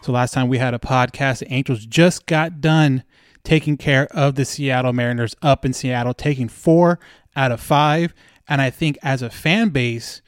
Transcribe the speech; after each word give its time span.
So, 0.00 0.12
last 0.12 0.32
time 0.32 0.48
we 0.48 0.56
had 0.56 0.72
a 0.72 0.78
podcast, 0.78 1.40
the 1.40 1.52
Angels 1.52 1.84
just 1.84 2.24
got 2.24 2.62
done 2.62 3.04
taking 3.44 3.76
care 3.76 4.06
of 4.12 4.36
the 4.36 4.46
Seattle 4.46 4.94
Mariners 4.94 5.36
up 5.42 5.66
in 5.66 5.74
Seattle, 5.74 6.14
taking 6.14 6.48
four 6.48 6.98
out 7.36 7.52
of 7.52 7.60
five. 7.60 8.14
And 8.48 8.62
I 8.62 8.70
think 8.70 8.96
as 9.02 9.20
a 9.20 9.28
fan 9.28 9.68
base, 9.68 10.22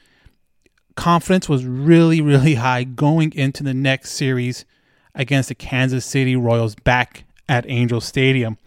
confidence 0.95 1.49
was 1.49 1.65
really, 1.65 2.21
really 2.21 2.53
high 2.53 2.83
going 2.83 3.33
into 3.33 3.63
the 3.63 3.73
next 3.73 4.11
series 4.11 4.63
against 5.15 5.49
the 5.49 5.55
Kansas 5.55 6.05
City 6.05 6.35
Royals 6.35 6.75
back 6.75 7.23
at 7.49 7.67
Angel 7.67 7.99
Stadium. 7.99 8.59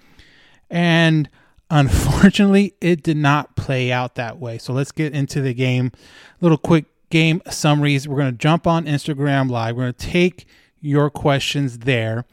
And 0.69 1.31
unfortunately, 1.71 2.75
it 2.81 3.03
did 3.03 3.17
not 3.17 3.57
play 3.57 3.91
out 3.93 4.15
that 4.17 4.39
way. 4.39 4.59
So 4.59 4.73
let's 4.73 4.93
get 4.93 5.15
into 5.15 5.41
the 5.41 5.55
game. 5.55 5.93
Little 6.41 6.59
quick 6.59 6.87
game 7.11 7.43
summaries. 7.49 8.09
We're 8.09 8.19
going 8.19 8.33
to 8.33 8.39
jump 8.39 8.67
on 8.67 8.87
Instagram 8.87 9.51
Live. 9.51 9.77
We're 9.77 9.85
going 9.85 9.95
to 9.95 10.07
take 10.07 10.47
your 10.81 11.11
questions 11.11 11.79
there. 11.79 12.25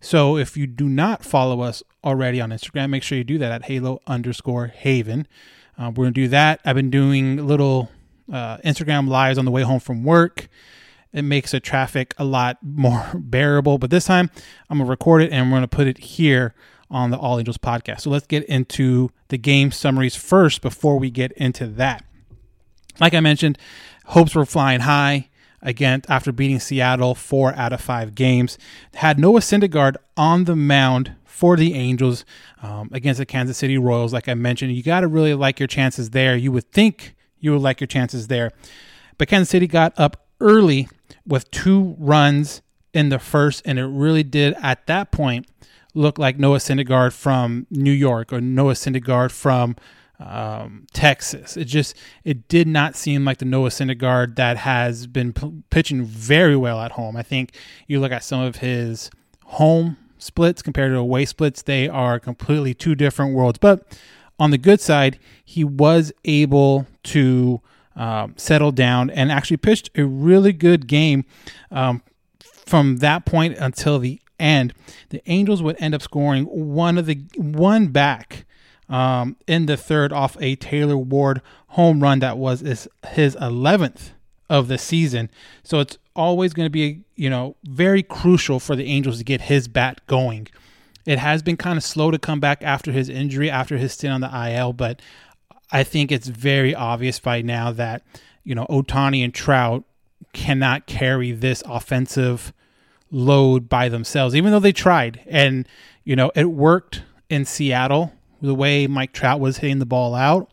So 0.00 0.36
if 0.36 0.56
you 0.56 0.66
do 0.66 0.88
not 0.88 1.24
follow 1.24 1.62
us 1.62 1.82
already 2.04 2.40
on 2.40 2.50
Instagram, 2.50 2.90
make 2.90 3.02
sure 3.02 3.16
you 3.16 3.24
do 3.24 3.38
that 3.38 3.50
at 3.50 3.64
Halo 3.64 4.02
underscore 4.06 4.66
Haven. 4.66 5.26
Uh, 5.78 5.90
we're 5.90 6.04
going 6.04 6.14
to 6.14 6.20
do 6.20 6.28
that. 6.28 6.60
I've 6.64 6.76
been 6.76 6.90
doing 6.90 7.46
little 7.46 7.90
uh, 8.30 8.58
Instagram 8.58 9.08
lives 9.08 9.38
on 9.38 9.44
the 9.44 9.50
way 9.50 9.62
home 9.62 9.80
from 9.80 10.04
work. 10.04 10.48
It 11.12 11.22
makes 11.22 11.52
the 11.52 11.60
traffic 11.60 12.14
a 12.18 12.24
lot 12.24 12.58
more 12.62 13.12
bearable. 13.14 13.78
But 13.78 13.90
this 13.90 14.04
time, 14.04 14.30
I'm 14.68 14.78
going 14.78 14.86
to 14.86 14.90
record 14.90 15.22
it 15.22 15.32
and 15.32 15.46
we're 15.46 15.58
going 15.58 15.68
to 15.68 15.76
put 15.76 15.86
it 15.86 15.98
here 15.98 16.54
on 16.90 17.10
the 17.10 17.18
All 17.18 17.38
Angels 17.38 17.58
podcast. 17.58 18.02
So 18.02 18.10
let's 18.10 18.26
get 18.26 18.44
into 18.44 19.10
the 19.28 19.38
game 19.38 19.70
summaries 19.70 20.16
first 20.16 20.62
before 20.62 20.98
we 20.98 21.10
get 21.10 21.32
into 21.32 21.66
that. 21.66 22.04
Like 23.00 23.14
I 23.14 23.20
mentioned, 23.20 23.58
hopes 24.06 24.34
were 24.34 24.46
flying 24.46 24.80
high 24.80 25.28
again 25.62 26.02
after 26.08 26.30
beating 26.30 26.60
Seattle 26.60 27.14
four 27.14 27.54
out 27.54 27.72
of 27.72 27.80
five 27.80 28.14
games. 28.14 28.58
Had 28.94 29.18
Noah 29.18 29.40
Syndergaard 29.40 29.96
on 30.16 30.44
the 30.44 30.54
mound 30.54 31.16
for 31.24 31.56
the 31.56 31.74
Angels 31.74 32.24
um, 32.62 32.88
against 32.92 33.18
the 33.18 33.26
Kansas 33.26 33.58
City 33.58 33.76
Royals. 33.76 34.12
Like 34.12 34.28
I 34.28 34.34
mentioned, 34.34 34.72
you 34.72 34.82
got 34.82 35.00
to 35.00 35.08
really 35.08 35.34
like 35.34 35.58
your 35.58 35.66
chances 35.66 36.10
there. 36.10 36.36
You 36.36 36.52
would 36.52 36.70
think 36.70 37.16
you 37.40 37.52
would 37.52 37.62
like 37.62 37.80
your 37.80 37.88
chances 37.88 38.28
there. 38.28 38.52
But 39.18 39.28
Kansas 39.28 39.50
City 39.50 39.66
got 39.66 39.92
up 39.98 40.28
early 40.40 40.88
with 41.26 41.50
two 41.50 41.96
runs 41.98 42.62
in 42.92 43.08
the 43.08 43.18
first, 43.18 43.62
and 43.64 43.78
it 43.78 43.86
really 43.86 44.22
did 44.22 44.54
at 44.62 44.86
that 44.86 45.10
point 45.10 45.46
look 45.94 46.18
like 46.18 46.38
Noah 46.38 46.58
Syndergaard 46.58 47.12
from 47.12 47.66
New 47.70 47.92
York 47.92 48.32
or 48.32 48.40
Noah 48.40 48.74
Syndergaard 48.74 49.30
from 49.30 49.76
um, 50.18 50.86
Texas. 50.92 51.56
It 51.56 51.64
just 51.64 51.96
it 52.24 52.48
did 52.48 52.68
not 52.68 52.96
seem 52.96 53.24
like 53.24 53.38
the 53.38 53.44
Noah 53.44 53.70
Syndergaard 53.70 54.36
that 54.36 54.58
has 54.58 55.06
been 55.06 55.32
p- 55.32 55.62
pitching 55.70 56.04
very 56.04 56.56
well 56.56 56.80
at 56.80 56.92
home. 56.92 57.16
I 57.16 57.22
think 57.22 57.56
you 57.86 58.00
look 58.00 58.12
at 58.12 58.24
some 58.24 58.40
of 58.40 58.56
his 58.56 59.10
home 59.44 59.96
splits 60.18 60.62
compared 60.62 60.92
to 60.92 60.98
away 60.98 61.24
splits; 61.24 61.62
they 61.62 61.88
are 61.88 62.18
completely 62.18 62.74
two 62.74 62.94
different 62.94 63.34
worlds. 63.34 63.58
But 63.58 63.98
on 64.38 64.50
the 64.50 64.58
good 64.58 64.80
side, 64.80 65.18
he 65.44 65.64
was 65.64 66.12
able 66.24 66.86
to 67.04 67.60
um, 67.96 68.34
settle 68.36 68.72
down 68.72 69.10
and 69.10 69.30
actually 69.30 69.58
pitched 69.58 69.90
a 69.96 70.04
really 70.04 70.52
good 70.52 70.86
game 70.86 71.24
um, 71.70 72.02
from 72.66 72.98
that 72.98 73.24
point 73.24 73.56
until 73.58 73.98
the 73.98 74.20
end. 74.38 74.74
The 75.10 75.22
Angels 75.26 75.62
would 75.62 75.76
end 75.80 75.94
up 75.94 76.02
scoring 76.02 76.44
one 76.44 76.98
of 76.98 77.06
the 77.06 77.22
one 77.36 77.88
back 77.88 78.44
um, 78.88 79.36
in 79.46 79.66
the 79.66 79.76
third 79.76 80.12
off 80.12 80.36
a 80.40 80.56
Taylor 80.56 80.96
Ward 80.96 81.40
home 81.68 82.02
run 82.02 82.20
that 82.20 82.38
was 82.38 82.60
his, 82.60 82.88
his 83.08 83.36
11th 83.36 84.10
of 84.50 84.68
the 84.68 84.78
season. 84.78 85.30
So 85.62 85.80
it's 85.80 85.98
always 86.14 86.52
going 86.52 86.66
to 86.66 86.70
be, 86.70 87.02
you 87.16 87.30
know, 87.30 87.56
very 87.64 88.02
crucial 88.02 88.60
for 88.60 88.76
the 88.76 88.86
Angels 88.86 89.18
to 89.18 89.24
get 89.24 89.42
his 89.42 89.68
bat 89.68 90.00
going. 90.06 90.48
It 91.06 91.18
has 91.18 91.42
been 91.42 91.56
kind 91.56 91.76
of 91.76 91.84
slow 91.84 92.10
to 92.10 92.18
come 92.18 92.40
back 92.40 92.62
after 92.62 92.92
his 92.92 93.08
injury, 93.08 93.50
after 93.50 93.76
his 93.76 93.92
stint 93.92 94.14
on 94.14 94.20
the 94.20 94.50
IL, 94.50 94.72
but 94.72 95.00
I 95.70 95.82
think 95.82 96.12
it's 96.12 96.28
very 96.28 96.74
obvious 96.74 97.18
by 97.18 97.42
now 97.42 97.72
that, 97.72 98.02
you 98.42 98.54
know, 98.54 98.66
Ohtani 98.70 99.24
and 99.24 99.34
Trout 99.34 99.84
cannot 100.32 100.86
carry 100.86 101.32
this 101.32 101.62
offensive 101.66 102.52
load 103.14 103.68
by 103.68 103.88
themselves, 103.88 104.34
even 104.34 104.50
though 104.50 104.60
they 104.60 104.72
tried. 104.72 105.20
And, 105.26 105.68
you 106.02 106.16
know, 106.16 106.32
it 106.34 106.50
worked 106.50 107.02
in 107.30 107.44
Seattle 107.44 108.12
the 108.42 108.54
way 108.54 108.86
Mike 108.86 109.12
Trout 109.12 109.40
was 109.40 109.58
hitting 109.58 109.78
the 109.78 109.86
ball 109.86 110.14
out. 110.14 110.50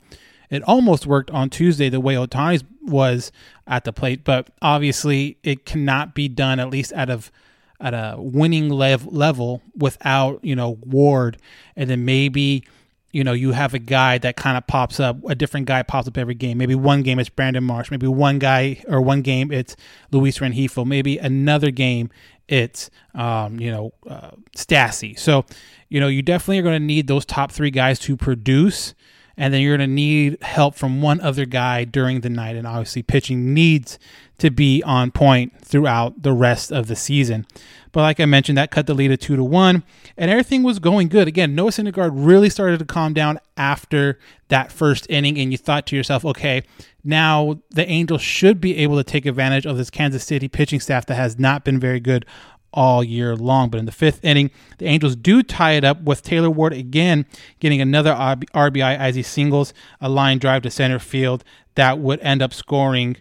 It 0.50 0.64
almost 0.64 1.08
worked 1.08 1.32
on 1.32 1.50
Tuesday 1.50 1.90
the 1.90 2.00
way 2.00 2.16
Ohtani 2.16 2.64
was 2.84 3.32
at 3.68 3.84
the 3.84 3.94
plate, 3.94 4.24
but 4.24 4.50
obviously 4.62 5.38
it 5.44 5.66
cannot 5.66 6.14
be 6.14 6.28
done 6.28 6.60
at 6.60 6.70
least 6.70 6.94
out 6.94 7.10
of 7.10 7.32
at 7.80 7.96
a 7.96 8.16
winning 8.18 8.70
lev- 8.70 9.08
level 9.08 9.64
without 9.76 10.44
you 10.44 10.56
know 10.56 10.78
Ward, 10.86 11.38
and 11.76 11.90
then 11.90 12.06
maybe 12.06 12.64
you 13.12 13.24
know 13.24 13.34
you 13.34 13.52
have 13.52 13.74
a 13.74 13.80
guy 13.80 14.18
that 14.20 14.36
kind 14.36 14.58
of 14.58 14.68
pops 14.68 15.00
up, 15.00 15.18
a 15.28 15.36
different 15.36 15.66
guy 15.66 15.84
pops 15.84 16.08
up 16.08 16.18
every 16.18 16.36
game. 16.36 16.58
Maybe 16.58 16.76
one 16.76 17.04
game 17.04 17.20
it's 17.20 17.30
Brandon 17.30 17.64
Marsh, 17.64 17.92
maybe 17.92 18.08
one 18.08 18.40
guy 18.40 18.84
or 18.88 19.02
one 19.02 19.22
game 19.22 19.52
it's 19.52 19.76
Luis 20.12 20.40
Rengifo, 20.40 20.86
maybe 20.86 21.18
another 21.18 21.72
game 21.72 22.10
it's 22.48 22.90
um, 23.16 23.60
you 23.60 23.72
know 23.72 23.94
uh, 24.08 24.32
Stassi. 24.56 25.18
So 25.18 25.46
you 25.90 26.00
know 26.00 26.08
you 26.08 26.22
definitely 26.22 26.60
are 26.60 26.64
going 26.64 26.80
to 26.80 26.86
need 26.86 27.08
those 27.08 27.26
top 27.26 27.52
three 27.52 27.72
guys 27.72 28.00
to 28.00 28.16
produce 28.18 28.94
and 29.42 29.52
then 29.52 29.62
you're 29.62 29.76
going 29.76 29.90
to 29.90 29.92
need 29.92 30.38
help 30.44 30.76
from 30.76 31.02
one 31.02 31.20
other 31.20 31.46
guy 31.46 31.84
during 31.84 32.22
the 32.22 32.30
night. 32.30 32.56
And 32.56 32.68
obviously, 32.68 33.02
pitching 33.02 33.56
needs 33.56 33.98
to 34.38 34.52
be 34.52 34.84
on 34.84 35.10
point 35.10 35.60
throughout 35.66 36.22
the 36.22 36.32
rest 36.32 36.72
of 36.72 36.86
the 36.86 36.96
season. 36.96 37.48
But 37.92 38.02
like 38.02 38.20
I 38.20 38.26
mentioned, 38.26 38.60
that 38.60 38.70
cut 38.70 38.86
the 38.86 38.94
lead 38.94 39.10
at 39.10 39.20
two 39.20 39.36
to 39.36 39.44
one, 39.44 39.82
and 40.16 40.30
everything 40.30 40.62
was 40.62 40.78
going 40.78 41.08
good. 41.08 41.28
Again, 41.28 41.56
Noah 41.56 41.72
Syndergaard 41.72 42.12
really 42.14 42.52
started 42.52 42.78
to 42.80 42.86
calm 42.86 43.16
down 43.16 43.40
after 43.58 44.20
that 44.50 44.72
first 44.72 45.08
inning, 45.10 45.40
and 45.40 45.52
you 45.52 45.58
thought 45.58 45.88
to 45.88 45.96
yourself, 45.96 46.24
okay, 46.24 46.62
now 47.04 47.62
the 47.72 47.90
Angels 47.90 48.22
should 48.22 48.62
be 48.62 48.78
able 48.78 48.98
to 48.98 49.04
take 49.04 49.26
advantage 49.26 49.66
of 49.66 49.76
this 49.76 49.90
Kansas 49.90 50.24
City 50.24 50.50
pitching 50.50 50.80
staff 50.80 51.08
that 51.08 51.16
has 51.16 51.40
not 51.40 51.66
been 51.66 51.80
very 51.80 52.00
good 52.00 52.28
all 52.74 53.04
year 53.04 53.36
long. 53.36 53.70
But 53.70 53.80
in 53.80 53.86
the 53.86 53.92
fifth 53.92 54.24
inning, 54.24 54.52
the 54.78 54.86
Angels 54.86 55.16
do 55.16 55.44
tie 55.44 55.74
it 55.74 55.84
up 55.84 56.02
with 56.04 56.24
Taylor 56.24 56.50
Ward 56.50 56.74
again 56.74 57.26
getting 57.60 57.82
another 57.82 58.12
RBI 58.12 58.98
as 58.98 59.16
he 59.16 59.24
singles 59.24 59.74
a 60.00 60.10
line 60.10 60.38
drive 60.38 60.64
to 60.64 60.72
center 60.72 61.00
field 61.00 61.44
that 61.76 62.00
would 62.00 62.20
end 62.22 62.42
up 62.42 62.54
scoring. 62.54 63.18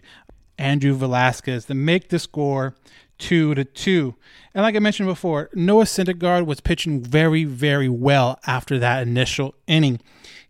Andrew 0.57 0.93
Velazquez 0.93 1.65
to 1.65 1.73
make 1.73 2.09
the 2.09 2.19
score 2.19 2.75
two 3.17 3.55
to 3.55 3.63
two. 3.63 4.15
And 4.53 4.63
like 4.63 4.75
I 4.75 4.79
mentioned 4.79 5.07
before, 5.07 5.49
Noah 5.53 5.85
Syndergaard 5.85 6.45
was 6.45 6.59
pitching 6.59 7.01
very, 7.01 7.45
very 7.45 7.87
well 7.87 8.39
after 8.45 8.77
that 8.79 9.01
initial 9.07 9.55
inning. 9.67 10.01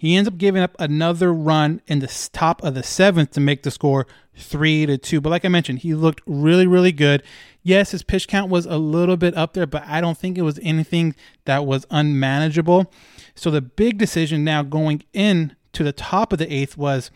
He 0.02 0.16
ends 0.16 0.28
up 0.28 0.40
giving 0.40 0.64
up 0.64 0.76
another 0.80 1.32
run 1.32 1.80
in 1.86 2.00
the 2.00 2.30
top 2.34 2.64
of 2.64 2.74
the 2.74 2.82
seventh 2.82 3.30
to 3.34 3.40
make 3.40 3.62
the 3.62 3.70
score 3.70 4.08
three 4.36 4.88
to 4.88 4.98
two. 4.98 5.22
But 5.22 5.30
like 5.30 5.46
I 5.46 5.48
mentioned, 5.48 5.78
he 5.78 5.94
looked 5.94 6.24
really, 6.26 6.66
really 6.66 6.92
good. 6.92 7.22
Yes, 7.62 7.92
his 7.92 8.02
pitch 8.02 8.28
count 8.28 8.50
was 8.50 8.66
a 8.66 8.80
little 8.80 9.16
bit 9.16 9.38
up 9.38 9.54
there, 9.54 9.68
but 9.68 9.84
I 9.86 10.02
don't 10.02 10.18
think 10.18 10.40
it 10.40 10.42
was 10.42 10.60
anything 10.64 11.14
that 11.46 11.68
was 11.68 11.86
unmanageable. 11.92 12.92
So 13.36 13.52
the 13.52 13.62
big 13.62 14.00
decision 14.00 14.44
now 14.44 14.64
going 14.64 15.04
in 15.14 15.56
to 15.74 15.84
the 15.84 15.94
top 15.94 16.34
of 16.34 16.40
the 16.40 16.52
eighth 16.52 16.78
was 16.78 17.12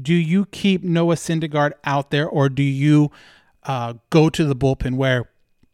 do 0.00 0.14
you 0.14 0.46
keep 0.46 0.82
Noah 0.82 1.16
Syndergaard 1.16 1.72
out 1.84 2.10
there 2.10 2.26
or 2.26 2.48
do 2.48 2.62
you 2.62 3.10
uh, 3.64 3.92
go 4.08 4.30
to 4.30 4.46
the 4.46 4.56
bullpen 4.56 4.96
where 4.96 5.29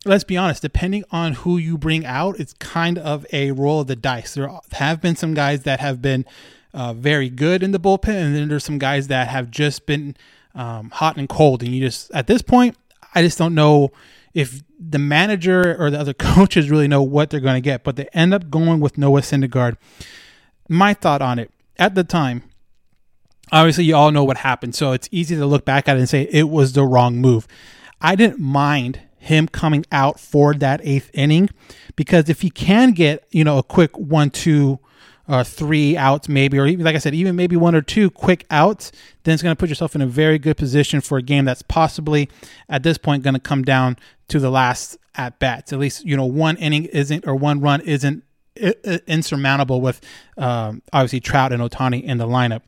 let's 0.06 0.24
be 0.24 0.36
honest, 0.36 0.62
depending 0.62 1.04
on 1.10 1.34
who 1.34 1.58
you 1.58 1.76
bring 1.76 2.06
out, 2.06 2.38
it's 2.38 2.52
kind 2.54 2.98
of 2.98 3.26
a 3.32 3.50
roll 3.52 3.80
of 3.80 3.86
the 3.88 3.96
dice. 3.96 4.34
There 4.34 4.50
have 4.72 5.00
been 5.00 5.16
some 5.16 5.34
guys 5.34 5.64
that 5.64 5.80
have 5.80 6.00
been 6.00 6.24
uh, 6.72 6.92
very 6.92 7.28
good 7.28 7.62
in 7.62 7.72
the 7.72 7.80
bullpen, 7.80 8.14
and 8.14 8.34
then 8.34 8.48
there's 8.48 8.64
some 8.64 8.78
guys 8.78 9.08
that 9.08 9.28
have 9.28 9.50
just 9.50 9.86
been 9.86 10.16
um, 10.54 10.90
hot 10.90 11.16
and 11.16 11.28
cold. 11.28 11.62
And 11.62 11.72
you 11.74 11.80
just, 11.80 12.10
at 12.12 12.26
this 12.26 12.42
point, 12.42 12.76
I 13.14 13.22
just 13.22 13.38
don't 13.38 13.54
know 13.54 13.90
if 14.34 14.62
the 14.78 14.98
manager 14.98 15.76
or 15.78 15.90
the 15.90 15.98
other 15.98 16.14
coaches 16.18 16.70
really 16.70 16.88
know 16.88 17.02
what 17.02 17.30
they're 17.30 17.40
going 17.40 17.54
to 17.54 17.60
get, 17.60 17.82
but 17.82 17.96
they 17.96 18.08
end 18.12 18.32
up 18.32 18.50
going 18.50 18.80
with 18.80 18.98
Noah 18.98 19.22
Syndergaard. 19.22 19.76
My 20.68 20.94
thought 20.94 21.22
on 21.22 21.38
it 21.38 21.50
at 21.78 21.94
the 21.94 22.04
time, 22.04 22.42
obviously, 23.50 23.84
you 23.84 23.96
all 23.96 24.12
know 24.12 24.24
what 24.24 24.38
happened, 24.38 24.74
so 24.74 24.92
it's 24.92 25.08
easy 25.10 25.36
to 25.36 25.46
look 25.46 25.64
back 25.64 25.88
at 25.88 25.96
it 25.96 26.00
and 26.00 26.08
say 26.08 26.28
it 26.30 26.48
was 26.48 26.72
the 26.74 26.84
wrong 26.84 27.16
move. 27.16 27.48
I 28.00 28.14
didn't 28.14 28.38
mind 28.38 29.00
him 29.26 29.48
coming 29.48 29.84
out 29.92 30.18
for 30.18 30.54
that 30.54 30.80
eighth 30.82 31.10
inning. 31.12 31.50
Because 31.94 32.28
if 32.28 32.40
he 32.40 32.50
can 32.50 32.92
get 32.92 33.26
you 33.30 33.44
know 33.44 33.58
a 33.58 33.62
quick 33.62 33.96
one 33.96 34.30
two 34.30 34.78
or 35.28 35.40
uh, 35.40 35.44
three 35.44 35.96
outs 35.96 36.28
maybe 36.28 36.56
or 36.56 36.68
even 36.68 36.84
like 36.84 36.94
i 36.94 36.98
said 36.98 37.12
even 37.12 37.34
maybe 37.34 37.56
one 37.56 37.74
or 37.74 37.82
two 37.82 38.08
quick 38.08 38.46
outs 38.48 38.92
then 39.24 39.34
it's 39.34 39.42
going 39.42 39.50
to 39.50 39.58
put 39.58 39.68
yourself 39.68 39.96
in 39.96 40.00
a 40.00 40.06
very 40.06 40.38
good 40.38 40.56
position 40.56 41.00
for 41.00 41.18
a 41.18 41.22
game 41.22 41.44
that's 41.44 41.62
possibly 41.62 42.28
at 42.68 42.84
this 42.84 42.96
point 42.96 43.24
going 43.24 43.34
to 43.34 43.40
come 43.40 43.64
down 43.64 43.96
to 44.28 44.38
the 44.38 44.50
last 44.50 44.96
at 45.16 45.38
bats. 45.38 45.72
At 45.72 45.78
least 45.78 46.04
you 46.04 46.16
know 46.16 46.26
one 46.26 46.56
inning 46.56 46.84
isn't 46.86 47.26
or 47.26 47.34
one 47.34 47.60
run 47.60 47.80
isn't 47.82 48.22
insurmountable 49.06 49.80
with 49.80 50.00
um, 50.36 50.82
obviously 50.92 51.20
trout 51.20 51.52
and 51.52 51.62
ohtani 51.62 52.02
in 52.02 52.18
the 52.18 52.26
lineup. 52.26 52.62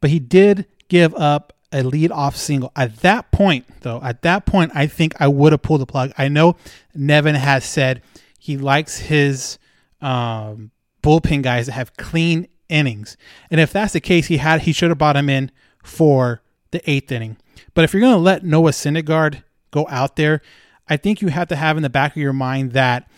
But 0.00 0.10
he 0.10 0.18
did 0.18 0.66
give 0.88 1.14
up 1.14 1.52
a 1.72 1.82
lead 1.82 2.10
off 2.10 2.36
single. 2.36 2.72
At 2.74 2.96
that 2.98 3.30
point, 3.30 3.66
though, 3.80 4.00
at 4.02 4.22
that 4.22 4.46
point, 4.46 4.72
I 4.74 4.86
think 4.86 5.14
I 5.20 5.28
would 5.28 5.52
have 5.52 5.62
pulled 5.62 5.80
the 5.80 5.86
plug. 5.86 6.12
I 6.18 6.28
know 6.28 6.56
Nevin 6.94 7.34
has 7.34 7.64
said 7.64 8.02
he 8.38 8.56
likes 8.56 8.98
his 8.98 9.58
um, 10.00 10.70
bullpen 11.02 11.42
guys 11.42 11.66
that 11.66 11.72
have 11.72 11.96
clean 11.96 12.48
innings, 12.68 13.16
and 13.50 13.60
if 13.60 13.72
that's 13.72 13.92
the 13.92 14.00
case, 14.00 14.26
he 14.26 14.38
had 14.38 14.62
he 14.62 14.72
should 14.72 14.90
have 14.90 14.98
brought 14.98 15.16
him 15.16 15.28
in 15.28 15.50
for 15.82 16.42
the 16.70 16.90
eighth 16.90 17.10
inning. 17.12 17.36
But 17.74 17.84
if 17.84 17.92
you're 17.92 18.00
going 18.00 18.14
to 18.14 18.18
let 18.18 18.44
Noah 18.44 18.70
Syndergaard 18.70 19.42
go 19.70 19.86
out 19.88 20.16
there, 20.16 20.40
I 20.88 20.96
think 20.96 21.22
you 21.22 21.28
have 21.28 21.48
to 21.48 21.56
have 21.56 21.76
in 21.76 21.82
the 21.82 21.90
back 21.90 22.12
of 22.12 22.16
your 22.16 22.32
mind 22.32 22.72
that 22.72 23.08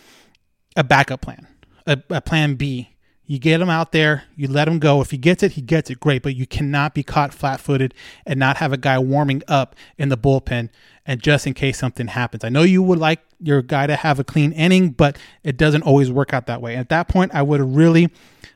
a 0.75 0.83
backup 0.83 1.21
plan, 1.21 1.47
a, 1.85 2.01
a 2.09 2.21
plan 2.21 2.55
B 2.55 2.92
you 3.25 3.39
get 3.39 3.61
him 3.61 3.69
out 3.69 3.91
there, 3.91 4.23
you 4.35 4.47
let 4.47 4.67
him 4.67 4.79
go. 4.79 5.01
If 5.01 5.11
he 5.11 5.17
gets 5.17 5.43
it, 5.43 5.53
he 5.53 5.61
gets 5.61 5.89
it 5.89 5.99
great, 5.99 6.23
but 6.23 6.35
you 6.35 6.45
cannot 6.45 6.93
be 6.93 7.03
caught 7.03 7.33
flat 7.33 7.59
footed 7.59 7.93
and 8.25 8.39
not 8.39 8.57
have 8.57 8.73
a 8.73 8.77
guy 8.77 8.99
warming 8.99 9.43
up 9.47 9.75
in 9.97 10.09
the 10.09 10.17
bullpen 10.17 10.69
and 11.05 11.21
just 11.21 11.47
in 11.47 11.53
case 11.53 11.77
something 11.77 12.07
happens. 12.07 12.43
I 12.43 12.49
know 12.49 12.63
you 12.63 12.83
would 12.83 12.99
like 12.99 13.19
your 13.39 13.61
guy 13.61 13.87
to 13.87 13.95
have 13.95 14.19
a 14.19 14.23
clean 14.23 14.51
inning, 14.51 14.89
but 14.89 15.17
it 15.43 15.57
doesn't 15.57 15.83
always 15.83 16.11
work 16.11 16.33
out 16.33 16.47
that 16.47 16.61
way. 16.61 16.73
And 16.73 16.81
at 16.81 16.89
that 16.89 17.07
point, 17.07 17.33
I 17.33 17.41
would 17.41 17.59
have 17.59 17.69
really 17.69 18.09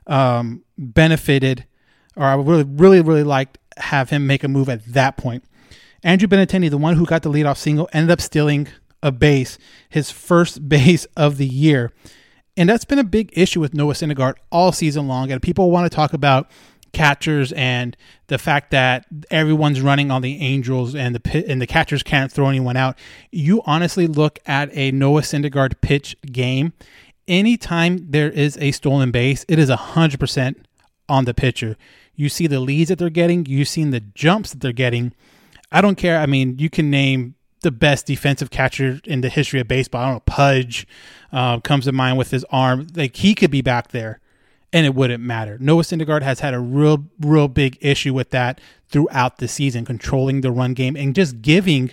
um, 0.05 0.63
benefited 0.77 1.65
or 2.17 2.25
I 2.25 2.35
would 2.35 2.47
really, 2.47 2.63
really, 2.63 3.01
really 3.01 3.23
liked 3.23 3.59
have 3.77 4.09
him 4.09 4.27
make 4.27 4.43
a 4.43 4.47
move 4.47 4.69
at 4.69 4.85
that 4.87 5.17
point. 5.17 5.43
Andrew 6.03 6.27
Benintendi, 6.27 6.69
the 6.69 6.77
one 6.77 6.95
who 6.95 7.05
got 7.05 7.21
the 7.21 7.29
leadoff 7.29 7.57
single, 7.57 7.87
ended 7.93 8.11
up 8.11 8.19
stealing 8.19 8.67
a 9.03 9.11
base, 9.11 9.57
his 9.87 10.11
first 10.11 10.67
base 10.69 11.05
of 11.15 11.37
the 11.37 11.47
year. 11.47 11.93
And 12.57 12.67
that's 12.67 12.85
been 12.85 12.99
a 12.99 13.03
big 13.03 13.29
issue 13.33 13.59
with 13.59 13.73
Noah 13.73 13.93
Syndergaard 13.93 14.35
all 14.51 14.71
season 14.71 15.07
long. 15.07 15.31
And 15.31 15.41
people 15.41 15.69
want 15.69 15.89
to 15.89 15.95
talk 15.95 16.13
about 16.13 16.49
catchers 16.91 17.51
and 17.51 17.95
the 18.27 18.37
fact 18.37 18.71
that 18.71 19.05
everyone's 19.29 19.81
running 19.81 20.09
on 20.09 20.23
the 20.23 20.41
Angels 20.41 20.95
and 20.95 21.15
the 21.15 21.45
and 21.47 21.61
the 21.61 21.67
catchers 21.67 22.01
can't 22.01 22.31
throw 22.31 22.49
anyone 22.49 22.75
out. 22.75 22.97
You 23.31 23.61
honestly 23.65 24.07
look 24.07 24.39
at 24.45 24.69
a 24.75 24.91
Noah 24.91 25.21
Syndergaard 25.21 25.79
pitch 25.81 26.17
game. 26.25 26.73
Anytime 27.27 28.09
there 28.09 28.31
is 28.31 28.57
a 28.59 28.71
stolen 28.71 29.11
base, 29.11 29.45
it 29.47 29.59
is 29.59 29.69
hundred 29.69 30.19
percent 30.19 30.65
on 31.07 31.25
the 31.25 31.33
pitcher. 31.33 31.77
You 32.15 32.29
see 32.29 32.47
the 32.47 32.59
leads 32.59 32.89
that 32.89 32.97
they're 32.97 33.09
getting. 33.09 33.45
You've 33.45 33.67
seen 33.67 33.91
the 33.91 33.99
jumps 33.99 34.51
that 34.51 34.61
they're 34.61 34.71
getting. 34.71 35.13
I 35.71 35.81
don't 35.81 35.97
care. 35.97 36.19
I 36.19 36.25
mean, 36.25 36.57
you 36.57 36.69
can 36.69 36.89
name 36.89 37.35
the 37.61 37.71
best 37.71 38.05
defensive 38.05 38.49
catcher 38.49 38.99
in 39.03 39.21
the 39.21 39.29
history 39.29 39.59
of 39.59 39.67
baseball. 39.67 40.01
I 40.01 40.05
don't 40.05 40.13
know, 40.15 40.19
Pudge 40.21 40.87
uh, 41.31 41.59
comes 41.59 41.85
to 41.85 41.91
mind 41.91 42.17
with 42.17 42.31
his 42.31 42.45
arm. 42.49 42.87
Like 42.95 43.15
he 43.15 43.35
could 43.35 43.51
be 43.51 43.61
back 43.61 43.89
there, 43.89 44.19
and 44.71 44.85
it 44.85 44.93
wouldn't 44.93 45.23
matter. 45.23 45.57
Noah 45.59 45.83
Syndergaard 45.83 46.21
has 46.21 46.39
had 46.39 46.53
a 46.53 46.59
real, 46.59 47.05
real 47.19 47.47
big 47.47 47.77
issue 47.81 48.13
with 48.13 48.29
that 48.31 48.61
throughout 48.87 49.37
the 49.37 49.47
season, 49.47 49.85
controlling 49.85 50.41
the 50.41 50.51
run 50.51 50.73
game 50.73 50.95
and 50.95 51.15
just 51.15 51.41
giving 51.41 51.91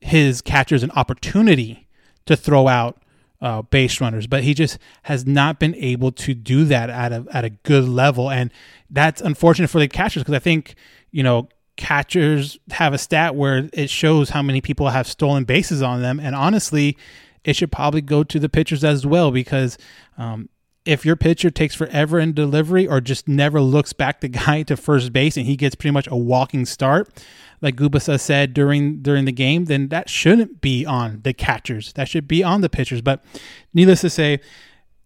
his 0.00 0.42
catchers 0.42 0.82
an 0.82 0.90
opportunity 0.92 1.88
to 2.26 2.36
throw 2.36 2.68
out 2.68 3.02
uh, 3.42 3.62
base 3.62 4.00
runners, 4.00 4.26
but 4.28 4.44
he 4.44 4.54
just 4.54 4.78
has 5.02 5.26
not 5.26 5.58
been 5.58 5.74
able 5.74 6.12
to 6.12 6.32
do 6.32 6.64
that 6.64 6.88
at 6.88 7.12
a 7.12 7.26
at 7.32 7.44
a 7.44 7.50
good 7.50 7.88
level, 7.88 8.30
and 8.30 8.52
that's 8.88 9.20
unfortunate 9.20 9.68
for 9.68 9.80
the 9.80 9.88
catchers 9.88 10.22
because 10.22 10.34
I 10.34 10.38
think 10.38 10.76
you 11.10 11.24
know 11.24 11.48
catchers 11.76 12.58
have 12.70 12.92
a 12.92 12.98
stat 12.98 13.34
where 13.34 13.68
it 13.72 13.90
shows 13.90 14.30
how 14.30 14.42
many 14.42 14.60
people 14.60 14.90
have 14.90 15.06
stolen 15.06 15.44
bases 15.44 15.82
on 15.82 16.02
them. 16.02 16.20
And 16.20 16.34
honestly, 16.34 16.96
it 17.44 17.56
should 17.56 17.72
probably 17.72 18.00
go 18.00 18.22
to 18.24 18.38
the 18.38 18.48
pitchers 18.48 18.84
as 18.84 19.06
well 19.06 19.30
because 19.30 19.78
um, 20.18 20.48
if 20.84 21.06
your 21.06 21.16
pitcher 21.16 21.50
takes 21.50 21.74
forever 21.74 22.18
in 22.18 22.32
delivery 22.32 22.86
or 22.86 23.00
just 23.00 23.26
never 23.26 23.60
looks 23.60 23.92
back 23.92 24.20
the 24.20 24.28
guy 24.46 24.62
to 24.64 24.76
first 24.76 25.12
base 25.12 25.36
and 25.36 25.46
he 25.46 25.56
gets 25.56 25.74
pretty 25.74 25.92
much 25.92 26.06
a 26.08 26.16
walking 26.16 26.66
start, 26.66 27.24
like 27.60 27.76
Gubicza 27.76 28.18
said 28.20 28.54
during 28.54 29.02
during 29.02 29.24
the 29.24 29.32
game, 29.32 29.66
then 29.66 29.88
that 29.88 30.10
shouldn't 30.10 30.60
be 30.60 30.84
on 30.84 31.20
the 31.22 31.32
catchers. 31.32 31.92
That 31.94 32.08
should 32.08 32.26
be 32.26 32.42
on 32.42 32.60
the 32.60 32.68
pitchers. 32.68 33.00
But 33.00 33.24
needless 33.72 34.00
to 34.00 34.10
say, 34.10 34.40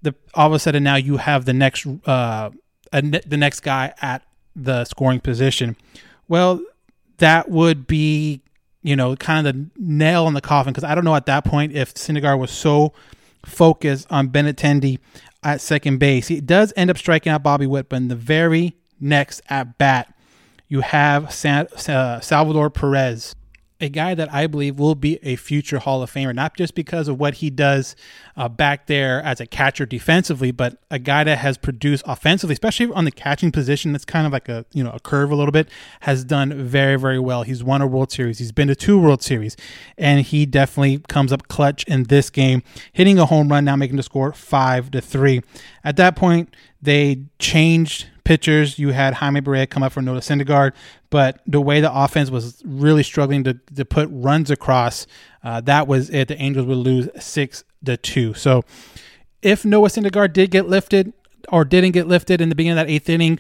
the 0.02 0.14
all 0.35 0.47
of 0.47 0.52
a 0.55 0.59
sudden 0.59 0.83
now 0.83 0.97
you 0.97 1.19
have 1.19 1.45
the 1.45 1.52
next 1.52 1.87
uh, 2.07 2.50
the 2.93 3.37
next 3.37 3.61
guy 3.61 3.93
at 4.00 4.23
the 4.55 4.87
scoring 4.87 5.21
position 5.21 5.76
well, 6.28 6.61
that 7.18 7.50
would 7.50 7.87
be, 7.87 8.42
you 8.83 8.97
know, 8.97 9.16
kind 9.16 9.47
of 9.47 9.54
the 9.54 9.71
nail 9.78 10.28
in 10.28 10.35
the 10.35 10.40
coffin 10.40 10.73
because 10.73 10.85
I 10.85 10.95
don't 10.95 11.04
know 11.04 11.14
at 11.14 11.26
that 11.26 11.45
point 11.45 11.73
if 11.73 11.95
Syndergaard 11.95 12.38
was 12.38 12.50
so 12.50 12.92
focused 13.45 14.06
on 14.11 14.28
Benintendi 14.28 14.99
at 15.42 15.61
second 15.61 15.99
base. 15.99 16.28
He 16.28 16.40
does 16.40 16.73
end 16.76 16.90
up 16.90 16.99
striking 16.99 17.30
out 17.30 17.42
Bobby 17.42 17.66
Witt, 17.66 17.88
but 17.88 17.97
in 17.97 18.09
the 18.09 18.16
very 18.16 18.76
next 19.00 19.40
at 19.49 19.78
bat, 19.78 20.12
you 20.68 20.80
have 20.80 21.33
San, 21.33 21.68
uh, 21.88 22.21
Salvador 22.21 22.71
Perez 22.71 23.35
a 23.80 23.88
guy 23.88 24.14
that 24.14 24.33
I 24.33 24.47
believe 24.47 24.78
will 24.78 24.95
be 24.95 25.18
a 25.23 25.37
future 25.37 25.78
Hall 25.78 26.02
of 26.02 26.11
Famer, 26.11 26.35
not 26.35 26.56
just 26.56 26.75
because 26.75 27.09
of 27.09 27.21
what 27.21 27.35
he 27.35 27.50
does 27.50 27.95
uh, 28.37 28.49
back 28.49 28.87
there 28.87 29.23
as 29.23 29.40
a 29.40 29.47
catcher 29.47 29.85
defensively, 29.85 30.50
but 30.50 30.78
a 30.90 30.99
guy 30.99 31.25
that 31.25 31.38
has 31.38 31.59
produced 31.59 32.02
offensively, 32.06 32.54
especially 32.54 32.90
on 32.92 33.04
the 33.04 33.11
catching 33.11 33.52
position. 33.52 33.92
That's 33.92 34.04
kind 34.04 34.26
of 34.26 34.33
like 34.33 34.49
a 34.49 34.64
you 34.73 34.83
know 34.83 34.90
a 34.92 35.00
curve 35.00 35.30
a 35.30 35.35
little 35.35 35.52
bit. 35.52 35.68
Has 36.00 36.25
done 36.25 36.54
very 36.66 36.99
very 36.99 37.18
well. 37.18 37.42
He's 37.42 37.62
won 37.62 37.83
a 37.83 37.87
World 37.87 38.11
Series. 38.11 38.38
He's 38.38 38.52
been 38.52 38.68
to 38.68 38.75
two 38.75 38.99
World 38.99 39.23
Series, 39.23 39.56
and 39.99 40.21
he 40.21 40.47
definitely 40.47 40.99
comes 41.09 41.33
up 41.33 41.49
clutch 41.49 41.85
in 41.85 42.04
this 42.04 42.30
game, 42.30 42.62
hitting 42.92 43.18
a 43.18 43.26
home 43.26 43.49
run 43.49 43.64
now, 43.64 43.76
making 43.76 43.97
the 43.97 44.02
score 44.02 44.33
five 44.33 44.90
to 44.92 45.00
three. 45.00 45.42
At 45.87 45.97
that 45.99 46.16
point, 46.16 46.55
they 46.83 47.23
changed 47.38 48.09
pitchers. 48.25 48.76
You 48.76 48.88
had 48.90 49.14
Jaime 49.14 49.40
Barria 49.40 49.71
come 49.71 49.85
up 49.85 49.93
for 49.93 50.02
Noah 50.02 50.19
Syndergaard, 50.19 50.73
but 51.11 51.40
the 51.47 51.61
way 51.61 51.81
the 51.81 51.97
offense 51.97 52.28
was 52.28 52.61
really 52.66 53.05
struggling 53.05 53.45
to, 53.45 53.55
to 53.76 53.85
put 53.85 54.09
runs 54.11 54.50
across, 54.50 55.07
uh, 55.45 55.61
that 55.61 55.87
was 55.87 56.11
it. 56.11 56.26
The 56.26 56.43
Angels 56.43 56.66
would 56.66 56.78
lose 56.78 57.09
six 57.21 57.62
to 57.85 57.97
two. 57.97 58.35
So 58.35 58.64
if 59.43 59.64
Noah 59.64 59.87
Syndergaard 59.87 60.33
did 60.33 60.50
get 60.50 60.69
lifted 60.69 61.12
or 61.50 61.64
didn't 61.64 61.93
get 61.93 62.09
lifted 62.09 62.40
in 62.40 62.49
the 62.49 62.57
beginning 62.57 62.81
of 62.81 62.87
that 62.88 62.93
eighth 62.93 63.09
inning, 63.09 63.38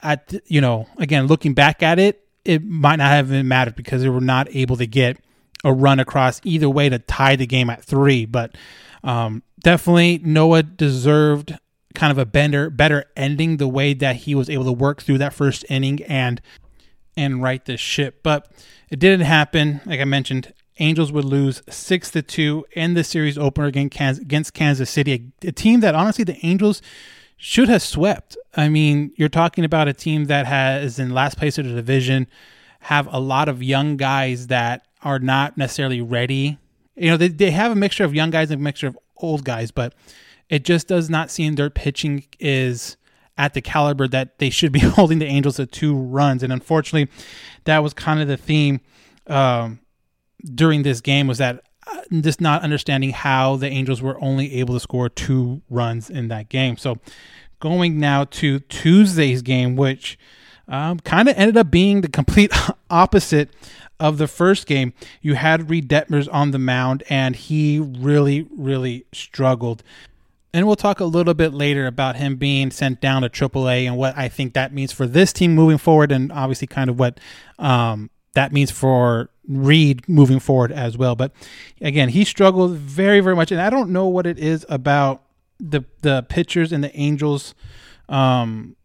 at 0.00 0.32
you 0.46 0.60
know, 0.60 0.86
again 0.96 1.26
looking 1.26 1.54
back 1.54 1.82
at 1.82 1.98
it, 1.98 2.24
it 2.44 2.64
might 2.64 2.96
not 2.96 3.10
have 3.10 3.32
even 3.32 3.48
mattered 3.48 3.74
because 3.74 4.02
they 4.02 4.08
were 4.08 4.20
not 4.20 4.46
able 4.54 4.76
to 4.76 4.86
get 4.86 5.18
a 5.64 5.72
run 5.72 5.98
across 5.98 6.40
either 6.44 6.70
way 6.70 6.88
to 6.88 7.00
tie 7.00 7.34
the 7.34 7.46
game 7.48 7.68
at 7.68 7.82
three. 7.82 8.26
But 8.26 8.56
um, 9.02 9.42
definitely 9.58 10.20
Noah 10.22 10.62
deserved 10.62 11.58
kind 11.94 12.10
of 12.10 12.18
a 12.18 12.26
bender, 12.26 12.70
better 12.70 13.04
ending 13.16 13.56
the 13.56 13.68
way 13.68 13.94
that 13.94 14.16
he 14.16 14.34
was 14.34 14.48
able 14.48 14.64
to 14.64 14.72
work 14.72 15.02
through 15.02 15.18
that 15.18 15.32
first 15.32 15.64
inning 15.68 16.02
and 16.04 16.40
and 17.16 17.42
right 17.42 17.64
the 17.64 17.76
ship. 17.76 18.20
But 18.22 18.50
it 18.88 18.98
didn't 18.98 19.26
happen. 19.26 19.80
Like 19.84 20.00
I 20.00 20.04
mentioned, 20.04 20.52
Angels 20.78 21.12
would 21.12 21.24
lose 21.24 21.62
six 21.68 22.10
to 22.12 22.22
two 22.22 22.64
in 22.72 22.94
the 22.94 23.04
series 23.04 23.36
opener 23.36 23.66
against 23.66 24.54
Kansas 24.54 24.88
City, 24.88 25.32
a 25.42 25.52
team 25.52 25.80
that 25.80 25.94
honestly 25.94 26.24
the 26.24 26.44
Angels 26.44 26.80
should 27.36 27.68
have 27.68 27.82
swept. 27.82 28.36
I 28.56 28.68
mean, 28.68 29.12
you're 29.16 29.28
talking 29.28 29.64
about 29.64 29.88
a 29.88 29.92
team 29.92 30.26
that 30.26 30.46
has 30.46 30.98
in 30.98 31.10
last 31.10 31.36
place 31.36 31.58
of 31.58 31.66
the 31.66 31.74
division, 31.74 32.26
have 32.80 33.08
a 33.12 33.20
lot 33.20 33.48
of 33.48 33.62
young 33.62 33.96
guys 33.96 34.46
that 34.46 34.86
are 35.02 35.18
not 35.18 35.58
necessarily 35.58 36.00
ready. 36.00 36.58
You 36.96 37.10
know, 37.10 37.16
they, 37.16 37.28
they 37.28 37.50
have 37.50 37.72
a 37.72 37.76
mixture 37.76 38.04
of 38.04 38.14
young 38.14 38.30
guys 38.30 38.50
and 38.50 38.60
a 38.60 38.64
mixture 38.64 38.86
of 38.86 38.98
old 39.18 39.44
guys, 39.44 39.70
but 39.70 39.94
it 40.50 40.64
just 40.64 40.88
does 40.88 41.08
not 41.08 41.30
seem 41.30 41.54
their 41.54 41.70
pitching 41.70 42.24
is 42.38 42.96
at 43.38 43.54
the 43.54 43.62
caliber 43.62 44.06
that 44.08 44.38
they 44.38 44.50
should 44.50 44.72
be 44.72 44.78
holding 44.80 45.20
the 45.20 45.26
Angels 45.26 45.56
to 45.56 45.64
two 45.64 45.96
runs. 45.96 46.42
And 46.42 46.52
unfortunately, 46.52 47.10
that 47.64 47.78
was 47.78 47.94
kind 47.94 48.20
of 48.20 48.28
the 48.28 48.36
theme 48.36 48.80
um, 49.28 49.80
during 50.54 50.82
this 50.82 51.00
game 51.00 51.26
was 51.26 51.38
that 51.38 51.62
uh, 51.86 52.00
just 52.20 52.40
not 52.40 52.62
understanding 52.62 53.10
how 53.10 53.56
the 53.56 53.68
Angels 53.68 54.02
were 54.02 54.22
only 54.22 54.56
able 54.56 54.74
to 54.74 54.80
score 54.80 55.08
two 55.08 55.62
runs 55.70 56.10
in 56.10 56.28
that 56.28 56.48
game. 56.48 56.76
So 56.76 56.98
going 57.60 57.98
now 57.98 58.24
to 58.24 58.58
Tuesday's 58.60 59.42
game, 59.42 59.76
which 59.76 60.18
um, 60.68 60.98
kind 61.00 61.28
of 61.28 61.36
ended 61.36 61.56
up 61.56 61.70
being 61.70 62.00
the 62.00 62.08
complete 62.08 62.52
opposite 62.90 63.50
of 64.00 64.18
the 64.18 64.26
first 64.26 64.66
game. 64.66 64.92
You 65.20 65.34
had 65.34 65.68
Reid 65.68 65.88
Detmers 65.88 66.28
on 66.32 66.50
the 66.50 66.58
mound, 66.58 67.02
and 67.10 67.36
he 67.36 67.78
really, 67.78 68.48
really 68.56 69.04
struggled. 69.12 69.82
And 70.52 70.66
we'll 70.66 70.76
talk 70.76 70.98
a 70.98 71.04
little 71.04 71.34
bit 71.34 71.54
later 71.54 71.86
about 71.86 72.16
him 72.16 72.36
being 72.36 72.70
sent 72.70 73.00
down 73.00 73.22
to 73.22 73.28
AAA 73.28 73.86
and 73.86 73.96
what 73.96 74.16
I 74.16 74.28
think 74.28 74.54
that 74.54 74.72
means 74.72 74.90
for 74.92 75.06
this 75.06 75.32
team 75.32 75.54
moving 75.54 75.78
forward, 75.78 76.10
and 76.10 76.32
obviously 76.32 76.66
kind 76.66 76.90
of 76.90 76.98
what 76.98 77.20
um, 77.58 78.10
that 78.34 78.52
means 78.52 78.70
for 78.70 79.30
Reid 79.48 80.08
moving 80.08 80.38
forward 80.38 80.72
as 80.72 80.96
well. 80.96 81.16
But 81.16 81.32
again, 81.80 82.08
he 82.08 82.24
struggled 82.24 82.72
very, 82.72 83.20
very 83.20 83.36
much, 83.36 83.50
and 83.52 83.60
I 83.60 83.70
don't 83.70 83.90
know 83.90 84.06
what 84.06 84.26
it 84.26 84.38
is 84.38 84.64
about 84.68 85.22
the 85.58 85.82
the 86.02 86.24
pitchers 86.28 86.72
and 86.72 86.82
the 86.82 86.96
Angels. 86.96 87.54
Um, 88.08 88.76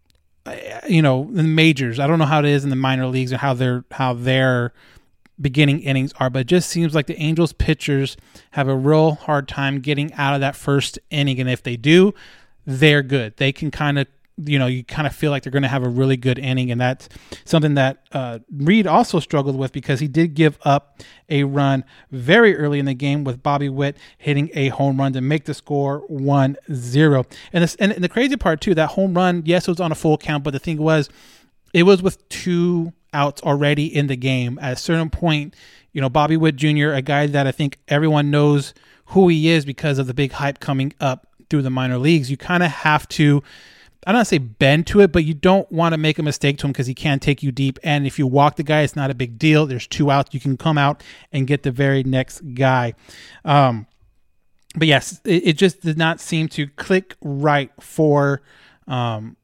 you 0.88 1.02
know, 1.02 1.28
the 1.32 1.44
majors. 1.44 2.00
I 2.00 2.06
don't 2.06 2.20
know 2.20 2.26
how 2.26 2.40
it 2.40 2.46
is 2.46 2.64
in 2.64 2.70
the 2.70 2.76
minor 2.76 3.08
leagues 3.08 3.32
and 3.32 3.42
how 3.42 3.54
they're 3.54 3.84
how 3.92 4.14
they're 4.14 4.74
beginning 5.40 5.82
innings 5.82 6.14
are, 6.20 6.30
but 6.30 6.40
it 6.40 6.48
just 6.48 6.70
seems 6.70 6.96
like 6.96 7.08
the 7.08 7.20
Angels 7.22 7.54
pitchers 7.54 8.18
have 8.52 8.68
a 8.68 8.76
real 8.76 9.16
hard 9.16 9.48
time 9.48 9.80
getting 9.80 10.14
out 10.14 10.34
of 10.34 10.42
that 10.42 10.56
first 10.56 11.00
inning. 11.10 11.40
And 11.40 11.50
if 11.50 11.64
they 11.64 11.78
do, 11.78 12.14
they're 12.66 13.04
good. 13.04 13.38
They 13.38 13.52
can 13.52 13.70
kind 13.72 14.00
of, 14.00 14.08
you 14.38 14.60
know, 14.60 14.68
you 14.68 14.84
kind 14.84 15.08
of 15.08 15.16
feel 15.16 15.32
like 15.32 15.44
they're 15.44 15.52
going 15.52 15.64
to 15.64 15.70
have 15.70 15.84
a 15.84 15.90
really 15.90 16.18
good 16.18 16.40
inning. 16.40 16.72
And 16.72 16.80
that's 16.80 17.08
something 17.46 17.76
that 17.76 18.04
uh, 18.12 18.40
Reid 18.52 18.88
also 18.88 19.20
struggled 19.20 19.58
with 19.58 19.72
because 19.72 20.00
he 20.00 20.08
did 20.08 20.34
give 20.34 20.58
up 20.64 21.02
a 21.30 21.44
run 21.44 21.86
very 22.12 22.58
early 22.58 22.80
in 22.80 22.86
the 22.86 22.94
game 22.94 23.24
with 23.24 23.44
Bobby 23.44 23.70
Witt 23.70 23.98
hitting 24.18 24.50
a 24.54 24.70
home 24.70 24.98
run 25.00 25.14
to 25.14 25.22
make 25.22 25.46
the 25.46 25.54
score 25.54 26.00
1 26.08 26.58
0. 26.74 27.26
And, 27.54 27.64
this, 27.64 27.76
and 27.76 27.92
the 27.94 28.10
crazy 28.10 28.36
part, 28.36 28.62
too, 28.62 28.74
that 28.76 28.92
home 28.92 29.14
run, 29.14 29.44
yes, 29.46 29.68
it 29.68 29.72
was 29.72 29.80
on 29.80 29.92
a 29.92 29.96
full 29.96 30.18
count, 30.18 30.44
but 30.44 30.52
the 30.52 30.60
thing 30.60 30.78
was, 30.78 31.10
it 31.74 31.84
was 31.84 32.02
with 32.02 32.28
two 32.30 32.94
outs 33.16 33.42
already 33.42 33.86
in 33.86 34.08
the 34.08 34.16
game. 34.16 34.60
At 34.62 34.74
a 34.74 34.76
certain 34.76 35.10
point, 35.10 35.56
you 35.94 36.02
know, 36.02 36.10
Bobby 36.10 36.38
Witt 36.38 36.58
Jr., 36.58 36.92
a 36.92 37.02
guy 37.02 37.26
that 37.28 37.48
I 37.48 37.52
think 37.52 37.80
everyone 37.88 38.30
knows 38.30 38.74
who 39.08 39.28
he 39.30 39.50
is 39.50 39.66
because 39.66 39.98
of 39.98 40.08
the 40.08 40.14
big 40.14 40.34
hype 40.34 40.60
coming 40.60 40.94
up 41.00 41.28
through 41.50 41.62
the 41.62 41.70
minor 41.70 41.98
leagues, 41.98 42.30
you 42.30 42.38
kind 42.38 42.64
of 42.64 42.72
have 42.72 43.08
to. 43.10 43.42
I 44.08 44.12
don't 44.12 44.26
say 44.26 44.38
bend 44.38 44.86
to 44.88 45.02
it, 45.02 45.12
but 45.12 45.24
you 45.24 45.34
don't 45.34 45.72
want 45.72 45.94
to 45.94 45.98
make 45.98 46.20
a 46.20 46.24
mistake 46.24 46.60
to 46.60 46.68
him 46.68 46.72
because 46.72 46.86
he 46.86 46.94
can 46.94 47.20
take 47.20 47.42
you 47.42 47.52
deep. 47.52 47.80
And 47.82 48.06
if 48.06 48.20
you 48.20 48.28
walk 48.28 48.56
the 48.56 48.62
guy, 48.62 48.82
it's 48.82 48.96
not 48.96 49.10
a 49.10 49.16
big 49.16 49.40
deal. 49.40 49.66
There's 49.66 49.88
two 49.88 50.12
outs. 50.12 50.32
You 50.32 50.40
can 50.40 50.58
come 50.58 50.78
out 50.78 51.02
and 51.32 51.48
get 51.48 51.64
the 51.64 51.72
very 51.72 52.04
next 52.04 52.42
guy. 52.54 52.94
Um, 53.44 53.88
but 54.76 54.88
yes, 54.88 55.22
it, 55.26 55.48
it, 55.48 55.54
just 55.54 55.82
did 55.82 55.98
not 55.98 56.20
seem 56.20 56.50
to 56.50 56.68
click 56.68 57.16
right 57.22 57.72
for 57.80 58.44
um, 58.88 59.38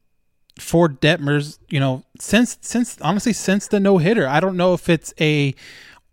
for 0.62 0.88
Detmers, 0.88 1.58
you 1.68 1.80
know, 1.80 2.04
since 2.18 2.58
since 2.60 2.96
honestly 3.00 3.32
since 3.32 3.68
the 3.68 3.80
no 3.80 3.98
hitter, 3.98 4.26
I 4.26 4.40
don't 4.40 4.56
know 4.56 4.74
if 4.74 4.88
it's 4.88 5.12
a 5.20 5.54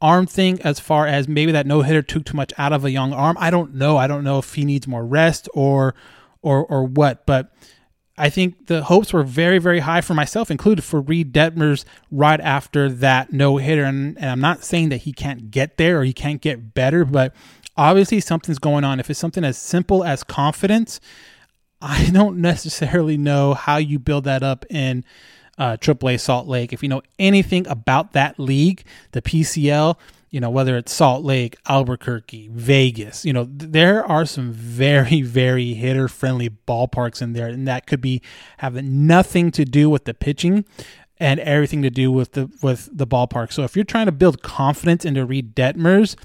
arm 0.01 0.25
thing 0.25 0.61
as 0.61 0.79
far 0.79 1.07
as 1.07 1.27
maybe 1.27 1.51
that 1.51 1.67
no 1.67 1.81
hitter 1.81 2.01
took 2.01 2.25
too 2.25 2.35
much 2.35 2.53
out 2.57 2.73
of 2.73 2.85
a 2.85 2.91
young 2.91 3.13
arm. 3.13 3.37
I 3.39 3.49
don't 3.49 3.75
know. 3.75 3.97
I 3.97 4.07
don't 4.07 4.23
know 4.23 4.39
if 4.39 4.53
he 4.53 4.65
needs 4.65 4.87
more 4.87 5.05
rest 5.05 5.47
or 5.53 5.95
or 6.41 6.65
or 6.65 6.85
what, 6.85 7.25
but 7.25 7.53
I 8.17 8.29
think 8.29 8.67
the 8.67 8.83
hopes 8.83 9.13
were 9.13 9.23
very, 9.23 9.59
very 9.59 9.79
high 9.79 10.01
for 10.01 10.13
myself 10.13 10.51
included 10.51 10.83
for 10.83 10.99
Reid 10.99 11.33
Detmers 11.33 11.85
right 12.11 12.41
after 12.41 12.89
that 12.89 13.31
no 13.31 13.55
hitter. 13.55 13.85
And, 13.85 14.17
and 14.17 14.29
I'm 14.29 14.41
not 14.41 14.65
saying 14.65 14.89
that 14.89 14.97
he 14.97 15.13
can't 15.13 15.49
get 15.49 15.77
there 15.77 16.01
or 16.01 16.03
he 16.03 16.11
can't 16.11 16.41
get 16.41 16.73
better, 16.73 17.05
but 17.05 17.33
obviously 17.77 18.19
something's 18.19 18.59
going 18.59 18.83
on. 18.83 18.99
If 18.99 19.09
it's 19.09 19.19
something 19.19 19.45
as 19.45 19.57
simple 19.57 20.03
as 20.03 20.25
confidence, 20.25 20.99
I 21.81 22.09
don't 22.11 22.37
necessarily 22.37 23.17
know 23.17 23.53
how 23.53 23.77
you 23.77 23.99
build 23.99 24.25
that 24.25 24.43
up 24.43 24.65
in 24.69 25.03
uh, 25.57 25.77
AAA 25.77 26.19
Salt 26.19 26.47
Lake. 26.47 26.73
If 26.73 26.83
you 26.83 26.89
know 26.89 27.01
anything 27.17 27.67
about 27.67 28.13
that 28.13 28.39
league, 28.39 28.83
the 29.11 29.21
PCL, 29.21 29.97
you 30.29 30.39
know, 30.39 30.49
whether 30.49 30.77
it's 30.77 30.93
Salt 30.93 31.23
Lake, 31.23 31.57
Albuquerque, 31.67 32.49
Vegas, 32.51 33.25
you 33.25 33.33
know, 33.33 33.47
there 33.49 34.05
are 34.05 34.25
some 34.25 34.51
very, 34.51 35.21
very 35.21 35.73
hitter 35.73 36.07
friendly 36.07 36.49
ballparks 36.49 37.21
in 37.21 37.33
there. 37.33 37.47
And 37.47 37.67
that 37.67 37.87
could 37.87 38.01
be 38.01 38.21
having 38.57 39.07
nothing 39.07 39.51
to 39.51 39.65
do 39.65 39.89
with 39.89 40.05
the 40.05 40.13
pitching 40.13 40.65
and 41.17 41.39
everything 41.41 41.81
to 41.81 41.89
do 41.89 42.11
with 42.11 42.33
the 42.33 42.49
with 42.61 42.89
the 42.95 43.07
ballpark. 43.07 43.51
So 43.51 43.63
if 43.63 43.75
you're 43.75 43.85
trying 43.85 44.05
to 44.05 44.11
build 44.11 44.41
confidence 44.41 45.03
into 45.03 45.25
Reid 45.25 45.55
Detmers, 45.55 46.15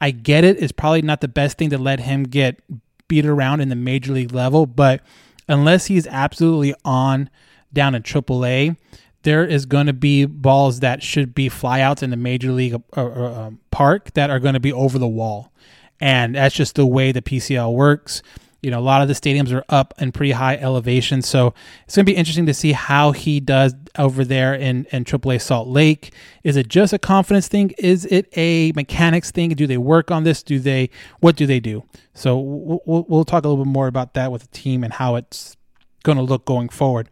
I 0.00 0.10
get 0.12 0.44
it. 0.44 0.62
It's 0.62 0.72
probably 0.72 1.02
not 1.02 1.20
the 1.20 1.28
best 1.28 1.58
thing 1.58 1.70
to 1.70 1.78
let 1.78 2.00
him 2.00 2.24
get 2.24 2.60
beat 3.08 3.26
around 3.26 3.60
in 3.60 3.68
the 3.68 3.76
major 3.76 4.12
league 4.12 4.32
level, 4.32 4.66
but 4.66 5.02
unless 5.48 5.86
he's 5.86 6.06
absolutely 6.06 6.74
on 6.84 7.30
down 7.72 7.94
in 7.94 8.02
AAA, 8.02 8.76
there 9.22 9.44
is 9.44 9.66
going 9.66 9.86
to 9.86 9.92
be 9.92 10.24
balls 10.24 10.80
that 10.80 11.02
should 11.02 11.34
be 11.34 11.50
flyouts 11.50 12.02
in 12.02 12.10
the 12.10 12.16
major 12.16 12.52
league 12.52 12.74
uh, 12.74 12.80
uh, 12.96 13.40
um, 13.46 13.60
park 13.70 14.12
that 14.14 14.30
are 14.30 14.38
going 14.38 14.54
to 14.54 14.60
be 14.60 14.72
over 14.72 14.98
the 14.98 15.08
wall. 15.08 15.52
And 16.00 16.36
that's 16.36 16.54
just 16.54 16.76
the 16.76 16.86
way 16.86 17.10
the 17.10 17.22
PCL 17.22 17.74
works. 17.74 18.22
You 18.62 18.70
know, 18.72 18.78
a 18.78 18.80
lot 18.80 19.02
of 19.02 19.08
the 19.08 19.14
stadiums 19.14 19.52
are 19.52 19.64
up 19.68 19.94
in 19.98 20.10
pretty 20.10 20.32
high 20.32 20.56
elevation, 20.56 21.22
so 21.22 21.54
it's 21.84 21.94
going 21.94 22.04
to 22.04 22.12
be 22.12 22.16
interesting 22.16 22.46
to 22.46 22.54
see 22.54 22.72
how 22.72 23.12
he 23.12 23.38
does 23.38 23.74
over 23.96 24.24
there 24.24 24.54
in 24.54 24.86
in 24.90 25.04
AAA 25.04 25.40
Salt 25.40 25.68
Lake. 25.68 26.12
Is 26.42 26.56
it 26.56 26.68
just 26.68 26.92
a 26.92 26.98
confidence 26.98 27.46
thing? 27.46 27.72
Is 27.78 28.04
it 28.06 28.28
a 28.36 28.72
mechanics 28.72 29.30
thing? 29.30 29.50
Do 29.50 29.66
they 29.66 29.78
work 29.78 30.10
on 30.10 30.24
this? 30.24 30.42
Do 30.42 30.58
they 30.58 30.90
what 31.20 31.36
do 31.36 31.46
they 31.46 31.60
do? 31.60 31.84
So 32.14 32.38
we'll, 32.38 33.06
we'll 33.08 33.24
talk 33.24 33.44
a 33.44 33.48
little 33.48 33.64
bit 33.64 33.70
more 33.70 33.86
about 33.86 34.14
that 34.14 34.32
with 34.32 34.42
the 34.42 34.48
team 34.48 34.82
and 34.82 34.92
how 34.92 35.14
it's 35.14 35.56
going 36.02 36.18
to 36.18 36.24
look 36.24 36.44
going 36.44 36.68
forward 36.68 37.08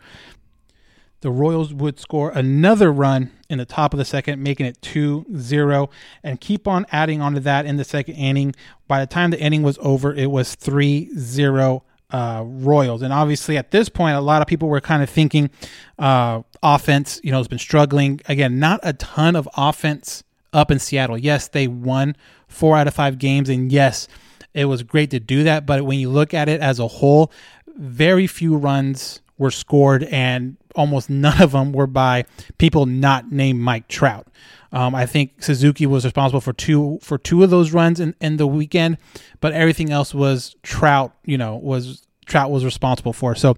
the 1.21 1.31
Royals 1.31 1.73
would 1.73 1.99
score 1.99 2.31
another 2.31 2.93
run 2.93 3.31
in 3.49 3.59
the 3.59 3.65
top 3.65 3.95
of 3.95 3.99
the 3.99 4.05
second, 4.05 4.43
making 4.43 4.67
it 4.67 4.81
2 4.83 5.27
0, 5.37 5.91
and 6.23 6.41
keep 6.41 6.69
on 6.69 6.87
adding 6.93 7.21
on 7.21 7.35
to 7.35 7.41
that 7.41 7.67
in 7.67 7.77
the 7.77 7.85
second 7.85 8.15
inning. 8.15 8.55
By 8.89 9.01
the 9.01 9.07
time 9.07 9.31
the 9.31 9.41
inning 9.41 9.63
was 9.63 9.79
over, 9.81 10.15
it 10.15 10.31
was 10.31 10.55
3 10.55 11.11
0 11.17 11.83
uh, 12.11 12.43
Royals. 12.45 13.03
And 13.03 13.13
obviously, 13.13 13.57
at 13.57 13.71
this 13.71 13.89
point, 13.89 14.17
a 14.17 14.21
lot 14.21 14.43
of 14.43 14.49
people 14.49 14.69
were 14.69 14.81
kind 14.81 15.03
of 15.03 15.11
thinking 15.11 15.51
uh, 15.99 16.43
offense, 16.63 17.21
you 17.23 17.31
know, 17.31 17.39
has 17.39 17.49
been 17.49 17.59
struggling. 17.59 18.21
Again, 18.27 18.59
not 18.59 18.81
a 18.83 18.93
ton 18.93 19.37
of 19.37 19.49
offense 19.57 20.23
up 20.53 20.71
in 20.71 20.79
Seattle. 20.79 21.19
Yes, 21.19 21.49
they 21.49 21.67
won 21.67 22.17
four 22.49 22.77
out 22.77 22.87
of 22.87 22.95
five 22.95 23.19
games, 23.19 23.49
and 23.49 23.73
yes, 23.73 24.09
it 24.55 24.67
was 24.67 24.83
great 24.83 25.11
to 25.11 25.21
do 25.21 25.45
that. 25.45 25.67
But 25.67 25.85
when 25.85 25.99
you 25.99 26.11
look 26.11 26.33
at 26.33 26.49
it 26.49 26.61
as 26.61 26.79
a 26.79 26.87
whole, 26.87 27.31
very 27.77 28.27
few 28.27 28.57
runs 28.57 29.21
were 29.39 29.51
scored, 29.51 30.05
and 30.05 30.57
almost 30.77 31.11
none 31.11 31.43
of 31.43 31.53
them 31.53 31.73
were 31.73 31.87
by 31.87 32.25
people 32.59 32.87
not 32.87 33.33
named 33.33 33.61
Mike 33.61 33.89
Trout. 33.89 34.27
Um, 34.73 34.95
I 34.95 35.07
think 35.07 35.43
Suzuki 35.43 35.87
was 35.87 36.05
responsible 36.05 36.41
for 36.41 36.53
two 36.53 36.99
for 37.03 37.19
two 37.19 37.43
of 37.43 37.51
those 37.51 37.73
runs 37.73 37.99
in, 38.01 38.15
in 38.21 38.37
the 38.37 38.47
weekend, 38.47 38.99
but 39.41 39.53
everything 39.53 39.91
else 39.91 40.15
was 40.15 40.55
Trout. 40.63 41.13
You 41.25 41.39
know, 41.39 41.57
was 41.57 42.07
Trout 42.27 42.51
was 42.51 42.65
responsible 42.65 43.13
for. 43.13 43.35
So, 43.35 43.57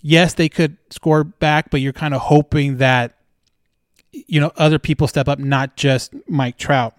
yes, 0.00 0.34
they 0.34 0.48
could 0.48 0.76
score 0.90 1.24
back, 1.24 1.70
but 1.70 1.80
you're 1.80 1.92
kind 1.92 2.14
of 2.14 2.22
hoping 2.22 2.78
that 2.78 3.16
you 4.12 4.40
know 4.40 4.52
other 4.56 4.78
people 4.78 5.06
step 5.06 5.28
up, 5.28 5.38
not 5.38 5.76
just 5.76 6.14
Mike 6.28 6.56
Trout 6.56 6.94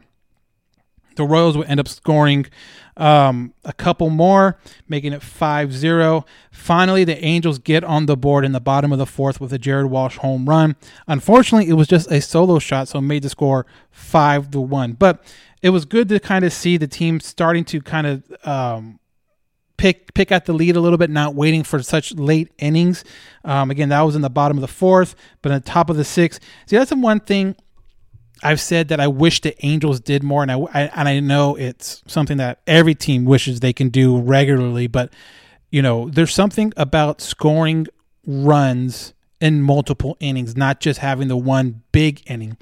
the 1.19 1.25
Royals 1.25 1.57
would 1.57 1.67
end 1.67 1.81
up 1.81 1.87
scoring 1.87 2.45
um, 2.99 3.53
a 3.63 3.71
couple 3.71 4.09
more, 4.09 4.59
making 4.87 5.13
it 5.13 5.23
5 5.23 5.73
0. 5.73 6.25
Finally, 6.51 7.05
the 7.05 7.23
Angels 7.23 7.57
get 7.57 7.83
on 7.83 8.05
the 8.05 8.17
board 8.17 8.43
in 8.45 8.51
the 8.51 8.59
bottom 8.59 8.91
of 8.91 8.99
the 8.99 9.05
fourth 9.05 9.39
with 9.39 9.53
a 9.53 9.57
Jared 9.57 9.87
Walsh 9.87 10.17
home 10.17 10.47
run. 10.47 10.75
Unfortunately, 11.07 11.69
it 11.69 11.73
was 11.73 11.87
just 11.87 12.11
a 12.11 12.19
solo 12.21 12.59
shot, 12.59 12.89
so 12.89 12.99
it 12.99 13.03
made 13.03 13.23
the 13.23 13.29
score 13.29 13.65
5 13.91 14.51
to 14.51 14.59
1. 14.59 14.93
But 14.93 15.23
it 15.61 15.69
was 15.69 15.85
good 15.85 16.09
to 16.09 16.19
kind 16.19 16.43
of 16.43 16.53
see 16.53 16.77
the 16.77 16.87
team 16.87 17.19
starting 17.21 17.63
to 17.65 17.81
kind 17.81 18.05
of 18.05 18.47
um, 18.47 18.99
pick 19.77 20.13
pick 20.13 20.31
at 20.31 20.45
the 20.45 20.53
lead 20.53 20.75
a 20.75 20.81
little 20.81 20.97
bit, 20.97 21.09
not 21.09 21.35
waiting 21.35 21.63
for 21.63 21.81
such 21.81 22.13
late 22.13 22.51
innings. 22.57 23.05
Um, 23.45 23.71
again, 23.71 23.89
that 23.89 24.01
was 24.01 24.15
in 24.15 24.21
the 24.21 24.29
bottom 24.29 24.57
of 24.57 24.61
the 24.61 24.67
fourth, 24.67 25.15
but 25.41 25.53
on 25.53 25.59
the 25.59 25.65
top 25.65 25.89
of 25.89 25.95
the 25.95 26.03
sixth. 26.03 26.41
See, 26.65 26.75
that's 26.75 26.89
the 26.89 26.97
one 26.97 27.21
thing 27.21 27.55
I've 28.41 28.61
said 28.61 28.87
that 28.89 28.99
I 28.99 29.07
wish 29.07 29.41
the 29.41 29.55
Angels 29.65 29.99
did 29.99 30.23
more, 30.23 30.41
and 30.41 30.51
I, 30.51 30.59
I, 30.73 30.81
and 30.95 31.07
I 31.07 31.19
know 31.19 31.55
it's 31.55 32.01
something 32.07 32.37
that 32.37 32.59
every 32.65 32.95
team 32.95 33.25
wishes 33.25 33.59
they 33.59 33.73
can 33.73 33.89
do 33.89 34.17
regularly. 34.19 34.87
But 34.87 35.11
you 35.71 35.81
know, 35.81 36.09
there's 36.09 36.33
something 36.33 36.73
about 36.77 37.21
scoring 37.21 37.87
runs 38.25 39.13
in 39.41 39.61
multiple 39.61 40.17
innings, 40.19 40.55
not 40.55 40.79
just 40.79 40.99
having 40.99 41.27
the 41.27 41.37
one 41.37 41.81
big 41.91 42.21
inning. 42.29 42.57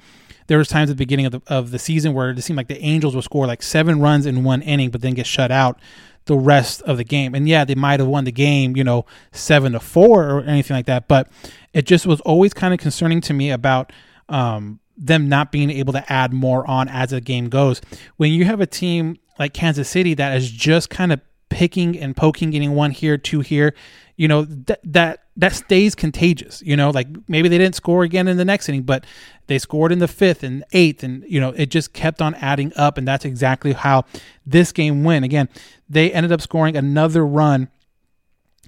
There 0.46 0.58
was 0.58 0.68
times 0.68 0.90
at 0.90 0.96
the 0.96 1.04
beginning 1.04 1.26
of 1.26 1.32
the 1.32 1.42
of 1.46 1.70
the 1.70 1.78
season 1.78 2.14
where 2.14 2.30
it 2.30 2.42
seemed 2.42 2.56
like 2.56 2.68
the 2.68 2.80
Angels 2.80 3.14
would 3.14 3.24
score 3.24 3.46
like 3.46 3.62
seven 3.62 4.00
runs 4.00 4.26
in 4.26 4.44
one 4.44 4.62
inning, 4.62 4.90
but 4.90 5.00
then 5.00 5.14
get 5.14 5.26
shut 5.26 5.50
out 5.50 5.78
the 6.24 6.36
rest 6.36 6.82
of 6.82 6.96
the 6.96 7.04
game. 7.04 7.34
And 7.34 7.48
yeah, 7.48 7.64
they 7.64 7.74
might 7.74 8.00
have 8.00 8.08
won 8.08 8.24
the 8.24 8.32
game, 8.32 8.76
you 8.76 8.84
know, 8.84 9.06
seven 9.32 9.72
to 9.72 9.80
four 9.80 10.28
or 10.28 10.42
anything 10.42 10.76
like 10.76 10.86
that. 10.86 11.08
But 11.08 11.28
it 11.72 11.86
just 11.86 12.06
was 12.06 12.20
always 12.22 12.54
kind 12.54 12.72
of 12.72 12.80
concerning 12.80 13.20
to 13.22 13.34
me 13.34 13.50
about 13.50 13.92
um, 14.28 14.78
them 14.98 15.28
not 15.28 15.52
being 15.52 15.70
able 15.70 15.92
to 15.92 16.12
add 16.12 16.32
more 16.32 16.68
on 16.68 16.88
as 16.88 17.10
the 17.10 17.20
game 17.20 17.48
goes. 17.48 17.80
When 18.16 18.32
you 18.32 18.44
have 18.44 18.60
a 18.60 18.66
team 18.66 19.18
like 19.38 19.54
Kansas 19.54 19.88
City 19.88 20.14
that 20.14 20.36
is 20.36 20.50
just 20.50 20.90
kind 20.90 21.12
of 21.12 21.20
picking 21.48 21.98
and 21.98 22.16
poking, 22.16 22.50
getting 22.50 22.74
one 22.74 22.90
here, 22.90 23.16
two 23.16 23.40
here, 23.40 23.74
you 24.16 24.26
know, 24.26 24.42
that 24.42 24.80
that 24.84 25.24
that 25.36 25.52
stays 25.54 25.94
contagious. 25.94 26.60
You 26.62 26.76
know, 26.76 26.90
like 26.90 27.06
maybe 27.28 27.48
they 27.48 27.58
didn't 27.58 27.76
score 27.76 28.02
again 28.02 28.26
in 28.26 28.36
the 28.36 28.44
next 28.44 28.68
inning, 28.68 28.82
but 28.82 29.06
they 29.46 29.58
scored 29.58 29.92
in 29.92 30.00
the 30.00 30.08
fifth 30.08 30.42
and 30.42 30.64
eighth, 30.72 31.04
and 31.04 31.24
you 31.28 31.40
know, 31.40 31.50
it 31.50 31.66
just 31.66 31.92
kept 31.92 32.20
on 32.20 32.34
adding 32.34 32.72
up, 32.76 32.98
and 32.98 33.06
that's 33.06 33.24
exactly 33.24 33.72
how 33.72 34.04
this 34.44 34.72
game 34.72 35.04
went. 35.04 35.24
Again, 35.24 35.48
they 35.88 36.12
ended 36.12 36.32
up 36.32 36.40
scoring 36.40 36.76
another 36.76 37.24
run 37.24 37.68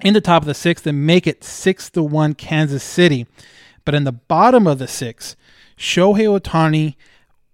in 0.02 0.14
the 0.14 0.20
top 0.20 0.42
of 0.42 0.46
the 0.46 0.54
sixth 0.54 0.86
and 0.86 1.04
make 1.04 1.26
it 1.26 1.42
six 1.42 1.90
to 1.90 2.02
one 2.02 2.34
Kansas 2.34 2.84
City. 2.84 3.26
But 3.84 3.94
in 3.94 4.04
the 4.04 4.12
bottom 4.12 4.66
of 4.66 4.78
the 4.78 4.86
sixth, 4.86 5.34
Shohei 5.80 6.38
Ohtani, 6.38 6.94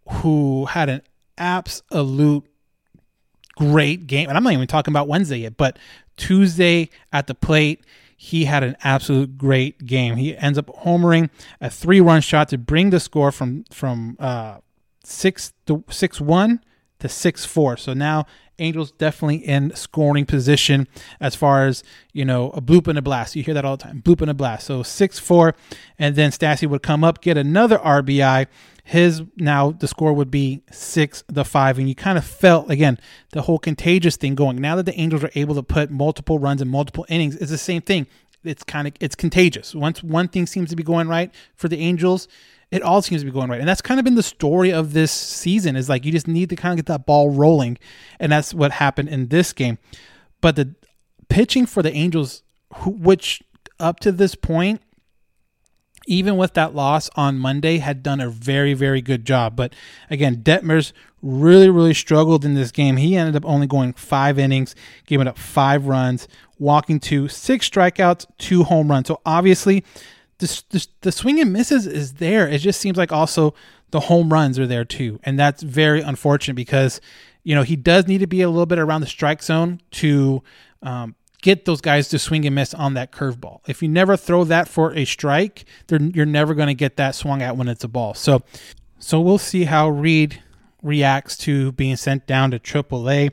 who 0.08 0.66
had 0.66 0.88
an 0.88 1.02
absolute 1.38 2.44
great 3.56 4.08
game, 4.08 4.28
and 4.28 4.36
I'm 4.36 4.42
not 4.42 4.52
even 4.52 4.66
talking 4.66 4.92
about 4.92 5.06
Wednesday 5.06 5.38
yet, 5.38 5.56
but 5.56 5.78
Tuesday 6.16 6.90
at 7.12 7.28
the 7.28 7.34
plate, 7.34 7.84
he 8.16 8.46
had 8.46 8.64
an 8.64 8.76
absolute 8.82 9.38
great 9.38 9.86
game. 9.86 10.16
He 10.16 10.36
ends 10.36 10.58
up 10.58 10.66
homering 10.66 11.30
a 11.60 11.70
three-run 11.70 12.20
shot 12.20 12.48
to 12.48 12.58
bring 12.58 12.90
the 12.90 12.98
score 12.98 13.30
from 13.30 13.64
from 13.70 14.16
uh, 14.18 14.58
six 15.04 15.52
to 15.66 15.84
six 15.88 16.20
one 16.20 16.64
to 16.98 17.08
six 17.08 17.44
four. 17.44 17.76
So 17.76 17.94
now 17.94 18.26
Angels 18.58 18.92
definitely 18.92 19.36
in 19.36 19.74
scoring 19.74 20.24
position 20.24 20.88
as 21.20 21.34
far 21.34 21.66
as, 21.66 21.84
you 22.12 22.24
know, 22.24 22.50
a 22.50 22.62
bloop 22.62 22.88
and 22.88 22.98
a 22.98 23.02
blast. 23.02 23.36
You 23.36 23.42
hear 23.42 23.54
that 23.54 23.64
all 23.64 23.76
the 23.76 23.84
time. 23.84 24.02
Bloop 24.02 24.22
and 24.22 24.30
a 24.30 24.34
blast. 24.34 24.66
So 24.66 24.82
6 24.82 25.18
4. 25.18 25.54
And 25.98 26.16
then 26.16 26.30
Stassi 26.30 26.68
would 26.68 26.82
come 26.82 27.04
up, 27.04 27.20
get 27.20 27.36
another 27.36 27.78
RBI. 27.78 28.46
His 28.86 29.24
now 29.36 29.72
the 29.72 29.88
score 29.88 30.12
would 30.12 30.30
be 30.30 30.62
six 30.70 31.24
the 31.26 31.44
five. 31.44 31.76
And 31.76 31.88
you 31.88 31.96
kind 31.96 32.16
of 32.16 32.24
felt 32.24 32.70
again 32.70 33.00
the 33.32 33.42
whole 33.42 33.58
contagious 33.58 34.14
thing 34.14 34.36
going. 34.36 34.60
Now 34.60 34.76
that 34.76 34.86
the 34.86 34.94
Angels 34.94 35.24
are 35.24 35.30
able 35.34 35.56
to 35.56 35.62
put 35.64 35.90
multiple 35.90 36.38
runs 36.38 36.62
in 36.62 36.68
multiple 36.68 37.04
innings, 37.08 37.34
it's 37.34 37.50
the 37.50 37.58
same 37.58 37.82
thing. 37.82 38.06
It's 38.44 38.62
kind 38.62 38.86
of 38.86 38.94
it's 39.00 39.16
contagious. 39.16 39.74
Once 39.74 40.04
one 40.04 40.28
thing 40.28 40.46
seems 40.46 40.70
to 40.70 40.76
be 40.76 40.84
going 40.84 41.08
right 41.08 41.34
for 41.56 41.66
the 41.66 41.80
Angels, 41.80 42.28
it 42.70 42.82
all 42.82 43.00
seems 43.00 43.22
to 43.22 43.26
be 43.26 43.32
going 43.32 43.48
right. 43.48 43.60
And 43.60 43.68
that's 43.68 43.82
kind 43.82 44.00
of 44.00 44.04
been 44.04 44.16
the 44.16 44.22
story 44.22 44.72
of 44.72 44.92
this 44.92 45.12
season 45.12 45.76
is 45.76 45.88
like 45.88 46.04
you 46.04 46.12
just 46.12 46.28
need 46.28 46.50
to 46.50 46.56
kind 46.56 46.72
of 46.72 46.76
get 46.76 46.86
that 46.86 47.06
ball 47.06 47.30
rolling. 47.30 47.78
And 48.18 48.32
that's 48.32 48.52
what 48.52 48.72
happened 48.72 49.08
in 49.08 49.28
this 49.28 49.52
game. 49.52 49.78
But 50.40 50.56
the 50.56 50.74
pitching 51.28 51.66
for 51.66 51.82
the 51.82 51.92
Angels, 51.92 52.42
which 52.84 53.42
up 53.78 54.00
to 54.00 54.12
this 54.12 54.34
point, 54.34 54.82
even 56.08 56.36
with 56.36 56.54
that 56.54 56.74
loss 56.74 57.10
on 57.16 57.38
Monday, 57.38 57.78
had 57.78 58.02
done 58.02 58.20
a 58.20 58.28
very, 58.28 58.74
very 58.74 59.02
good 59.02 59.24
job. 59.24 59.56
But 59.56 59.74
again, 60.08 60.36
Detmers 60.36 60.92
really, 61.22 61.68
really 61.68 61.94
struggled 61.94 62.44
in 62.44 62.54
this 62.54 62.70
game. 62.70 62.96
He 62.96 63.16
ended 63.16 63.36
up 63.36 63.44
only 63.44 63.66
going 63.66 63.92
five 63.92 64.38
innings, 64.38 64.74
giving 65.06 65.26
up 65.26 65.36
five 65.36 65.86
runs, 65.86 66.28
walking 66.58 67.00
to 67.00 67.28
six 67.28 67.68
strikeouts, 67.68 68.26
two 68.38 68.64
home 68.64 68.88
runs. 68.90 69.08
So 69.08 69.20
obviously, 69.26 69.84
the, 70.38 70.62
the, 70.70 70.86
the 71.02 71.12
swing 71.12 71.40
and 71.40 71.52
misses 71.52 71.86
is 71.86 72.14
there. 72.14 72.48
It 72.48 72.58
just 72.58 72.80
seems 72.80 72.96
like 72.96 73.12
also 73.12 73.54
the 73.90 74.00
home 74.00 74.32
runs 74.32 74.58
are 74.58 74.66
there 74.66 74.84
too. 74.84 75.20
And 75.22 75.38
that's 75.38 75.62
very 75.62 76.00
unfortunate 76.00 76.54
because, 76.54 77.00
you 77.42 77.54
know, 77.54 77.62
he 77.62 77.76
does 77.76 78.06
need 78.06 78.18
to 78.18 78.26
be 78.26 78.42
a 78.42 78.48
little 78.48 78.66
bit 78.66 78.78
around 78.78 79.00
the 79.00 79.06
strike 79.06 79.42
zone 79.42 79.80
to 79.92 80.42
um, 80.82 81.14
get 81.42 81.64
those 81.64 81.80
guys 81.80 82.08
to 82.08 82.18
swing 82.18 82.44
and 82.44 82.54
miss 82.54 82.74
on 82.74 82.94
that 82.94 83.12
curveball. 83.12 83.60
If 83.66 83.82
you 83.82 83.88
never 83.88 84.16
throw 84.16 84.44
that 84.44 84.68
for 84.68 84.92
a 84.94 85.04
strike, 85.04 85.64
you're 85.88 86.26
never 86.26 86.54
going 86.54 86.68
to 86.68 86.74
get 86.74 86.96
that 86.96 87.14
swung 87.14 87.42
at 87.42 87.56
when 87.56 87.68
it's 87.68 87.84
a 87.84 87.88
ball. 87.88 88.14
So, 88.14 88.42
so 88.98 89.20
we'll 89.20 89.38
see 89.38 89.64
how 89.64 89.88
Reid 89.88 90.42
reacts 90.82 91.36
to 91.36 91.72
being 91.72 91.96
sent 91.96 92.26
down 92.26 92.50
to 92.52 92.58
AAA. 92.58 93.32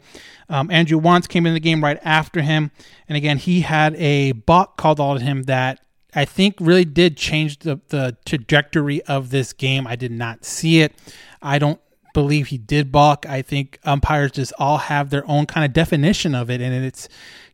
Um, 0.50 0.70
Andrew 0.72 1.00
Wantz 1.00 1.28
came 1.28 1.46
in 1.46 1.54
the 1.54 1.60
game 1.60 1.84
right 1.84 2.00
after 2.04 2.42
him, 2.42 2.72
and 3.08 3.16
again 3.16 3.38
he 3.38 3.62
had 3.62 3.96
a 3.96 4.32
balk 4.32 4.78
called 4.78 5.00
on 5.00 5.22
him 5.22 5.44
that 5.44 5.80
I 6.16 6.26
think 6.26 6.56
really 6.60 6.86
did 6.86 7.18
change 7.18 7.60
the, 7.60 7.80
the 7.90 8.18
trajectory 8.26 9.02
of 9.04 9.30
this 9.30 9.54
game. 9.54 9.88
I 9.88 9.96
did 9.96 10.12
not 10.12 10.46
see 10.46 10.82
it. 10.82 10.94
I 11.42 11.60
don't 11.60 11.80
believe 12.14 12.48
he 12.48 12.58
did 12.58 12.92
balk. 12.92 13.26
I 13.26 13.42
think 13.42 13.80
umpires 13.84 14.32
just 14.32 14.54
all 14.60 14.78
have 14.78 15.10
their 15.10 15.28
own 15.30 15.46
kind 15.46 15.66
of 15.66 15.74
definition 15.74 16.36
of 16.36 16.50
it, 16.50 16.62
and 16.62 16.86
it's 16.86 17.10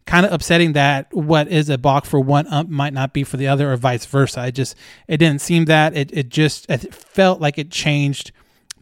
kind 0.06 0.26
of 0.26 0.34
upsetting 0.34 0.74
that 0.74 1.08
what 1.14 1.48
is 1.48 1.70
a 1.70 1.78
balk 1.78 2.06
for 2.06 2.20
one 2.20 2.48
ump 2.48 2.70
might 2.70 2.94
not 2.94 3.14
be 3.14 3.24
for 3.24 3.38
the 3.38 3.48
other, 3.48 3.72
or 3.72 3.78
vice 3.78 4.06
versa. 4.06 4.42
I 4.42 4.52
just 4.52 4.76
it 5.08 5.18
didn't 5.18 5.42
seem 5.42 5.66
that 5.66 5.96
it 5.96 6.12
it 6.12 6.30
just 6.30 6.70
it 6.70 6.94
felt 6.94 7.40
like 7.40 7.58
it 7.58 7.72
changed 7.72 8.32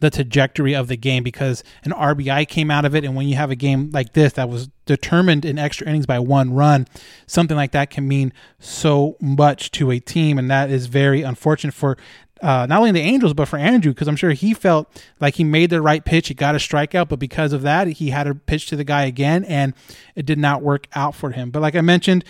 the 0.00 0.10
trajectory 0.10 0.74
of 0.74 0.88
the 0.88 0.96
game 0.96 1.22
because 1.22 1.64
an 1.84 1.92
RBI 1.92 2.46
came 2.48 2.70
out 2.70 2.84
of 2.84 2.94
it. 2.94 3.04
And 3.04 3.16
when 3.16 3.28
you 3.28 3.36
have 3.36 3.50
a 3.50 3.56
game 3.56 3.90
like 3.92 4.12
this 4.12 4.34
that 4.34 4.48
was 4.48 4.68
determined 4.86 5.44
in 5.44 5.58
extra 5.58 5.86
innings 5.86 6.06
by 6.06 6.18
one 6.18 6.54
run, 6.54 6.86
something 7.26 7.56
like 7.56 7.72
that 7.72 7.90
can 7.90 8.06
mean 8.06 8.32
so 8.58 9.16
much 9.20 9.70
to 9.72 9.90
a 9.90 9.98
team. 9.98 10.38
And 10.38 10.50
that 10.50 10.70
is 10.70 10.86
very 10.86 11.22
unfortunate 11.22 11.74
for 11.74 11.96
uh, 12.40 12.66
not 12.68 12.78
only 12.78 12.92
the 12.92 13.00
Angels, 13.00 13.34
but 13.34 13.48
for 13.48 13.58
Andrew, 13.58 13.92
because 13.92 14.08
I'm 14.08 14.16
sure 14.16 14.30
he 14.30 14.54
felt 14.54 14.88
like 15.20 15.34
he 15.34 15.44
made 15.44 15.70
the 15.70 15.82
right 15.82 16.04
pitch. 16.04 16.28
He 16.28 16.34
got 16.34 16.54
a 16.54 16.58
strikeout, 16.58 17.08
but 17.08 17.18
because 17.18 17.52
of 17.52 17.62
that, 17.62 17.88
he 17.88 18.10
had 18.10 18.24
to 18.24 18.34
pitch 18.34 18.66
to 18.68 18.76
the 18.76 18.84
guy 18.84 19.04
again, 19.04 19.44
and 19.44 19.74
it 20.14 20.26
did 20.26 20.38
not 20.38 20.62
work 20.62 20.86
out 20.94 21.14
for 21.14 21.30
him. 21.30 21.50
But 21.50 21.62
like 21.62 21.74
I 21.74 21.80
mentioned, 21.80 22.24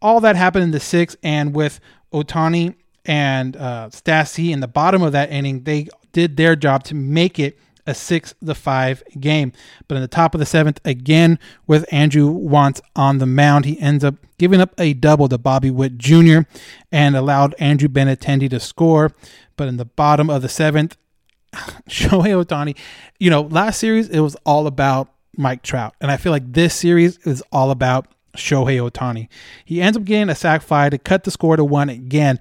all 0.00 0.20
that 0.20 0.36
happened 0.36 0.64
in 0.64 0.70
the 0.72 0.80
sixth, 0.80 1.16
and 1.22 1.54
with 1.54 1.78
Ohtani 2.12 2.74
and 3.04 3.56
uh, 3.56 3.88
Stassi 3.90 4.50
in 4.50 4.60
the 4.60 4.68
bottom 4.68 5.02
of 5.02 5.12
that 5.12 5.30
inning, 5.30 5.62
they 5.62 5.88
did 6.12 6.36
their 6.36 6.56
job 6.56 6.84
to 6.84 6.94
make 6.94 7.38
it 7.38 7.58
a 7.86 7.94
six 7.94 8.34
to 8.44 8.54
five 8.54 9.02
game. 9.18 9.52
But 9.88 9.96
in 9.96 10.02
the 10.02 10.08
top 10.08 10.34
of 10.34 10.38
the 10.38 10.46
seventh, 10.46 10.80
again 10.84 11.38
with 11.66 11.84
Andrew 11.92 12.30
Wantz 12.32 12.80
on 12.94 13.18
the 13.18 13.26
mound, 13.26 13.64
he 13.64 13.80
ends 13.80 14.04
up 14.04 14.14
giving 14.38 14.60
up 14.60 14.72
a 14.78 14.94
double 14.94 15.28
to 15.28 15.38
Bobby 15.38 15.70
Witt 15.70 15.98
Jr. 15.98 16.40
and 16.90 17.16
allowed 17.16 17.54
Andrew 17.58 17.88
Benintendi 17.88 18.48
to 18.50 18.60
score. 18.60 19.12
But 19.56 19.68
in 19.68 19.76
the 19.76 19.84
bottom 19.84 20.30
of 20.30 20.42
the 20.42 20.48
seventh, 20.48 20.96
Shohei 21.88 22.44
Ohtani, 22.44 22.76
you 23.18 23.30
know, 23.30 23.42
last 23.42 23.78
series 23.78 24.08
it 24.08 24.20
was 24.20 24.36
all 24.46 24.66
about 24.66 25.08
Mike 25.36 25.62
Trout, 25.62 25.94
and 26.00 26.10
I 26.10 26.16
feel 26.18 26.32
like 26.32 26.52
this 26.52 26.74
series 26.74 27.18
is 27.18 27.42
all 27.52 27.70
about 27.70 28.06
Shohei 28.36 28.78
Ohtani. 28.78 29.28
He 29.64 29.80
ends 29.80 29.96
up 29.96 30.04
getting 30.04 30.28
a 30.28 30.34
sac 30.34 30.62
fly 30.62 30.90
to 30.90 30.98
cut 30.98 31.24
the 31.24 31.30
score 31.30 31.56
to 31.56 31.64
one 31.64 31.88
again, 31.88 32.38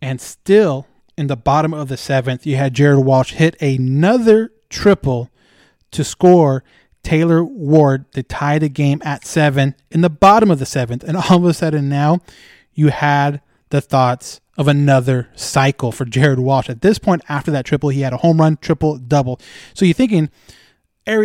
and 0.00 0.20
still 0.20 0.86
in 1.20 1.26
the 1.26 1.36
bottom 1.36 1.74
of 1.74 1.88
the 1.88 1.98
seventh, 1.98 2.46
you 2.46 2.56
had 2.56 2.72
Jared 2.72 3.04
Walsh 3.04 3.32
hit 3.32 3.54
another 3.60 4.52
triple 4.70 5.30
to 5.90 6.02
score 6.02 6.64
Taylor 7.02 7.44
Ward 7.44 8.10
to 8.12 8.22
tie 8.22 8.58
the 8.58 8.70
game 8.70 9.02
at 9.04 9.26
seven 9.26 9.74
in 9.90 10.00
the 10.00 10.08
bottom 10.08 10.50
of 10.50 10.58
the 10.58 10.64
seventh. 10.64 11.04
And 11.04 11.18
all 11.18 11.36
of 11.36 11.44
a 11.44 11.52
sudden 11.52 11.90
now 11.90 12.20
you 12.72 12.88
had 12.88 13.42
the 13.68 13.82
thoughts 13.82 14.40
of 14.56 14.66
another 14.66 15.28
cycle 15.34 15.92
for 15.92 16.06
Jared 16.06 16.38
Walsh. 16.38 16.70
At 16.70 16.80
this 16.80 16.98
point, 16.98 17.22
after 17.28 17.50
that 17.50 17.66
triple, 17.66 17.90
he 17.90 18.00
had 18.00 18.14
a 18.14 18.18
home 18.18 18.40
run, 18.40 18.56
triple, 18.56 18.96
double. 18.96 19.38
So 19.74 19.84
you're 19.84 19.92
thinking, 19.92 20.30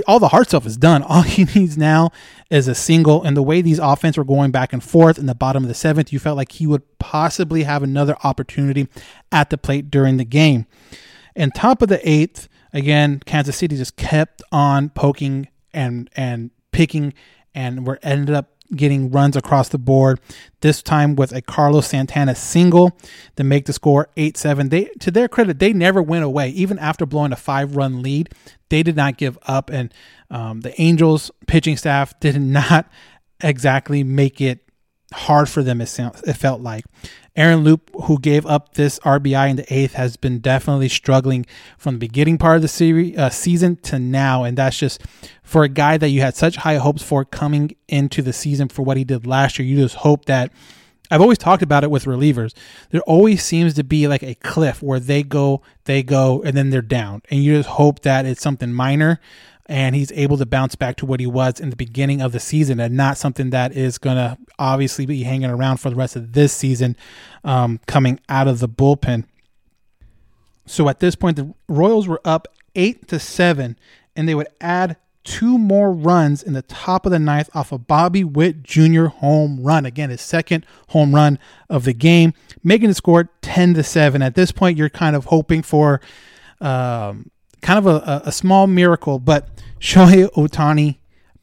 all 0.08 0.20
the 0.20 0.30
hard 0.30 0.48
stuff 0.48 0.66
is 0.66 0.78
done. 0.78 1.04
All 1.08 1.22
he 1.22 1.46
needs 1.46 1.78
now 1.78 2.12
is 2.50 2.68
a 2.68 2.76
single. 2.76 3.24
And 3.24 3.36
the 3.36 3.44
way 3.44 3.62
these 3.62 3.80
offense 3.80 4.18
were 4.18 4.24
going 4.24 4.52
back 4.52 4.74
and 4.74 4.84
forth 4.84 5.18
in 5.18 5.26
the 5.26 5.36
bottom 5.36 5.64
of 5.64 5.68
the 5.68 5.76
seventh, 5.76 6.12
you 6.12 6.20
felt 6.20 6.38
like 6.38 6.54
he 6.54 6.66
would 6.68 6.84
possibly 6.98 7.64
have 7.64 7.84
another 7.84 8.16
opportunity 8.24 8.88
at 9.32 9.50
the 9.50 9.58
plate 9.58 9.92
during 9.92 10.18
the 10.18 10.26
game. 10.26 10.66
And 11.36 11.54
top 11.54 11.82
of 11.82 11.90
the 11.90 12.08
eighth, 12.10 12.48
again, 12.74 13.22
Kansas 13.26 13.58
City 13.58 13.76
just 13.78 13.98
kept 13.98 14.42
on 14.52 14.90
poking 14.90 15.50
and 15.74 16.10
and 16.16 16.52
picking, 16.72 17.14
and 17.54 17.86
were 17.86 18.00
ended 18.02 18.34
up 18.34 18.55
getting 18.76 19.12
runs 19.12 19.36
across 19.36 19.70
the 19.70 19.78
board. 19.78 20.20
This 20.62 20.82
time 20.82 21.16
with 21.16 21.32
a 21.32 21.42
Carlos 21.42 21.88
Santana 21.88 22.36
single 22.36 22.98
to 23.36 23.44
make 23.44 23.66
the 23.66 23.74
score 23.74 24.10
8 24.18 24.38
7. 24.38 24.70
They, 24.70 24.86
to 25.00 25.12
their 25.12 25.28
credit, 25.28 25.60
they 25.60 25.74
never 25.74 26.02
went 26.02 26.24
away. 26.24 26.50
Even 26.50 26.80
after 26.80 27.06
blowing 27.06 27.32
a 27.32 27.36
five 27.36 27.76
run 27.76 28.02
lead, 28.02 28.30
they 28.70 28.84
did 28.84 28.96
not 28.96 29.18
give 29.18 29.38
up. 29.44 29.70
And 29.70 29.94
um, 30.30 30.62
the 30.62 30.80
Angels 30.82 31.32
pitching 31.48 31.78
staff 31.78 32.20
did 32.20 32.40
not 32.42 32.90
exactly 33.42 34.04
make 34.04 34.42
it 34.42 34.65
hard 35.14 35.50
for 35.50 35.64
them. 35.64 35.82
It, 35.82 35.88
sound, 35.88 36.22
it 36.26 36.34
felt 36.34 36.62
like 36.62 36.86
Aaron 37.36 37.64
Loup, 37.64 37.92
who 38.04 38.20
gave 38.20 38.46
up 38.46 38.76
this 38.76 38.98
RBI 39.00 39.50
in 39.50 39.56
the 39.58 39.74
eighth, 39.74 39.94
has 39.94 40.16
been 40.16 40.40
definitely 40.40 40.88
struggling 40.88 41.46
from 41.78 41.96
the 41.96 42.00
beginning 42.00 42.38
part 42.38 42.56
of 42.56 42.62
the 42.62 42.68
series 42.68 43.18
uh, 43.18 43.30
season 43.30 43.76
to 43.78 44.00
now, 44.00 44.44
and 44.44 44.58
that's 44.58 44.78
just 44.78 45.02
for 45.44 45.64
a 45.64 45.70
guy 45.70 45.98
that 45.98 46.10
you 46.10 46.22
had 46.22 46.36
such 46.36 46.58
high 46.58 46.78
hopes 46.78 47.04
for 47.04 47.26
coming 47.26 47.76
into 47.88 48.22
the 48.22 48.34
season 48.34 48.70
for 48.70 48.84
what 48.84 48.98
he 48.98 49.04
did 49.04 49.28
last 49.28 49.60
year. 49.60 49.68
You 49.68 49.78
just 49.78 49.96
hope 49.96 50.26
that. 50.26 50.52
I've 51.12 51.22
always 51.22 51.38
talked 51.38 51.62
about 51.62 51.84
it 51.84 51.92
with 51.92 52.06
relievers. 52.06 52.56
There 52.90 53.02
always 53.02 53.44
seems 53.44 53.76
to 53.76 53.84
be 53.84 54.08
like 54.08 54.24
a 54.24 54.34
cliff 54.34 54.82
where 54.82 55.00
they 55.00 55.22
go, 55.22 55.62
they 55.84 56.02
go, 56.02 56.42
and 56.42 56.58
then 56.58 56.72
they're 56.72 56.82
down, 56.82 57.22
and 57.30 57.44
you 57.44 57.56
just 57.58 57.70
hope 57.70 58.02
that 58.02 58.26
it's 58.26 58.42
something 58.42 58.74
minor 58.74 59.20
and 59.68 59.96
he's 59.96 60.12
able 60.12 60.38
to 60.38 60.46
bounce 60.46 60.76
back 60.76 60.96
to 60.98 61.06
what 61.06 61.20
he 61.20 61.26
was 61.26 61.60
in 61.60 61.70
the 61.70 61.76
beginning 61.76 62.22
of 62.22 62.32
the 62.32 62.40
season 62.40 62.80
and 62.80 62.96
not 62.96 63.18
something 63.18 63.50
that 63.50 63.76
is 63.76 63.98
going 63.98 64.16
to 64.16 64.38
obviously 64.60 65.06
be 65.06 65.24
hanging 65.24 65.50
around 65.50 65.78
for 65.78 65.90
the 65.90 65.96
rest 65.96 66.16
of 66.16 66.34
this 66.34 66.54
season 66.54 66.96
um, 67.44 67.80
coming 67.88 68.20
out 68.30 68.48
of 68.48 68.60
the 68.60 68.70
bullpen. 68.70 69.26
So 70.66 70.90
at 70.90 71.00
this 71.00 71.16
point, 71.16 71.38
the 71.38 71.54
Royals 71.68 72.08
were 72.08 72.22
up 72.26 72.48
eight 72.76 73.08
to 73.08 73.20
seven, 73.20 73.78
and 74.16 74.28
they 74.28 74.36
would 74.36 74.48
add 74.62 74.98
two 75.24 75.58
more 75.58 75.92
runs 75.92 76.44
in 76.44 76.54
the 76.54 76.62
top 76.62 77.06
of 77.06 77.12
the 77.12 77.20
ninth 77.20 77.50
off 77.54 77.72
a 77.72 77.76
of 77.76 77.88
Bobby 77.88 78.24
Witt 78.24 78.64
Jr. 78.64 79.06
home 79.06 79.64
run. 79.64 79.86
Again, 79.86 80.12
his 80.12 80.22
second 80.22 80.66
home 80.90 81.14
run 81.14 81.40
of 81.70 81.84
the 81.84 81.94
game, 81.94 82.34
making 82.64 82.90
the 82.90 82.96
score 82.96 83.30
10 83.42 83.74
to 83.74 83.84
7. 83.84 84.22
At 84.22 84.36
this 84.36 84.52
point, 84.52 84.78
you're 84.78 84.90
kind 84.90 85.16
of 85.16 85.26
hoping 85.26 85.64
for 85.64 86.00
um, 86.62 87.32
kind 87.62 87.80
of 87.80 87.88
a, 87.88 88.24
a, 88.26 88.32
small 88.32 88.68
miracle, 88.68 89.20
but 89.20 89.50
Shohei 89.80 90.30
Ohtani 90.32 90.98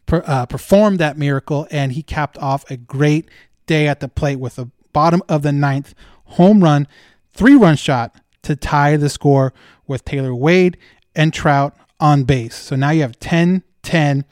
per, 0.07 0.23
uh, 0.27 0.47
performed 0.47 0.99
that 0.99 1.17
miracle 1.17 1.67
and 1.71 1.93
he 1.93 2.03
capped 2.03 2.39
off 2.39 2.69
a 2.71 2.77
great 2.77 3.29
day 3.67 3.87
at 3.89 4.01
the 4.01 4.09
plate 4.09 4.37
with 4.37 4.59
a 4.59 4.69
bottom 4.93 5.23
of 5.29 5.43
the 5.43 5.53
ninth 5.53 5.95
home 6.25 6.63
run, 6.63 6.87
three 7.33 7.55
run 7.55 7.77
shot 7.77 8.17
to 8.43 8.57
tie 8.57 8.97
the 8.97 9.09
score 9.09 9.53
with 9.87 10.05
Taylor 10.05 10.35
Ward 10.35 10.77
and 11.15 11.33
Trout 11.33 11.77
on 12.01 12.25
base. 12.25 12.55
So 12.55 12.77
now 12.77 12.91
you 12.91 13.03
have 13.03 13.19
10 13.19 13.63
10, 13.83 14.25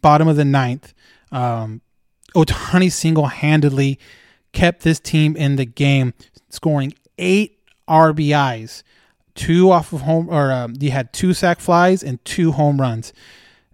bottom 0.00 0.28
of 0.28 0.36
the 0.36 0.44
ninth. 0.44 0.94
Um, 1.30 1.80
Ohtani 2.34 2.90
single 2.90 3.26
handedly 3.26 3.98
kept 4.52 4.82
this 4.82 5.00
team 5.00 5.36
in 5.36 5.56
the 5.56 5.64
game, 5.64 6.14
scoring 6.48 6.94
eight 7.18 7.58
RBIs 7.88 8.82
two 9.34 9.70
off 9.70 9.92
of 9.92 10.02
home, 10.02 10.28
or 10.28 10.52
um, 10.52 10.74
he 10.80 10.90
had 10.90 11.12
two 11.12 11.34
sac 11.34 11.60
flies 11.60 12.02
and 12.02 12.22
two 12.24 12.52
home 12.52 12.80
runs. 12.80 13.12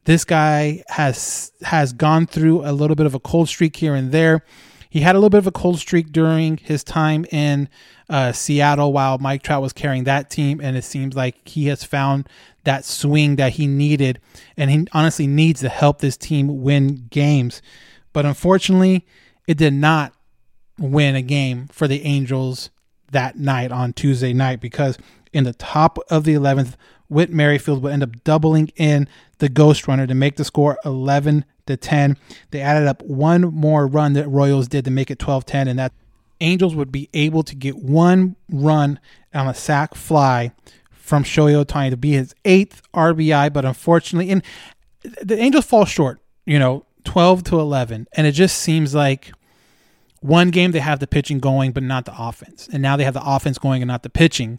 This 0.04 0.24
guy 0.24 0.82
has 0.88 1.52
has 1.62 1.92
gone 1.92 2.26
through 2.26 2.64
a 2.64 2.72
little 2.72 2.96
bit 2.96 3.06
of 3.06 3.14
a 3.14 3.20
cold 3.20 3.48
streak 3.48 3.76
here 3.76 3.94
and 3.94 4.10
there. 4.12 4.44
He 4.90 5.00
had 5.00 5.14
a 5.14 5.18
little 5.18 5.30
bit 5.30 5.38
of 5.38 5.46
a 5.46 5.52
cold 5.52 5.78
streak 5.78 6.12
during 6.12 6.56
his 6.56 6.82
time 6.82 7.26
in 7.30 7.68
uh, 8.08 8.32
Seattle 8.32 8.92
while 8.92 9.18
Mike 9.18 9.42
Trout 9.42 9.60
was 9.60 9.74
carrying 9.74 10.04
that 10.04 10.30
team, 10.30 10.60
and 10.62 10.76
it 10.76 10.84
seems 10.84 11.14
like 11.14 11.46
he 11.46 11.66
has 11.66 11.84
found 11.84 12.26
that 12.64 12.86
swing 12.86 13.36
that 13.36 13.52
he 13.52 13.66
needed, 13.66 14.18
and 14.56 14.70
he 14.70 14.86
honestly 14.92 15.26
needs 15.26 15.60
to 15.60 15.68
help 15.68 15.98
this 15.98 16.16
team 16.16 16.62
win 16.62 17.06
games. 17.10 17.60
But 18.14 18.24
unfortunately, 18.24 19.06
it 19.46 19.58
did 19.58 19.74
not 19.74 20.14
win 20.78 21.16
a 21.16 21.22
game 21.22 21.68
for 21.68 21.86
the 21.86 22.02
Angels 22.04 22.70
that 23.10 23.38
night 23.38 23.72
on 23.72 23.92
Tuesday 23.92 24.32
night 24.32 24.60
because 24.60 24.98
in 25.32 25.44
the 25.44 25.54
top 25.54 25.98
of 26.10 26.24
the 26.24 26.34
11th. 26.34 26.74
Whit 27.08 27.30
Merrifield 27.30 27.82
would 27.82 27.92
end 27.92 28.02
up 28.02 28.22
doubling 28.22 28.70
in 28.76 29.08
the 29.38 29.48
Ghost 29.48 29.88
Runner 29.88 30.06
to 30.06 30.14
make 30.14 30.36
the 30.36 30.44
score 30.44 30.78
11 30.84 31.44
to 31.66 31.76
10. 31.76 32.16
They 32.50 32.60
added 32.60 32.86
up 32.86 33.02
one 33.02 33.42
more 33.42 33.86
run 33.86 34.12
that 34.12 34.28
Royals 34.28 34.68
did 34.68 34.84
to 34.84 34.90
make 34.90 35.10
it 35.10 35.18
12 35.18 35.46
10, 35.46 35.68
and 35.68 35.78
that 35.78 35.92
Angels 36.40 36.74
would 36.74 36.92
be 36.92 37.08
able 37.14 37.42
to 37.44 37.54
get 37.54 37.76
one 37.76 38.36
run 38.50 39.00
on 39.34 39.48
a 39.48 39.54
sac 39.54 39.94
fly 39.94 40.52
from 40.90 41.24
Shohei 41.24 41.64
Ohtani 41.64 41.90
to 41.90 41.96
be 41.96 42.12
his 42.12 42.34
eighth 42.44 42.82
RBI. 42.92 43.52
But 43.52 43.64
unfortunately, 43.64 44.30
and 44.30 44.42
the 45.22 45.38
Angels 45.38 45.64
fall 45.64 45.84
short, 45.84 46.20
you 46.44 46.58
know, 46.58 46.84
12 47.04 47.44
to 47.44 47.58
11. 47.58 48.06
And 48.12 48.26
it 48.26 48.32
just 48.32 48.58
seems 48.58 48.94
like 48.94 49.32
one 50.20 50.50
game 50.50 50.72
they 50.72 50.80
have 50.80 51.00
the 51.00 51.06
pitching 51.06 51.38
going, 51.38 51.72
but 51.72 51.82
not 51.82 52.04
the 52.04 52.14
offense. 52.16 52.68
And 52.72 52.82
now 52.82 52.96
they 52.96 53.04
have 53.04 53.14
the 53.14 53.24
offense 53.24 53.58
going 53.58 53.82
and 53.82 53.88
not 53.88 54.02
the 54.02 54.10
pitching. 54.10 54.58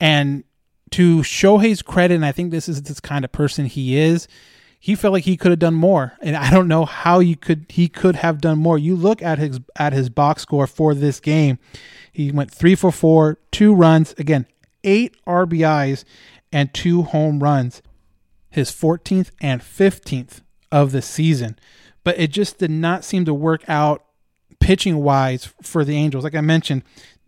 And 0.00 0.44
to 0.90 1.18
Shohei's 1.18 1.82
credit, 1.82 2.14
and 2.14 2.24
I 2.24 2.32
think 2.32 2.50
this 2.50 2.68
is 2.68 2.82
this 2.82 3.00
kind 3.00 3.24
of 3.24 3.32
person 3.32 3.66
he 3.66 3.96
is, 3.96 4.28
he 4.80 4.94
felt 4.94 5.12
like 5.12 5.24
he 5.24 5.36
could 5.36 5.50
have 5.50 5.58
done 5.58 5.74
more. 5.74 6.14
And 6.20 6.36
I 6.36 6.50
don't 6.50 6.68
know 6.68 6.84
how 6.84 7.18
you 7.18 7.36
could 7.36 7.66
he 7.68 7.88
could 7.88 8.16
have 8.16 8.40
done 8.40 8.58
more. 8.58 8.78
You 8.78 8.94
look 8.94 9.22
at 9.22 9.38
his 9.38 9.60
at 9.76 9.92
his 9.92 10.08
box 10.08 10.42
score 10.42 10.66
for 10.66 10.94
this 10.94 11.20
game. 11.20 11.58
He 12.12 12.30
went 12.30 12.50
three 12.50 12.74
for 12.74 12.90
four, 12.90 13.38
two 13.50 13.74
runs, 13.74 14.14
again, 14.18 14.46
eight 14.84 15.16
RBIs 15.26 16.04
and 16.52 16.72
two 16.72 17.02
home 17.02 17.40
runs. 17.40 17.82
His 18.50 18.70
14th 18.70 19.30
and 19.40 19.60
15th 19.60 20.40
of 20.72 20.90
the 20.90 21.02
season. 21.02 21.58
But 22.02 22.18
it 22.18 22.28
just 22.28 22.58
did 22.58 22.70
not 22.70 23.04
seem 23.04 23.24
to 23.26 23.34
work 23.34 23.62
out 23.68 24.04
pitching 24.58 24.96
wise 24.96 25.52
for 25.62 25.84
the 25.84 25.96
Angels. 25.96 26.24
Like 26.24 26.34
I 26.34 26.40
mentioned, 26.40 26.82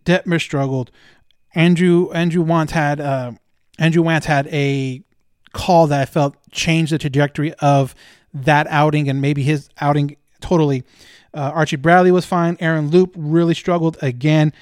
Detmer 0.04 0.40
struggled. 0.40 0.90
Andrew 1.54 2.10
Andrew 2.12 2.44
Wantz 2.44 2.70
had 2.70 3.00
uh, 3.00 3.32
Andrew 3.78 4.02
Wantz 4.02 4.24
had 4.24 4.46
a 4.48 5.02
call 5.52 5.88
that 5.88 6.00
I 6.00 6.04
felt 6.04 6.36
changed 6.50 6.92
the 6.92 6.98
trajectory 6.98 7.52
of 7.54 7.94
that 8.32 8.66
outing 8.68 9.08
and 9.08 9.20
maybe 9.20 9.42
his 9.42 9.68
outing 9.80 10.16
totally. 10.40 10.84
Uh, 11.34 11.50
Archie 11.54 11.76
Bradley 11.76 12.10
was 12.10 12.26
fine. 12.26 12.56
Aaron 12.60 12.90
Loup 12.90 13.12
really 13.16 13.54
struggled 13.54 13.96
again. 14.02 14.52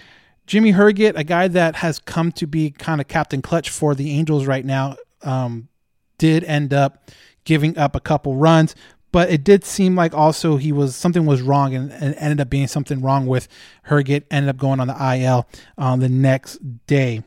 Jimmy 0.46 0.72
Herget, 0.72 1.16
a 1.16 1.24
guy 1.24 1.48
that 1.48 1.77
has 1.77 1.98
come 1.98 2.33
to 2.33 2.46
be 2.46 2.70
kind 2.70 3.01
of 3.01 3.09
captain 3.09 3.42
clutch 3.42 3.68
for 3.68 3.94
the 3.94 4.11
Angels 4.12 4.46
right 4.46 4.64
now, 4.64 4.96
um, 5.22 5.68
did 6.16 6.42
end 6.44 6.72
up 6.72 7.11
giving 7.44 7.77
up 7.79 7.94
a 7.94 8.01
couple 8.01 8.37
runs, 8.37 8.74
but 9.12 9.31
it 9.31 9.44
did 9.44 9.64
seem 9.64 9.97
like 9.97 10.14
also 10.14 10.57
he 10.57 10.73
was 10.73 10.94
something 10.94 11.27
was 11.27 11.42
wrong 11.42 11.75
and, 11.75 11.92
and 11.92 12.14
ended 12.16 12.40
up 12.40 12.51
being 12.51 12.66
something 12.66 13.01
wrong 13.01 13.27
with 13.27 13.49
Herget. 13.88 14.25
Ended 14.31 14.51
up 14.51 14.59
going 14.59 14.81
on 14.81 14.88
the 14.88 15.16
IL 15.16 15.47
on 15.77 15.94
um, 15.94 16.01
the 16.01 16.09
next 16.09 16.59
day. 16.87 17.23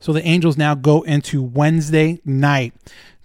So 0.00 0.12
the 0.12 0.26
Angels 0.26 0.56
now 0.56 0.74
go 0.74 1.02
into 1.02 1.42
Wednesday 1.42 2.20
night 2.24 2.74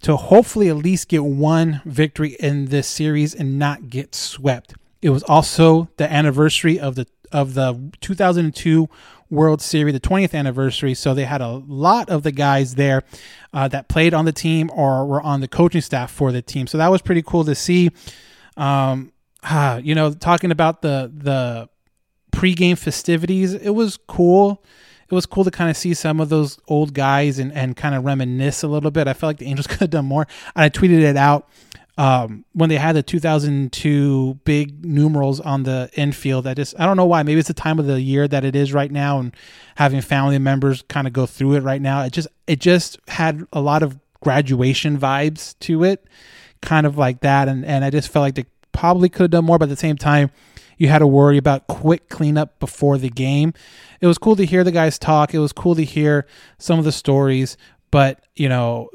to 0.02 0.16
hopefully 0.16 0.70
at 0.70 0.78
least 0.78 1.10
get 1.10 1.24
one 1.24 1.82
victory 1.86 2.38
in 2.40 2.66
this 2.66 2.88
series 2.88 3.36
and 3.36 3.60
not 3.60 3.90
get 3.90 4.16
swept. 4.16 4.76
It 5.02 5.10
was 5.10 5.24
also 5.24 5.90
the 5.98 6.12
anniversary 6.12 6.80
of 6.80 6.96
the 6.96 7.08
of 7.32 7.54
the 7.54 7.92
2002 8.02 8.90
World 9.30 9.62
Series, 9.62 9.94
the 9.94 10.00
20th 10.00 10.34
anniversary. 10.34 10.94
So 10.94 11.14
they 11.14 11.26
had 11.26 11.42
a 11.42 11.62
lot 11.68 12.10
of 12.10 12.24
the 12.24 12.32
guys 12.32 12.76
there 12.76 13.04
uh, 13.54 13.68
that 13.68 13.88
played 13.88 14.14
on 14.14 14.26
the 14.26 14.32
team 14.32 14.72
or 14.74 15.06
were 15.06 15.22
on 15.22 15.42
the 15.42 15.48
coaching 15.48 15.82
staff 15.82 16.12
for 16.12 16.32
the 16.32 16.42
team. 16.42 16.68
So 16.68 16.78
that 16.78 16.90
was 16.90 17.02
pretty 17.02 17.22
cool 17.22 17.44
to 17.46 17.56
see. 17.56 17.92
Um, 18.58 19.12
uh, 19.44 19.80
you 19.84 19.96
know, 19.96 20.12
talking 20.14 20.52
about 20.52 20.82
the 20.82 21.12
the 21.14 21.70
pregame 22.32 22.78
festivities, 22.78 23.54
it 23.54 23.72
was 23.72 23.98
cool. 24.08 24.64
It 25.10 25.16
was 25.16 25.26
cool 25.26 25.44
to 25.44 25.52
kind 25.52 25.72
of 25.72 25.78
see 25.78 25.96
some 25.96 26.20
of 26.20 26.30
those 26.30 26.60
old 26.68 26.94
guys 26.94 27.40
and, 27.40 27.52
and 27.54 27.76
kind 27.76 27.96
of 27.96 28.06
reminisce 28.06 28.62
a 28.62 28.68
little 28.68 28.92
bit. 28.92 29.08
I 29.08 29.14
felt 29.14 29.30
like 29.30 29.38
the 29.38 29.48
Angels 29.48 29.66
could 29.68 29.80
have 29.80 29.90
done 29.90 30.06
more. 30.06 30.28
And 30.56 30.64
I 30.64 30.70
tweeted 30.70 31.02
it 31.02 31.18
out 31.18 31.50
um, 32.00 32.46
when 32.54 32.70
they 32.70 32.78
had 32.78 32.96
the 32.96 33.04
2002 33.04 34.40
big 34.46 34.86
numerals 34.86 35.42
on 35.42 35.64
the 35.64 35.90
infield. 35.96 36.48
I 36.48 36.54
just 36.54 36.80
I 36.80 36.86
don't 36.86 36.96
know 36.96 37.06
why. 37.06 37.24
Maybe 37.24 37.40
it's 37.40 37.50
the 37.50 37.54
time 37.54 37.78
of 37.78 37.88
the 37.88 38.00
year 38.00 38.26
that 38.26 38.46
it 38.46 38.56
is 38.56 38.72
right 38.72 38.90
now, 38.90 39.20
and 39.20 39.36
having 39.76 40.00
family 40.00 40.40
members 40.40 40.82
kind 40.84 41.08
of 41.08 41.14
go 41.14 41.26
through 41.26 41.56
it 41.56 41.60
right 41.60 41.82
now. 41.82 42.04
It 42.04 42.14
just 42.14 42.30
it 42.48 42.62
just 42.62 43.00
had 43.10 43.46
a 43.52 43.60
lot 43.60 43.84
of 43.84 44.00
graduation 44.24 44.98
vibes 44.98 45.60
to 45.60 45.84
it, 45.84 46.08
kind 46.62 46.88
of 46.88 46.98
like 46.98 47.20
that, 47.20 47.50
and 47.50 47.66
and 47.66 47.84
I 47.84 47.90
just 47.90 48.08
felt 48.08 48.24
like 48.24 48.36
they 48.36 48.46
probably 48.72 49.10
could 49.10 49.24
have 49.24 49.32
done 49.32 49.46
more, 49.46 49.60
but 49.60 49.66
at 49.66 49.70
the 49.70 49.76
same 49.76 49.98
time. 49.98 50.32
You 50.82 50.88
had 50.88 51.00
to 51.00 51.08
worry 51.08 51.36
about 51.36 51.68
quick 51.68 52.08
cleanup 52.08 52.58
before 52.62 52.98
the 52.98 53.10
game. 53.10 53.54
It 54.00 54.08
was 54.08 54.18
cool 54.18 54.38
to 54.38 54.46
hear 54.46 54.64
the 54.64 54.72
guys 54.72 54.98
talk. 54.98 55.34
It 55.34 55.40
was 55.40 55.52
cool 55.52 55.76
to 55.76 55.84
hear 55.84 56.26
some 56.58 56.80
of 56.80 56.86
the 56.86 56.94
stories, 56.94 57.58
but 57.92 58.24
you 58.38 58.48
know, 58.48 58.90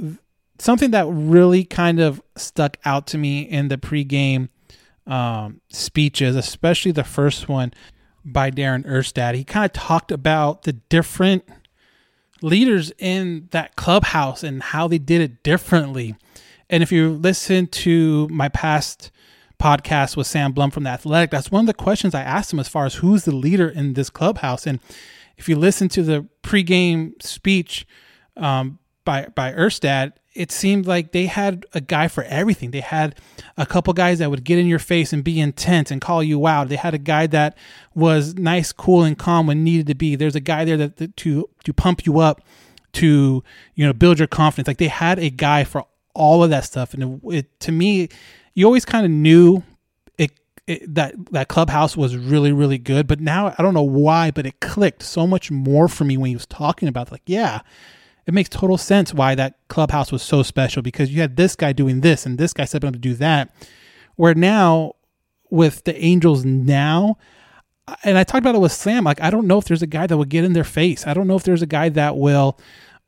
something 0.64 0.92
that 0.92 1.06
really 1.06 1.62
kind 1.62 2.00
of 2.00 2.22
stuck 2.36 2.78
out 2.86 3.06
to 3.08 3.18
me 3.18 3.42
in 3.42 3.68
the 3.68 3.76
pregame 3.76 4.48
um, 5.06 5.60
speeches, 5.68 6.34
especially 6.36 6.90
the 6.90 7.04
first 7.04 7.50
one 7.50 7.74
by 8.24 8.50
Darren 8.50 8.86
Erstad. 8.86 9.34
He 9.34 9.44
kind 9.44 9.66
of 9.66 9.74
talked 9.74 10.10
about 10.10 10.62
the 10.62 10.72
different 10.72 11.46
leaders 12.40 12.92
in 12.98 13.48
that 13.50 13.76
clubhouse 13.76 14.42
and 14.42 14.62
how 14.62 14.88
they 14.88 14.96
did 14.96 15.20
it 15.20 15.42
differently. 15.42 16.16
And 16.70 16.82
if 16.82 16.90
you 16.90 17.10
listen 17.10 17.66
to 17.66 18.26
my 18.28 18.48
past 18.48 19.10
podcast 19.60 20.16
with 20.16 20.26
Sam 20.26 20.52
Blum 20.52 20.70
from 20.70 20.84
the 20.84 20.90
Athletic, 20.90 21.30
that's 21.30 21.50
one 21.50 21.60
of 21.60 21.66
the 21.66 21.74
questions 21.74 22.14
I 22.14 22.22
asked 22.22 22.54
him 22.54 22.58
as 22.58 22.68
far 22.68 22.86
as 22.86 22.94
who's 22.96 23.26
the 23.26 23.36
leader 23.36 23.68
in 23.68 23.92
this 23.92 24.08
clubhouse. 24.08 24.66
And 24.66 24.80
if 25.36 25.46
you 25.46 25.56
listen 25.56 25.90
to 25.90 26.02
the 26.02 26.26
pregame 26.42 27.22
speech, 27.22 27.86
um, 28.38 28.78
by 29.04 29.28
by 29.34 29.52
Erstad, 29.52 30.12
it 30.34 30.50
seemed 30.50 30.86
like 30.86 31.12
they 31.12 31.26
had 31.26 31.64
a 31.72 31.80
guy 31.80 32.08
for 32.08 32.24
everything. 32.24 32.70
They 32.70 32.80
had 32.80 33.20
a 33.56 33.64
couple 33.64 33.92
guys 33.92 34.18
that 34.18 34.30
would 34.30 34.44
get 34.44 34.58
in 34.58 34.66
your 34.66 34.78
face 34.78 35.12
and 35.12 35.22
be 35.22 35.40
intense 35.40 35.90
and 35.90 36.00
call 36.00 36.22
you 36.22 36.46
out. 36.46 36.68
They 36.68 36.76
had 36.76 36.94
a 36.94 36.98
guy 36.98 37.26
that 37.28 37.56
was 37.94 38.34
nice, 38.34 38.72
cool, 38.72 39.04
and 39.04 39.18
calm 39.18 39.46
when 39.46 39.62
needed 39.62 39.86
to 39.88 39.94
be. 39.94 40.16
There's 40.16 40.34
a 40.34 40.40
guy 40.40 40.64
there 40.64 40.76
that, 40.76 40.96
that 40.96 41.16
to 41.18 41.48
to 41.64 41.72
pump 41.72 42.06
you 42.06 42.18
up, 42.18 42.42
to 42.94 43.44
you 43.74 43.86
know 43.86 43.92
build 43.92 44.18
your 44.18 44.28
confidence. 44.28 44.66
Like 44.66 44.78
they 44.78 44.88
had 44.88 45.18
a 45.18 45.30
guy 45.30 45.64
for 45.64 45.86
all 46.14 46.42
of 46.42 46.50
that 46.50 46.64
stuff, 46.64 46.94
and 46.94 47.20
it, 47.24 47.34
it 47.34 47.60
to 47.60 47.72
me, 47.72 48.08
you 48.54 48.66
always 48.66 48.84
kind 48.84 49.04
of 49.04 49.10
knew 49.10 49.62
it, 50.66 50.94
that 50.94 51.14
that 51.32 51.48
clubhouse 51.48 51.96
was 51.96 52.16
really 52.16 52.52
really 52.52 52.78
good. 52.78 53.06
But 53.06 53.20
now 53.20 53.54
I 53.58 53.62
don't 53.62 53.74
know 53.74 53.82
why, 53.82 54.30
but 54.30 54.46
it 54.46 54.60
clicked 54.60 55.02
so 55.02 55.26
much 55.26 55.50
more 55.50 55.88
for 55.88 56.04
me 56.04 56.16
when 56.16 56.28
he 56.28 56.36
was 56.36 56.46
talking 56.46 56.88
about 56.88 57.12
like 57.12 57.22
yeah 57.26 57.60
it 58.26 58.34
makes 58.34 58.48
total 58.48 58.78
sense 58.78 59.12
why 59.12 59.34
that 59.34 59.58
clubhouse 59.68 60.10
was 60.10 60.22
so 60.22 60.42
special 60.42 60.82
because 60.82 61.10
you 61.10 61.20
had 61.20 61.36
this 61.36 61.56
guy 61.56 61.72
doing 61.72 62.00
this 62.00 62.24
and 62.24 62.38
this 62.38 62.52
guy 62.52 62.64
stepping 62.64 62.88
up 62.88 62.94
to 62.94 63.00
do 63.00 63.14
that. 63.14 63.54
Where 64.16 64.34
now 64.34 64.94
with 65.50 65.84
the 65.84 65.96
Angels 66.02 66.44
now, 66.44 67.16
and 68.02 68.16
I 68.16 68.24
talked 68.24 68.42
about 68.42 68.54
it 68.54 68.60
with 68.60 68.72
Sam, 68.72 69.04
like 69.04 69.20
I 69.20 69.30
don't 69.30 69.46
know 69.46 69.58
if 69.58 69.64
there's 69.64 69.82
a 69.82 69.86
guy 69.86 70.06
that 70.06 70.16
will 70.16 70.24
get 70.24 70.44
in 70.44 70.54
their 70.54 70.64
face. 70.64 71.06
I 71.06 71.14
don't 71.14 71.26
know 71.26 71.36
if 71.36 71.42
there's 71.42 71.62
a 71.62 71.66
guy 71.66 71.90
that 71.90 72.16
will 72.16 72.58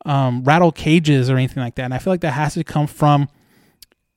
um, 0.05 0.43
rattle 0.43 0.71
cages 0.71 1.29
or 1.29 1.37
anything 1.37 1.63
like 1.63 1.75
that. 1.75 1.85
And 1.85 1.93
I 1.93 1.97
feel 1.97 2.13
like 2.13 2.21
that 2.21 2.31
has 2.31 2.53
to 2.53 2.63
come 2.63 2.87
from 2.87 3.27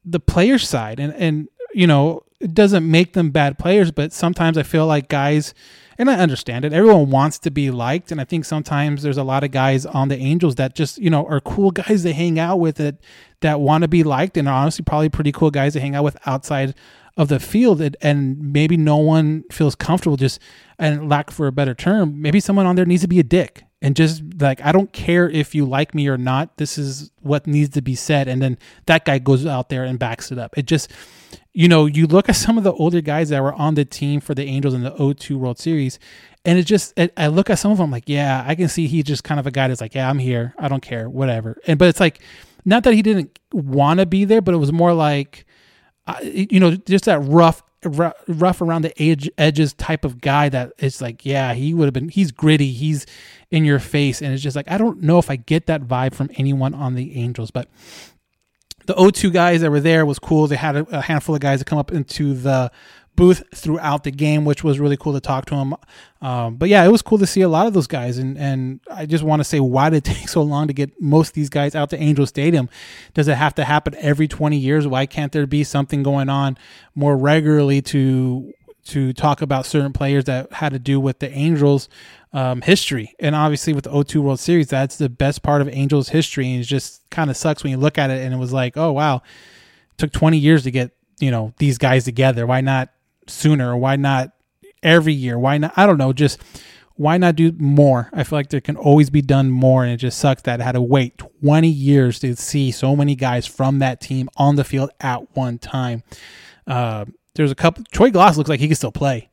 the 0.04 0.20
player 0.20 0.58
side. 0.58 1.00
And 1.00 1.14
and 1.14 1.48
you 1.72 1.86
know, 1.86 2.24
it 2.40 2.54
doesn't 2.54 2.90
make 2.90 3.12
them 3.12 3.30
bad 3.30 3.58
players, 3.58 3.90
but 3.90 4.12
sometimes 4.12 4.56
I 4.56 4.62
feel 4.62 4.86
like 4.86 5.08
guys 5.08 5.54
and 5.98 6.10
I 6.10 6.14
understand 6.14 6.64
it. 6.64 6.72
Everyone 6.72 7.10
wants 7.10 7.38
to 7.40 7.50
be 7.50 7.70
liked, 7.70 8.10
and 8.10 8.22
I 8.22 8.24
think 8.24 8.46
sometimes 8.46 9.02
there's 9.02 9.18
a 9.18 9.22
lot 9.22 9.44
of 9.44 9.50
guys 9.50 9.84
on 9.84 10.08
the 10.08 10.16
Angels 10.16 10.54
that 10.54 10.74
just 10.74 10.96
you 10.98 11.10
know 11.10 11.26
are 11.26 11.40
cool 11.40 11.70
guys 11.70 12.02
they 12.02 12.14
hang 12.14 12.38
out 12.38 12.56
with 12.56 12.76
that 12.76 12.96
that 13.40 13.60
want 13.60 13.82
to 13.82 13.88
be 13.88 14.02
liked, 14.02 14.36
and 14.38 14.48
are 14.48 14.54
honestly 14.54 14.82
probably 14.82 15.10
pretty 15.10 15.32
cool 15.32 15.50
guys 15.50 15.74
to 15.74 15.80
hang 15.80 15.94
out 15.94 16.04
with 16.04 16.16
outside 16.26 16.74
of 17.18 17.28
the 17.28 17.38
field, 17.38 17.82
and, 17.82 17.96
and 18.00 18.52
maybe 18.52 18.78
no 18.78 18.96
one 18.96 19.44
feels 19.52 19.74
comfortable 19.74 20.16
just 20.16 20.40
and 20.78 21.10
lack 21.10 21.30
for 21.30 21.46
a 21.46 21.52
better 21.52 21.74
term. 21.74 22.22
Maybe 22.22 22.40
someone 22.40 22.64
on 22.64 22.76
there 22.76 22.86
needs 22.86 23.02
to 23.02 23.08
be 23.08 23.20
a 23.20 23.24
dick 23.24 23.64
and 23.82 23.96
just 23.96 24.22
like 24.40 24.64
I 24.64 24.72
don't 24.72 24.92
care 24.92 25.28
if 25.28 25.54
you 25.54 25.64
like 25.64 25.94
me 25.94 26.08
or 26.08 26.18
not. 26.18 26.56
This 26.56 26.78
is 26.78 27.10
what 27.20 27.46
needs 27.46 27.70
to 27.70 27.82
be 27.82 27.94
said, 27.94 28.28
and 28.28 28.40
then 28.40 28.58
that 28.86 29.04
guy 29.04 29.18
goes 29.18 29.46
out 29.46 29.68
there 29.68 29.84
and 29.84 29.98
backs 29.98 30.30
it 30.30 30.38
up. 30.38 30.56
It 30.56 30.66
just 30.66 30.90
you 31.52 31.68
know, 31.68 31.86
you 31.86 32.06
look 32.06 32.28
at 32.28 32.36
some 32.36 32.58
of 32.58 32.64
the 32.64 32.72
older 32.72 33.00
guys 33.00 33.30
that 33.30 33.42
were 33.42 33.54
on 33.54 33.74
the 33.74 33.84
team 33.84 34.20
for 34.20 34.34
the 34.34 34.44
Angels 34.44 34.74
in 34.74 34.82
the 34.82 35.14
02 35.14 35.36
World 35.38 35.58
Series, 35.58 35.98
and 36.44 36.58
it 36.58 36.64
just, 36.64 36.98
it, 36.98 37.12
I 37.16 37.26
look 37.26 37.50
at 37.50 37.58
some 37.58 37.72
of 37.72 37.78
them 37.78 37.90
like, 37.90 38.04
yeah, 38.06 38.44
I 38.46 38.54
can 38.54 38.68
see 38.68 38.86
he's 38.86 39.04
just 39.04 39.24
kind 39.24 39.40
of 39.40 39.46
a 39.46 39.50
guy 39.50 39.68
that's 39.68 39.80
like, 39.80 39.94
yeah, 39.94 40.08
I'm 40.08 40.18
here, 40.18 40.54
I 40.58 40.68
don't 40.68 40.82
care, 40.82 41.08
whatever. 41.08 41.60
And 41.66 41.78
but 41.78 41.88
it's 41.88 42.00
like, 42.00 42.20
not 42.64 42.84
that 42.84 42.94
he 42.94 43.02
didn't 43.02 43.38
want 43.52 44.00
to 44.00 44.06
be 44.06 44.24
there, 44.24 44.40
but 44.40 44.54
it 44.54 44.58
was 44.58 44.72
more 44.72 44.92
like, 44.92 45.44
uh, 46.06 46.18
you 46.22 46.60
know, 46.60 46.76
just 46.76 47.04
that 47.06 47.20
rough, 47.20 47.62
rough, 47.84 48.60
around 48.60 48.82
the 48.82 49.02
edge, 49.02 49.30
edges 49.38 49.72
type 49.74 50.04
of 50.04 50.20
guy 50.20 50.48
that 50.48 50.72
it's 50.78 51.00
like, 51.00 51.24
yeah, 51.26 51.54
he 51.54 51.74
would 51.74 51.86
have 51.86 51.94
been, 51.94 52.08
he's 52.08 52.30
gritty, 52.30 52.72
he's 52.72 53.06
in 53.50 53.64
your 53.64 53.78
face, 53.78 54.22
and 54.22 54.32
it's 54.32 54.42
just 54.42 54.56
like, 54.56 54.70
I 54.70 54.78
don't 54.78 55.02
know 55.02 55.18
if 55.18 55.30
I 55.30 55.36
get 55.36 55.66
that 55.66 55.82
vibe 55.82 56.14
from 56.14 56.30
anyone 56.34 56.74
on 56.74 56.94
the 56.94 57.16
Angels, 57.16 57.50
but 57.50 57.68
the 58.86 58.94
O2 58.94 59.32
guys 59.32 59.60
that 59.60 59.70
were 59.70 59.80
there 59.80 60.04
was 60.06 60.18
cool. 60.18 60.46
They 60.46 60.56
had 60.56 60.76
a, 60.76 60.96
a, 60.96 61.00
handful 61.00 61.34
of 61.34 61.40
guys 61.40 61.60
that 61.60 61.66
come 61.66 61.78
up 61.78 61.92
into 61.92 62.34
the 62.34 62.70
booth 63.16 63.42
throughout 63.54 64.04
the 64.04 64.10
game, 64.10 64.44
which 64.44 64.64
was 64.64 64.80
really 64.80 64.96
cool 64.96 65.12
to 65.12 65.20
talk 65.20 65.44
to 65.46 65.54
them. 65.54 65.74
Um, 66.22 66.56
but 66.56 66.68
yeah, 66.68 66.84
it 66.84 66.88
was 66.88 67.02
cool 67.02 67.18
to 67.18 67.26
see 67.26 67.42
a 67.42 67.48
lot 67.48 67.66
of 67.66 67.74
those 67.74 67.86
guys. 67.86 68.18
And, 68.18 68.38
and 68.38 68.80
I 68.90 69.04
just 69.04 69.22
want 69.24 69.40
to 69.40 69.44
say, 69.44 69.60
why 69.60 69.90
did 69.90 69.98
it 69.98 70.04
take 70.14 70.28
so 70.28 70.42
long 70.42 70.68
to 70.68 70.72
get 70.72 71.00
most 71.00 71.28
of 71.28 71.34
these 71.34 71.50
guys 71.50 71.74
out 71.74 71.90
to 71.90 71.98
Angel 71.98 72.26
Stadium? 72.26 72.68
Does 73.14 73.28
it 73.28 73.34
have 73.34 73.54
to 73.56 73.64
happen 73.64 73.94
every 73.98 74.26
20 74.26 74.56
years? 74.56 74.86
Why 74.86 75.06
can't 75.06 75.32
there 75.32 75.46
be 75.46 75.64
something 75.64 76.02
going 76.02 76.28
on 76.28 76.56
more 76.94 77.16
regularly 77.16 77.82
to 77.82 78.52
to 78.86 79.12
talk 79.12 79.42
about 79.42 79.66
certain 79.66 79.92
players 79.92 80.24
that 80.24 80.52
had 80.52 80.72
to 80.72 80.78
do 80.78 80.98
with 80.98 81.18
the 81.18 81.30
Angels 81.30 81.88
um, 82.32 82.62
history. 82.62 83.14
And 83.18 83.34
obviously, 83.34 83.72
with 83.72 83.84
the 83.84 83.90
O2 83.90 84.22
World 84.22 84.40
Series, 84.40 84.68
that's 84.68 84.96
the 84.96 85.08
best 85.08 85.42
part 85.42 85.60
of 85.60 85.68
Angels 85.68 86.10
history. 86.10 86.50
And 86.50 86.60
it 86.60 86.64
just 86.64 87.08
kind 87.10 87.30
of 87.30 87.36
sucks 87.36 87.62
when 87.62 87.70
you 87.70 87.76
look 87.76 87.98
at 87.98 88.10
it 88.10 88.22
and 88.22 88.32
it 88.34 88.38
was 88.38 88.52
like, 88.52 88.76
oh, 88.76 88.92
wow, 88.92 89.22
took 89.96 90.12
20 90.12 90.38
years 90.38 90.62
to 90.64 90.70
get, 90.70 90.92
you 91.18 91.30
know, 91.30 91.52
these 91.58 91.78
guys 91.78 92.04
together. 92.04 92.46
Why 92.46 92.60
not 92.60 92.90
sooner? 93.26 93.76
Why 93.76 93.96
not 93.96 94.32
every 94.82 95.12
year? 95.12 95.38
Why 95.38 95.58
not? 95.58 95.72
I 95.76 95.86
don't 95.86 95.98
know. 95.98 96.12
Just 96.12 96.40
why 97.00 97.16
not 97.16 97.34
do 97.34 97.52
more? 97.52 98.10
I 98.12 98.24
feel 98.24 98.38
like 98.38 98.50
there 98.50 98.60
can 98.60 98.76
always 98.76 99.08
be 99.08 99.22
done 99.22 99.50
more. 99.50 99.84
And 99.84 99.92
it 99.92 99.96
just 99.96 100.18
sucks 100.18 100.42
that 100.42 100.60
I 100.60 100.64
had 100.64 100.72
to 100.72 100.82
wait 100.82 101.16
20 101.42 101.66
years 101.66 102.18
to 102.20 102.36
see 102.36 102.70
so 102.70 102.94
many 102.94 103.14
guys 103.14 103.46
from 103.46 103.78
that 103.78 104.02
team 104.02 104.28
on 104.36 104.56
the 104.56 104.64
field 104.64 104.90
at 105.00 105.34
one 105.34 105.58
time. 105.58 106.02
Uh, 106.66 107.06
there's 107.40 107.50
a 107.50 107.54
couple. 107.54 107.82
Troy 107.90 108.10
Glaus 108.10 108.36
looks 108.36 108.50
like 108.50 108.60
he 108.60 108.66
can 108.66 108.76
still 108.76 108.92
play. 108.92 109.30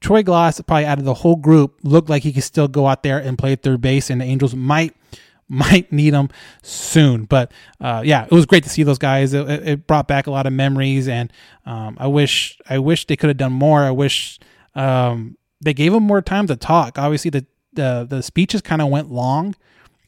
Troy 0.00 0.24
Glaus, 0.24 0.64
probably 0.66 0.86
out 0.86 0.98
of 0.98 1.04
the 1.04 1.14
whole 1.14 1.36
group, 1.36 1.78
looked 1.84 2.10
like 2.10 2.24
he 2.24 2.32
could 2.32 2.42
still 2.42 2.66
go 2.66 2.88
out 2.88 3.04
there 3.04 3.18
and 3.18 3.38
play 3.38 3.54
third 3.54 3.80
base, 3.80 4.10
and 4.10 4.20
the 4.20 4.24
Angels 4.24 4.54
might 4.54 4.94
might 5.48 5.92
need 5.92 6.14
him 6.14 6.30
soon. 6.62 7.26
But 7.26 7.52
uh, 7.80 8.02
yeah, 8.04 8.24
it 8.24 8.32
was 8.32 8.44
great 8.44 8.64
to 8.64 8.68
see 8.68 8.82
those 8.82 8.98
guys. 8.98 9.34
It, 9.34 9.48
it 9.48 9.86
brought 9.86 10.08
back 10.08 10.26
a 10.26 10.32
lot 10.32 10.46
of 10.46 10.52
memories, 10.52 11.06
and 11.06 11.32
um, 11.64 11.96
I 12.00 12.08
wish 12.08 12.58
I 12.68 12.78
wish 12.80 13.06
they 13.06 13.16
could 13.16 13.28
have 13.28 13.36
done 13.36 13.52
more. 13.52 13.82
I 13.82 13.92
wish 13.92 14.40
um, 14.74 15.36
they 15.60 15.74
gave 15.74 15.92
them 15.92 16.02
more 16.02 16.22
time 16.22 16.48
to 16.48 16.56
talk. 16.56 16.98
Obviously, 16.98 17.30
the 17.30 17.46
the, 17.72 18.06
the 18.08 18.22
speeches 18.22 18.62
kind 18.62 18.82
of 18.82 18.88
went 18.88 19.10
long 19.10 19.54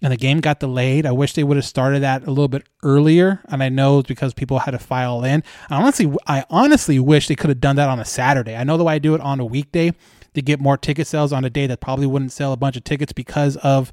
and 0.02 0.12
the 0.12 0.16
game 0.16 0.40
got 0.40 0.60
delayed. 0.60 1.06
I 1.06 1.12
wish 1.12 1.32
they 1.32 1.44
would 1.44 1.56
have 1.56 1.64
started 1.64 2.02
that 2.02 2.22
a 2.24 2.30
little 2.30 2.48
bit 2.48 2.64
earlier. 2.82 3.40
And 3.48 3.62
I 3.62 3.68
know 3.68 4.00
it's 4.00 4.08
because 4.08 4.34
people 4.34 4.58
had 4.58 4.72
to 4.72 4.78
file 4.78 5.24
in. 5.24 5.42
I 5.70 5.76
honestly, 5.76 6.12
I 6.26 6.44
honestly 6.50 6.98
wish 6.98 7.28
they 7.28 7.34
could 7.34 7.48
have 7.48 7.60
done 7.60 7.76
that 7.76 7.88
on 7.88 7.98
a 7.98 8.04
Saturday. 8.04 8.54
I 8.54 8.64
know 8.64 8.76
the 8.76 8.84
way 8.84 8.94
I 8.94 8.98
do 8.98 9.14
it 9.14 9.20
on 9.20 9.40
a 9.40 9.44
weekday 9.44 9.92
to 10.34 10.42
get 10.42 10.60
more 10.60 10.76
ticket 10.76 11.06
sales 11.06 11.32
on 11.32 11.44
a 11.44 11.50
day 11.50 11.66
that 11.66 11.80
probably 11.80 12.06
wouldn't 12.06 12.32
sell 12.32 12.52
a 12.52 12.56
bunch 12.56 12.76
of 12.76 12.84
tickets 12.84 13.12
because 13.12 13.56
of 13.58 13.90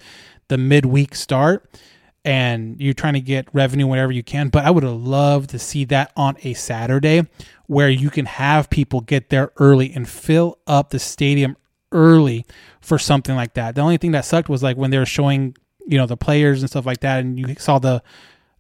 the 0.50 0.58
midweek 0.58 1.16
start. 1.16 1.70
And 2.26 2.80
you're 2.80 2.94
trying 2.94 3.16
to 3.16 3.22
get 3.22 3.48
revenue 3.54 3.88
whenever 3.88 4.12
you 4.12 4.24
can. 4.24 4.50
But 4.50 4.66
I 4.66 4.72
would 4.72 4.84
have 4.84 4.94
loved 4.94 5.50
to 5.52 5.60
see 5.60 5.84
that 5.86 6.12
on 6.16 6.38
a 6.44 6.54
Saturday 6.54 7.28
where 7.68 7.90
you 7.90 8.10
can 8.10 8.26
have 8.26 8.70
people 8.70 9.02
get 9.02 9.30
there 9.30 9.52
early 9.58 9.92
and 9.94 10.08
fill 10.08 10.60
up 10.68 10.90
the 10.90 11.00
stadium 11.00 11.58
early 11.92 12.46
for 12.82 12.98
something 12.98 13.36
like 13.36 13.54
that. 13.54 13.76
The 13.76 13.82
only 13.82 13.98
thing 13.98 14.12
that 14.12 14.26
sucked 14.26 14.50
was 14.50 14.64
like 14.64 14.78
when 14.78 14.92
they 14.92 14.98
were 14.98 15.06
showing 15.06 15.56
you 15.88 15.98
know 15.98 16.06
the 16.06 16.18
players 16.18 16.62
and 16.62 16.70
stuff 16.70 16.86
like 16.86 17.02
that, 17.02 17.20
and 17.20 17.40
you 17.40 17.56
saw 17.58 17.80
the 17.80 18.04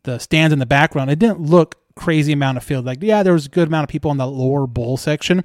the 0.03 0.19
stands 0.19 0.53
in 0.53 0.59
the 0.59 0.65
background. 0.65 1.09
It 1.09 1.19
didn't 1.19 1.41
look 1.41 1.79
crazy 1.95 2.33
amount 2.33 2.57
of 2.57 2.63
field. 2.63 2.85
Like 2.85 2.99
yeah, 3.01 3.23
there 3.23 3.33
was 3.33 3.45
a 3.45 3.49
good 3.49 3.67
amount 3.67 3.83
of 3.83 3.89
people 3.89 4.11
in 4.11 4.17
the 4.17 4.27
lower 4.27 4.67
bowl 4.67 4.97
section, 4.97 5.43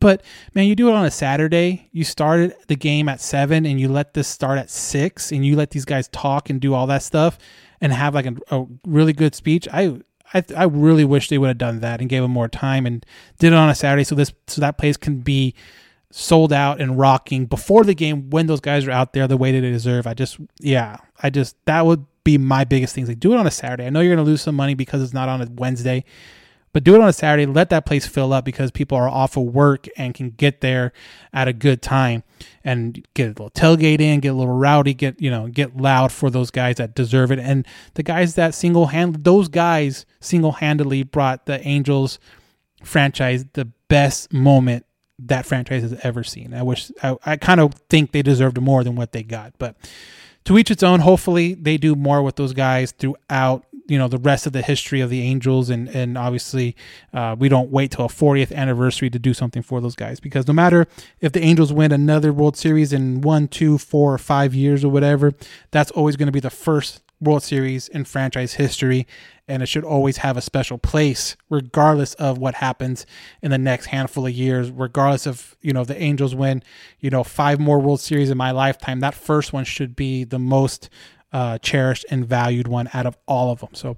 but 0.00 0.22
man, 0.54 0.66
you 0.66 0.74
do 0.74 0.88
it 0.88 0.94
on 0.94 1.04
a 1.04 1.10
Saturday. 1.10 1.88
You 1.92 2.04
started 2.04 2.54
the 2.68 2.76
game 2.76 3.08
at 3.08 3.20
seven, 3.20 3.66
and 3.66 3.80
you 3.80 3.88
let 3.88 4.14
this 4.14 4.28
start 4.28 4.58
at 4.58 4.70
six, 4.70 5.32
and 5.32 5.44
you 5.44 5.56
let 5.56 5.70
these 5.70 5.84
guys 5.84 6.08
talk 6.08 6.50
and 6.50 6.60
do 6.60 6.74
all 6.74 6.86
that 6.88 7.02
stuff, 7.02 7.38
and 7.80 7.92
have 7.92 8.14
like 8.14 8.26
a, 8.26 8.34
a 8.50 8.66
really 8.86 9.12
good 9.12 9.34
speech. 9.34 9.68
I 9.72 10.00
I, 10.34 10.44
I 10.56 10.64
really 10.64 11.04
wish 11.04 11.28
they 11.28 11.38
would 11.38 11.48
have 11.48 11.58
done 11.58 11.80
that 11.80 12.00
and 12.00 12.10
gave 12.10 12.22
them 12.22 12.32
more 12.32 12.48
time 12.48 12.86
and 12.86 13.06
did 13.38 13.52
it 13.52 13.56
on 13.56 13.68
a 13.68 13.74
Saturday 13.74 14.04
so 14.04 14.14
this 14.14 14.32
so 14.46 14.60
that 14.60 14.78
place 14.78 14.96
can 14.96 15.18
be 15.18 15.54
sold 16.16 16.52
out 16.52 16.80
and 16.80 16.96
rocking 16.96 17.44
before 17.44 17.82
the 17.82 17.92
game 17.92 18.30
when 18.30 18.46
those 18.46 18.60
guys 18.60 18.86
are 18.86 18.92
out 18.92 19.14
there 19.14 19.26
the 19.26 19.36
way 19.36 19.50
that 19.50 19.62
they 19.62 19.70
deserve. 19.72 20.06
I 20.06 20.14
just, 20.14 20.38
yeah, 20.60 20.98
I 21.20 21.28
just, 21.28 21.56
that 21.64 21.84
would 21.84 22.06
be 22.22 22.38
my 22.38 22.62
biggest 22.62 22.94
thing. 22.94 23.04
Like, 23.04 23.18
do 23.18 23.32
it 23.32 23.36
on 23.36 23.48
a 23.48 23.50
Saturday. 23.50 23.84
I 23.84 23.90
know 23.90 23.98
you're 23.98 24.14
going 24.14 24.24
to 24.24 24.30
lose 24.30 24.40
some 24.40 24.54
money 24.54 24.74
because 24.74 25.02
it's 25.02 25.12
not 25.12 25.28
on 25.28 25.42
a 25.42 25.48
Wednesday, 25.50 26.04
but 26.72 26.84
do 26.84 26.94
it 26.94 27.00
on 27.00 27.08
a 27.08 27.12
Saturday. 27.12 27.46
Let 27.46 27.68
that 27.70 27.84
place 27.84 28.06
fill 28.06 28.32
up 28.32 28.44
because 28.44 28.70
people 28.70 28.96
are 28.96 29.08
off 29.08 29.36
of 29.36 29.42
work 29.42 29.88
and 29.96 30.14
can 30.14 30.30
get 30.30 30.60
there 30.60 30.92
at 31.32 31.48
a 31.48 31.52
good 31.52 31.82
time 31.82 32.22
and 32.62 33.04
get 33.14 33.24
a 33.24 33.28
little 33.30 33.50
tailgate 33.50 34.00
in, 34.00 34.20
get 34.20 34.28
a 34.28 34.34
little 34.34 34.54
rowdy, 34.54 34.94
get, 34.94 35.20
you 35.20 35.32
know, 35.32 35.48
get 35.48 35.76
loud 35.76 36.12
for 36.12 36.30
those 36.30 36.52
guys 36.52 36.76
that 36.76 36.94
deserve 36.94 37.32
it. 37.32 37.40
And 37.40 37.66
the 37.94 38.04
guys 38.04 38.36
that 38.36 38.54
single 38.54 38.86
hand, 38.86 39.24
those 39.24 39.48
guys 39.48 40.06
single 40.20 40.52
handedly 40.52 41.02
brought 41.02 41.46
the 41.46 41.60
Angels 41.66 42.20
franchise 42.84 43.46
the 43.54 43.64
best 43.88 44.32
moment 44.32 44.86
that 45.18 45.46
franchise 45.46 45.82
has 45.82 45.98
ever 46.02 46.24
seen. 46.24 46.54
I 46.54 46.62
wish 46.62 46.90
I, 47.02 47.16
I 47.24 47.36
kind 47.36 47.60
of 47.60 47.74
think 47.88 48.12
they 48.12 48.22
deserved 48.22 48.60
more 48.60 48.82
than 48.84 48.96
what 48.96 49.12
they 49.12 49.22
got, 49.22 49.52
but 49.58 49.76
to 50.44 50.58
each 50.58 50.70
its 50.70 50.82
own. 50.82 51.00
Hopefully, 51.00 51.54
they 51.54 51.76
do 51.76 51.94
more 51.94 52.22
with 52.22 52.36
those 52.36 52.52
guys 52.52 52.92
throughout 52.92 53.64
you 53.86 53.98
know 53.98 54.08
the 54.08 54.18
rest 54.18 54.46
of 54.46 54.52
the 54.52 54.62
history 54.62 55.00
of 55.00 55.10
the 55.10 55.22
Angels, 55.22 55.70
and 55.70 55.88
and 55.88 56.18
obviously 56.18 56.74
uh, 57.12 57.36
we 57.38 57.48
don't 57.48 57.70
wait 57.70 57.92
till 57.92 58.06
a 58.06 58.08
40th 58.08 58.52
anniversary 58.54 59.10
to 59.10 59.18
do 59.18 59.34
something 59.34 59.62
for 59.62 59.80
those 59.80 59.94
guys 59.94 60.20
because 60.20 60.46
no 60.46 60.54
matter 60.54 60.86
if 61.20 61.32
the 61.32 61.42
Angels 61.42 61.72
win 61.72 61.92
another 61.92 62.32
World 62.32 62.56
Series 62.56 62.92
in 62.92 63.20
one, 63.20 63.48
two, 63.48 63.78
four, 63.78 64.14
or 64.14 64.18
five 64.18 64.54
years 64.54 64.84
or 64.84 64.88
whatever, 64.88 65.32
that's 65.70 65.90
always 65.92 66.16
going 66.16 66.26
to 66.26 66.32
be 66.32 66.40
the 66.40 66.50
first 66.50 67.02
World 67.20 67.42
Series 67.42 67.88
in 67.88 68.04
franchise 68.04 68.54
history, 68.54 69.06
and 69.46 69.62
it 69.62 69.66
should 69.66 69.84
always 69.84 70.18
have 70.18 70.36
a 70.36 70.40
special 70.40 70.78
place, 70.78 71.36
regardless 71.48 72.14
of 72.14 72.38
what 72.38 72.56
happens 72.56 73.06
in 73.42 73.50
the 73.50 73.58
next 73.58 73.86
handful 73.86 74.26
of 74.26 74.32
years. 74.32 74.70
Regardless 74.70 75.26
of 75.26 75.56
you 75.60 75.72
know 75.72 75.84
the 75.84 76.00
Angels 76.00 76.34
win, 76.34 76.62
you 77.00 77.10
know 77.10 77.24
five 77.24 77.58
more 77.60 77.78
World 77.78 78.00
Series 78.00 78.30
in 78.30 78.38
my 78.38 78.50
lifetime. 78.50 79.00
That 79.00 79.14
first 79.14 79.52
one 79.52 79.64
should 79.64 79.96
be 79.96 80.24
the 80.24 80.38
most 80.38 80.90
uh, 81.32 81.58
cherished 81.58 82.06
and 82.10 82.26
valued 82.26 82.68
one 82.68 82.88
out 82.94 83.06
of 83.06 83.16
all 83.26 83.50
of 83.50 83.60
them. 83.60 83.70
So 83.74 83.96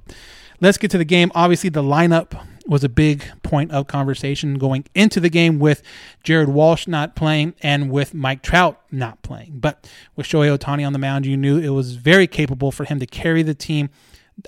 let's 0.60 0.78
get 0.78 0.90
to 0.92 0.98
the 0.98 1.04
game. 1.04 1.30
Obviously, 1.34 1.70
the 1.70 1.82
lineup 1.82 2.40
was 2.68 2.84
a 2.84 2.88
big 2.88 3.24
point 3.42 3.70
of 3.70 3.86
conversation 3.86 4.58
going 4.58 4.84
into 4.94 5.20
the 5.20 5.30
game 5.30 5.58
with 5.58 5.82
Jared 6.22 6.48
Walsh 6.48 6.86
not 6.86 7.14
playing 7.16 7.54
and 7.62 7.90
with 7.90 8.14
Mike 8.14 8.42
Trout 8.42 8.80
not 8.90 9.22
playing. 9.22 9.52
But 9.56 9.88
with 10.16 10.26
Shohei 10.26 10.56
Ohtani 10.56 10.86
on 10.86 10.92
the 10.92 10.98
mound, 10.98 11.26
you 11.26 11.36
knew 11.36 11.58
it 11.58 11.70
was 11.70 11.96
very 11.96 12.26
capable 12.26 12.72
for 12.72 12.84
him 12.84 12.98
to 12.98 13.06
carry 13.06 13.42
the 13.42 13.54
team. 13.54 13.90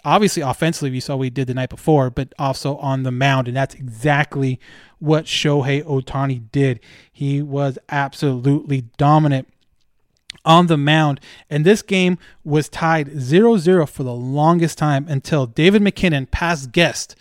Obviously, 0.04 0.42
offensively, 0.42 0.90
we 0.90 1.00
saw 1.00 1.18
he 1.20 1.30
did 1.30 1.46
the 1.46 1.54
night 1.54 1.70
before, 1.70 2.10
but 2.10 2.34
also 2.38 2.76
on 2.76 3.04
the 3.04 3.10
mound. 3.10 3.48
And 3.48 3.56
that's 3.56 3.74
exactly 3.74 4.60
what 4.98 5.24
Shohei 5.24 5.82
Ohtani 5.82 6.50
did. 6.52 6.80
He 7.10 7.40
was 7.40 7.78
absolutely 7.88 8.82
dominant 8.98 9.48
on 10.44 10.66
the 10.66 10.76
mound. 10.76 11.20
And 11.48 11.64
this 11.64 11.82
game 11.82 12.18
was 12.44 12.68
tied 12.68 13.20
0 13.20 13.56
0 13.58 13.86
for 13.86 14.02
the 14.02 14.14
longest 14.14 14.78
time 14.78 15.06
until 15.08 15.46
David 15.46 15.82
MacKinnon, 15.82 16.26
past 16.26 16.72
guest, 16.72 17.14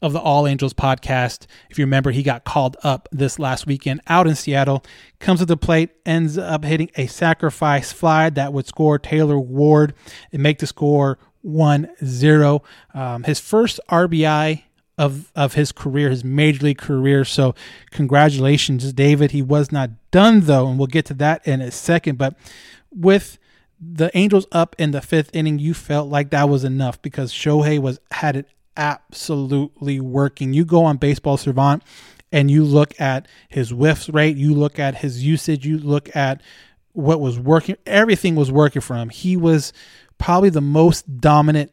of 0.00 0.12
the 0.12 0.20
All 0.20 0.46
Angels 0.46 0.72
podcast. 0.72 1.46
If 1.70 1.78
you 1.78 1.84
remember, 1.84 2.10
he 2.10 2.22
got 2.22 2.44
called 2.44 2.76
up 2.82 3.08
this 3.10 3.38
last 3.38 3.66
weekend 3.66 4.00
out 4.06 4.26
in 4.26 4.34
Seattle, 4.34 4.84
comes 5.18 5.40
to 5.40 5.46
the 5.46 5.56
plate, 5.56 5.90
ends 6.06 6.38
up 6.38 6.64
hitting 6.64 6.90
a 6.96 7.06
sacrifice 7.06 7.92
fly 7.92 8.30
that 8.30 8.52
would 8.52 8.66
score 8.66 8.98
Taylor 8.98 9.38
Ward 9.38 9.94
and 10.32 10.42
make 10.42 10.58
the 10.58 10.66
score 10.66 11.18
1 11.42 11.88
0. 12.04 12.62
Um, 12.94 13.24
his 13.24 13.40
first 13.40 13.80
RBI 13.88 14.62
of, 14.96 15.32
of 15.34 15.54
his 15.54 15.72
career, 15.72 16.10
his 16.10 16.24
major 16.24 16.66
league 16.66 16.78
career. 16.78 17.24
So, 17.24 17.54
congratulations, 17.90 18.92
David. 18.92 19.30
He 19.30 19.42
was 19.42 19.70
not 19.70 19.90
done, 20.10 20.40
though, 20.40 20.68
and 20.68 20.78
we'll 20.78 20.88
get 20.88 21.06
to 21.06 21.14
that 21.14 21.46
in 21.46 21.60
a 21.60 21.70
second. 21.70 22.18
But 22.18 22.34
with 22.90 23.38
the 23.80 24.10
Angels 24.16 24.46
up 24.50 24.74
in 24.78 24.90
the 24.90 25.00
fifth 25.00 25.30
inning, 25.32 25.58
you 25.58 25.72
felt 25.72 26.08
like 26.08 26.30
that 26.30 26.48
was 26.48 26.64
enough 26.64 27.00
because 27.00 27.32
Shohei 27.32 27.78
was 27.78 28.00
had 28.10 28.36
it 28.36 28.48
absolutely 28.78 30.00
working. 30.00 30.54
You 30.54 30.64
go 30.64 30.84
on 30.84 30.96
Baseball 30.96 31.36
Savant 31.36 31.82
and 32.32 32.50
you 32.50 32.64
look 32.64 32.98
at 33.00 33.28
his 33.48 33.70
whiffs 33.70 34.08
rate, 34.08 34.36
you 34.36 34.54
look 34.54 34.78
at 34.78 34.96
his 34.96 35.24
usage, 35.24 35.66
you 35.66 35.78
look 35.78 36.14
at 36.16 36.40
what 36.92 37.20
was 37.20 37.38
working. 37.38 37.76
Everything 37.84 38.34
was 38.34 38.50
working 38.50 38.80
for 38.80 38.96
him. 38.96 39.10
He 39.10 39.36
was 39.36 39.72
probably 40.16 40.50
the 40.50 40.60
most 40.60 41.20
dominant 41.20 41.72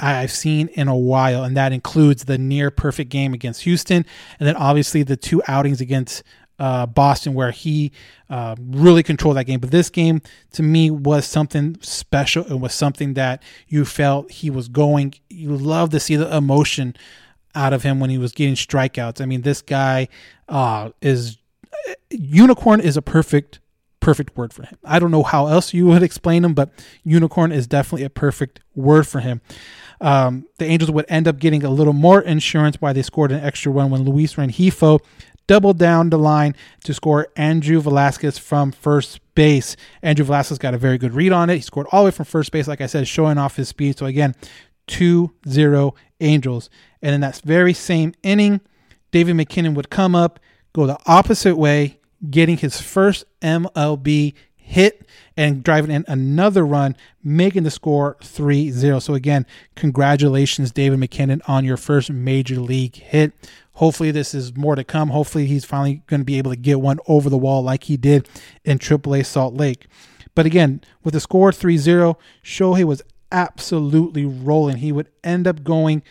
I've 0.00 0.32
seen 0.32 0.68
in 0.68 0.88
a 0.88 0.96
while, 0.96 1.44
and 1.44 1.56
that 1.56 1.72
includes 1.72 2.24
the 2.24 2.36
near 2.36 2.70
perfect 2.70 3.10
game 3.10 3.32
against 3.32 3.62
Houston, 3.62 4.04
and 4.38 4.46
then 4.46 4.56
obviously 4.56 5.02
the 5.04 5.16
two 5.16 5.40
outings 5.46 5.80
against 5.80 6.24
uh, 6.58 6.86
Boston 6.86 7.34
where 7.34 7.50
he 7.50 7.92
uh, 8.30 8.54
really 8.58 9.02
controlled 9.02 9.36
that 9.36 9.44
game. 9.44 9.60
But 9.60 9.70
this 9.70 9.90
game 9.90 10.22
to 10.52 10.62
me 10.62 10.90
was 10.90 11.26
something 11.26 11.76
special. 11.80 12.44
It 12.44 12.60
was 12.60 12.74
something 12.74 13.14
that 13.14 13.42
you 13.68 13.84
felt 13.84 14.30
he 14.30 14.50
was 14.50 14.68
going. 14.68 15.14
You 15.28 15.56
love 15.56 15.90
to 15.90 16.00
see 16.00 16.16
the 16.16 16.34
emotion 16.34 16.96
out 17.54 17.72
of 17.72 17.82
him 17.82 18.00
when 18.00 18.10
he 18.10 18.18
was 18.18 18.32
getting 18.32 18.54
strikeouts. 18.54 19.20
I 19.20 19.26
mean, 19.26 19.42
this 19.42 19.62
guy 19.62 20.08
uh, 20.48 20.90
is 21.00 21.38
unicorn 22.10 22.80
is 22.80 22.96
a 22.96 23.02
perfect 23.02 23.60
perfect 24.00 24.36
word 24.36 24.52
for 24.52 24.64
him. 24.64 24.76
I 24.84 24.98
don't 24.98 25.10
know 25.10 25.22
how 25.22 25.46
else 25.46 25.72
you 25.72 25.86
would 25.86 26.02
explain 26.10 26.44
him, 26.44 26.52
but 26.52 26.70
unicorn 27.04 27.52
is 27.52 27.66
definitely 27.66 28.04
a 28.04 28.10
perfect 28.10 28.60
word 28.74 29.06
for 29.06 29.20
him. 29.20 29.40
Um, 30.00 30.46
the 30.58 30.66
Angels 30.66 30.90
would 30.90 31.06
end 31.08 31.26
up 31.26 31.38
getting 31.38 31.64
a 31.64 31.70
little 31.70 31.94
more 31.94 32.20
insurance 32.20 32.76
why 32.80 32.92
they 32.92 33.00
scored 33.00 33.32
an 33.32 33.40
extra 33.40 33.72
one 33.72 33.90
when 33.90 34.02
Luis 34.02 34.34
Rengifo 34.34 35.00
doubled 35.46 35.78
down 35.78 36.10
the 36.10 36.18
line 36.18 36.54
to 36.84 36.94
score 36.94 37.28
Andrew 37.36 37.80
Velazquez 37.80 38.38
from 38.38 38.72
first 38.72 39.20
base. 39.34 39.76
Andrew 40.02 40.24
Velazquez 40.24 40.58
got 40.58 40.74
a 40.74 40.78
very 40.78 40.98
good 40.98 41.14
read 41.14 41.32
on 41.32 41.50
it. 41.50 41.56
He 41.56 41.60
scored 41.60 41.86
all 41.92 42.02
the 42.02 42.06
way 42.06 42.10
from 42.10 42.24
first 42.24 42.52
base, 42.52 42.68
like 42.68 42.80
I 42.80 42.86
said, 42.86 43.08
showing 43.08 43.38
off 43.38 43.56
his 43.56 43.68
speed. 43.68 43.98
So 43.98 44.06
again, 44.06 44.34
2 44.86 45.32
0 45.48 45.94
Angels. 46.20 46.70
And 47.02 47.14
in 47.14 47.20
that 47.20 47.40
very 47.44 47.74
same 47.74 48.14
inning, 48.22 48.60
David 49.10 49.34
MacKinnon 49.34 49.74
would 49.74 49.90
come 49.90 50.14
up, 50.14 50.40
go 50.72 50.86
the 50.86 50.98
opposite 51.06 51.56
way, 51.56 51.98
getting 52.30 52.56
his 52.56 52.80
first 52.80 53.24
MLB 53.42 54.34
hit 54.64 55.06
and 55.36 55.62
driving 55.62 55.90
in 55.90 56.04
another 56.08 56.64
run, 56.64 56.96
making 57.22 57.64
the 57.64 57.70
score 57.70 58.16
3 58.22 58.70
0. 58.70 58.98
So, 58.98 59.14
again, 59.14 59.46
congratulations, 59.76 60.70
David 60.70 60.98
MacKinnon, 60.98 61.42
on 61.46 61.64
your 61.64 61.76
first 61.76 62.10
major 62.10 62.56
league 62.56 62.96
hit. 62.96 63.32
Hopefully, 63.74 64.10
this 64.10 64.34
is 64.34 64.56
more 64.56 64.74
to 64.74 64.84
come. 64.84 65.10
Hopefully, 65.10 65.46
he's 65.46 65.64
finally 65.64 66.02
going 66.06 66.20
to 66.20 66.24
be 66.24 66.38
able 66.38 66.50
to 66.50 66.56
get 66.56 66.80
one 66.80 66.98
over 67.06 67.28
the 67.28 67.36
wall 67.36 67.62
like 67.62 67.84
he 67.84 67.96
did 67.96 68.28
in 68.64 68.78
AAA 68.78 69.26
Salt 69.26 69.54
Lake. 69.54 69.86
But 70.34 70.46
again, 70.46 70.80
with 71.02 71.14
the 71.14 71.20
score 71.20 71.52
3 71.52 71.76
0, 71.76 72.18
Shohei 72.42 72.84
was 72.84 73.02
absolutely 73.30 74.24
rolling. 74.24 74.78
He 74.78 74.92
would 74.92 75.08
end 75.22 75.46
up 75.46 75.62
going 75.62 76.02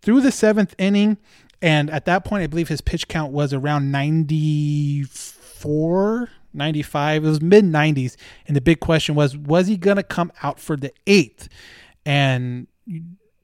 through 0.00 0.22
the 0.22 0.32
seventh 0.32 0.74
inning. 0.78 1.18
And 1.60 1.90
at 1.90 2.04
that 2.06 2.24
point, 2.24 2.44
I 2.44 2.46
believe 2.46 2.68
his 2.68 2.80
pitch 2.80 3.08
count 3.08 3.32
was 3.32 3.52
around 3.52 3.90
94, 3.90 6.30
95. 6.52 7.24
It 7.24 7.28
was 7.28 7.40
mid 7.40 7.64
90s. 7.64 8.16
And 8.46 8.56
the 8.56 8.60
big 8.60 8.80
question 8.80 9.14
was, 9.14 9.36
was 9.36 9.66
he 9.66 9.76
going 9.76 9.96
to 9.96 10.02
come 10.02 10.32
out 10.42 10.58
for 10.60 10.76
the 10.76 10.92
eighth? 11.06 11.48
And 12.04 12.66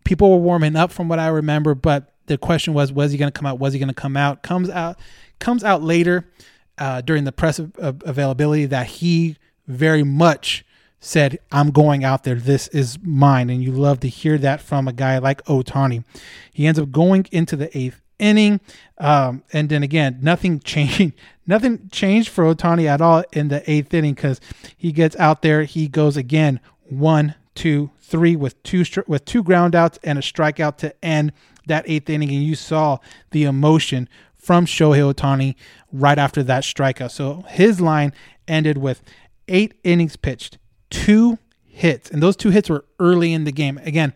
people 0.05 0.31
were 0.31 0.39
warming 0.39 0.77
up 0.77 0.93
from 0.93 1.09
what 1.09 1.19
I 1.19 1.29
remember, 1.29 1.75
but 1.75 2.13
the 2.27 2.39
question 2.39 2.75
was, 2.75 2.93
was 2.93 3.13
he 3.13 3.19
going 3.19 3.31
to 3.31 3.39
come 3.39 3.47
out? 3.47 3.59
Was 3.59 3.73
he 3.73 3.79
going 3.79 3.89
to 3.89 3.95
come 3.95 4.17
out? 4.17 4.43
Comes 4.43 4.71
out, 4.71 4.99
comes 5.39 5.63
out 5.65 5.83
later 5.83 6.31
uh, 6.79 7.01
during 7.01 7.25
the 7.25 7.33
press 7.33 7.59
availability 7.79 8.67
that 8.67 8.87
he 8.87 9.37
very 9.67 10.03
much 10.03 10.65
said, 11.01 11.39
"I'm 11.53 11.71
going 11.71 12.05
out 12.05 12.25
there. 12.25 12.35
This 12.35 12.69
is 12.69 12.99
mine." 13.03 13.51
And 13.51 13.63
you 13.63 13.73
love 13.73 14.01
to 14.01 14.09
hear 14.09 14.39
that 14.39 14.61
from 14.61 14.89
a 14.89 14.93
guy 14.93 15.19
like 15.19 15.45
Ohtani. 15.45 16.05
He 16.53 16.67
ends 16.67 16.79
up 16.79 16.91
going 16.91 17.27
into 17.31 17.57
the 17.57 17.77
eighth 17.77 18.01
inning, 18.19 18.61
um, 18.99 19.43
and 19.53 19.69
then 19.69 19.83
again, 19.83 20.19
nothing 20.23 20.61
changed. 20.65 21.13
Nothing 21.47 21.89
changed 21.91 22.31
for 22.31 22.45
Ohtani 22.45 22.87
at 22.87 23.01
all 23.01 23.25
in 23.33 23.49
the 23.49 23.69
eighth 23.71 23.93
inning 23.93 24.15
because 24.15 24.41
he 24.77 24.93
gets 24.93 25.15
out 25.17 25.43
there. 25.43 25.65
He 25.65 25.89
goes 25.89 26.17
again, 26.17 26.61
one, 26.85 27.35
two, 27.55 27.91
three, 28.01 28.37
with 28.37 28.63
two 28.63 28.85
with 29.07 29.25
two 29.25 29.45
groundouts 29.45 29.99
and 30.03 30.19
a 30.19 30.23
strikeout 30.23 30.79
to 30.79 31.05
end 31.05 31.33
that 31.67 31.85
eighth 31.87 32.11
inning, 32.11 32.31
and 32.31 32.43
you 32.43 32.55
saw 32.55 32.99
the 33.31 33.45
emotion 33.45 34.09
from 34.35 34.67
Shohei 34.67 35.13
Ohtani 35.13 35.55
right 35.93 36.19
after 36.19 36.43
that 36.43 36.63
strikeout. 36.63 37.11
So 37.11 37.45
his 37.49 37.81
line 37.81 38.13
ended 38.47 38.79
with 38.79 39.03
eight 39.49 39.75
innings 39.85 40.17
pitched, 40.17 40.59
two 40.91 41.39
hits, 41.63 42.11
and 42.11 42.23
those 42.23 42.37
two 42.37 42.51
hits 42.51 42.69
were 42.69 42.85
early 42.99 43.33
in 43.33 43.45
the 43.45 43.53
game. 43.53 43.79
Again, 43.85 44.13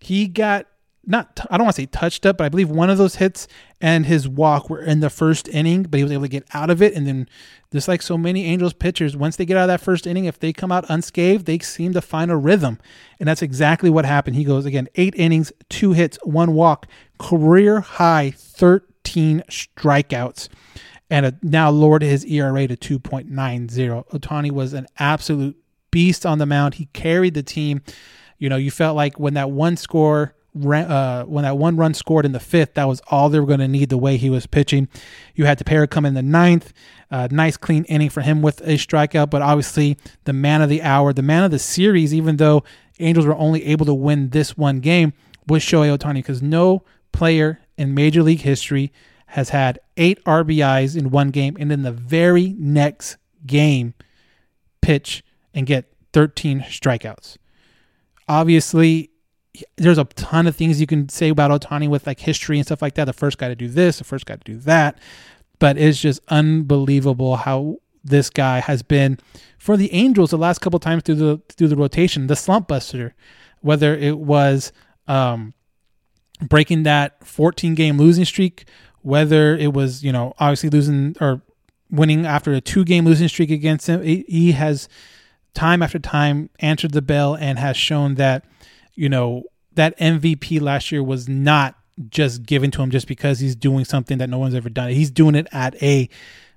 he 0.00 0.28
got 0.28 0.66
not 1.04 1.44
I 1.50 1.56
don't 1.56 1.64
want 1.64 1.76
to 1.76 1.82
say 1.82 1.86
touched 1.86 2.24
up, 2.26 2.38
but 2.38 2.44
I 2.44 2.48
believe 2.48 2.70
one 2.70 2.90
of 2.90 2.98
those 2.98 3.16
hits 3.16 3.48
and 3.80 4.06
his 4.06 4.28
walk 4.28 4.70
were 4.70 4.82
in 4.82 5.00
the 5.00 5.10
first 5.10 5.48
inning, 5.48 5.82
but 5.82 5.98
he 5.98 6.04
was 6.04 6.12
able 6.12 6.22
to 6.22 6.28
get 6.28 6.46
out 6.54 6.70
of 6.70 6.80
it. 6.80 6.94
And 6.94 7.06
then, 7.06 7.28
just 7.72 7.88
like 7.88 8.02
so 8.02 8.16
many 8.16 8.44
Angels 8.44 8.72
pitchers, 8.72 9.16
once 9.16 9.36
they 9.36 9.44
get 9.44 9.56
out 9.56 9.64
of 9.64 9.68
that 9.68 9.80
first 9.80 10.06
inning, 10.06 10.26
if 10.26 10.38
they 10.38 10.52
come 10.52 10.70
out 10.70 10.84
unscathed, 10.88 11.46
they 11.46 11.58
seem 11.58 11.92
to 11.94 12.00
find 12.00 12.30
a 12.30 12.36
rhythm. 12.36 12.78
And 13.18 13.28
that's 13.28 13.42
exactly 13.42 13.90
what 13.90 14.04
happened. 14.04 14.36
He 14.36 14.44
goes 14.44 14.64
again, 14.64 14.88
eight 14.94 15.14
innings, 15.16 15.52
two 15.68 15.92
hits, 15.92 16.18
one 16.22 16.54
walk, 16.54 16.86
career 17.18 17.80
high 17.80 18.32
13 18.36 19.42
strikeouts, 19.48 20.48
and 21.10 21.36
now 21.42 21.70
lowered 21.70 22.02
his 22.02 22.24
ERA 22.24 22.68
to 22.68 22.76
2.90. 22.76 24.06
Ohtani 24.10 24.52
was 24.52 24.72
an 24.72 24.86
absolute 24.98 25.56
beast 25.90 26.24
on 26.24 26.38
the 26.38 26.46
mound. 26.46 26.74
He 26.74 26.86
carried 26.86 27.34
the 27.34 27.42
team. 27.42 27.82
You 28.38 28.48
know, 28.48 28.56
you 28.56 28.70
felt 28.70 28.96
like 28.96 29.18
when 29.18 29.34
that 29.34 29.50
one 29.50 29.76
score 29.76 30.34
uh, 30.54 31.24
when 31.24 31.44
that 31.44 31.56
one 31.56 31.76
run 31.76 31.94
scored 31.94 32.24
in 32.24 32.32
the 32.32 32.40
fifth, 32.40 32.74
that 32.74 32.86
was 32.86 33.00
all 33.08 33.28
they 33.28 33.40
were 33.40 33.46
going 33.46 33.60
to 33.60 33.68
need 33.68 33.88
the 33.88 33.98
way 33.98 34.16
he 34.16 34.30
was 34.30 34.46
pitching. 34.46 34.88
You 35.34 35.46
had 35.46 35.58
Tepera 35.58 35.88
come 35.88 36.04
in 36.04 36.14
the 36.14 36.22
ninth. 36.22 36.72
Uh, 37.10 37.28
nice 37.30 37.56
clean 37.56 37.84
inning 37.84 38.10
for 38.10 38.22
him 38.22 38.42
with 38.42 38.60
a 38.62 38.74
strikeout, 38.74 39.30
but 39.30 39.42
obviously 39.42 39.98
the 40.24 40.32
man 40.32 40.62
of 40.62 40.68
the 40.70 40.82
hour, 40.82 41.12
the 41.12 41.22
man 41.22 41.44
of 41.44 41.50
the 41.50 41.58
series, 41.58 42.14
even 42.14 42.38
though 42.38 42.64
Angels 43.00 43.26
were 43.26 43.36
only 43.36 43.64
able 43.66 43.84
to 43.86 43.94
win 43.94 44.30
this 44.30 44.56
one 44.56 44.80
game, 44.80 45.12
was 45.46 45.62
Shohei 45.62 45.96
Ohtani 45.96 46.14
because 46.14 46.40
no 46.40 46.82
player 47.12 47.60
in 47.76 47.94
Major 47.94 48.22
League 48.22 48.40
history 48.40 48.92
has 49.26 49.50
had 49.50 49.78
eight 49.96 50.22
RBIs 50.24 50.96
in 50.96 51.10
one 51.10 51.30
game 51.30 51.56
and 51.58 51.72
in 51.72 51.82
the 51.82 51.92
very 51.92 52.54
next 52.58 53.16
game 53.46 53.94
pitch 54.80 55.24
and 55.54 55.66
get 55.66 55.92
13 56.12 56.60
strikeouts. 56.60 57.36
Obviously, 58.28 59.10
there's 59.76 59.98
a 59.98 60.04
ton 60.04 60.46
of 60.46 60.56
things 60.56 60.80
you 60.80 60.86
can 60.86 61.08
say 61.08 61.28
about 61.28 61.50
Ohtani 61.50 61.88
with 61.88 62.06
like 62.06 62.20
history 62.20 62.58
and 62.58 62.66
stuff 62.66 62.82
like 62.82 62.94
that. 62.94 63.04
The 63.04 63.12
first 63.12 63.38
guy 63.38 63.48
to 63.48 63.54
do 63.54 63.68
this, 63.68 63.98
the 63.98 64.04
first 64.04 64.26
guy 64.26 64.36
to 64.36 64.44
do 64.44 64.56
that. 64.58 64.98
But 65.58 65.78
it's 65.78 66.00
just 66.00 66.20
unbelievable 66.28 67.36
how 67.36 67.78
this 68.04 68.30
guy 68.30 68.60
has 68.60 68.82
been 68.82 69.18
for 69.58 69.76
the 69.76 69.92
Angels 69.92 70.30
the 70.30 70.38
last 70.38 70.60
couple 70.60 70.80
times 70.80 71.04
through 71.04 71.14
the 71.16 71.40
through 71.50 71.68
the 71.68 71.76
rotation, 71.76 72.26
the 72.26 72.36
slump 72.36 72.66
buster, 72.66 73.14
whether 73.60 73.94
it 73.94 74.18
was 74.18 74.72
um, 75.06 75.54
breaking 76.40 76.82
that 76.84 77.24
14 77.26 77.74
game 77.74 77.98
losing 77.98 78.24
streak, 78.24 78.64
whether 79.02 79.56
it 79.56 79.72
was, 79.72 80.02
you 80.02 80.12
know, 80.12 80.34
obviously 80.38 80.70
losing 80.70 81.16
or 81.20 81.42
winning 81.90 82.26
after 82.26 82.52
a 82.52 82.60
two 82.60 82.84
game 82.84 83.04
losing 83.04 83.28
streak 83.28 83.50
against 83.50 83.86
him. 83.86 84.02
He 84.02 84.52
has 84.52 84.88
time 85.54 85.82
after 85.82 85.98
time 85.98 86.50
answered 86.60 86.92
the 86.92 87.02
bell 87.02 87.34
and 87.34 87.58
has 87.58 87.76
shown 87.76 88.14
that, 88.16 88.44
you 88.94 89.08
know, 89.08 89.44
that 89.74 89.98
MVP 89.98 90.60
last 90.60 90.92
year 90.92 91.02
was 91.02 91.28
not 91.28 91.76
just 92.08 92.44
given 92.44 92.70
to 92.72 92.82
him 92.82 92.90
just 92.90 93.06
because 93.06 93.40
he's 93.40 93.56
doing 93.56 93.84
something 93.84 94.18
that 94.18 94.30
no 94.30 94.38
one's 94.38 94.54
ever 94.54 94.68
done. 94.68 94.90
He's 94.90 95.10
doing 95.10 95.34
it 95.34 95.46
at 95.52 95.80
a 95.82 96.08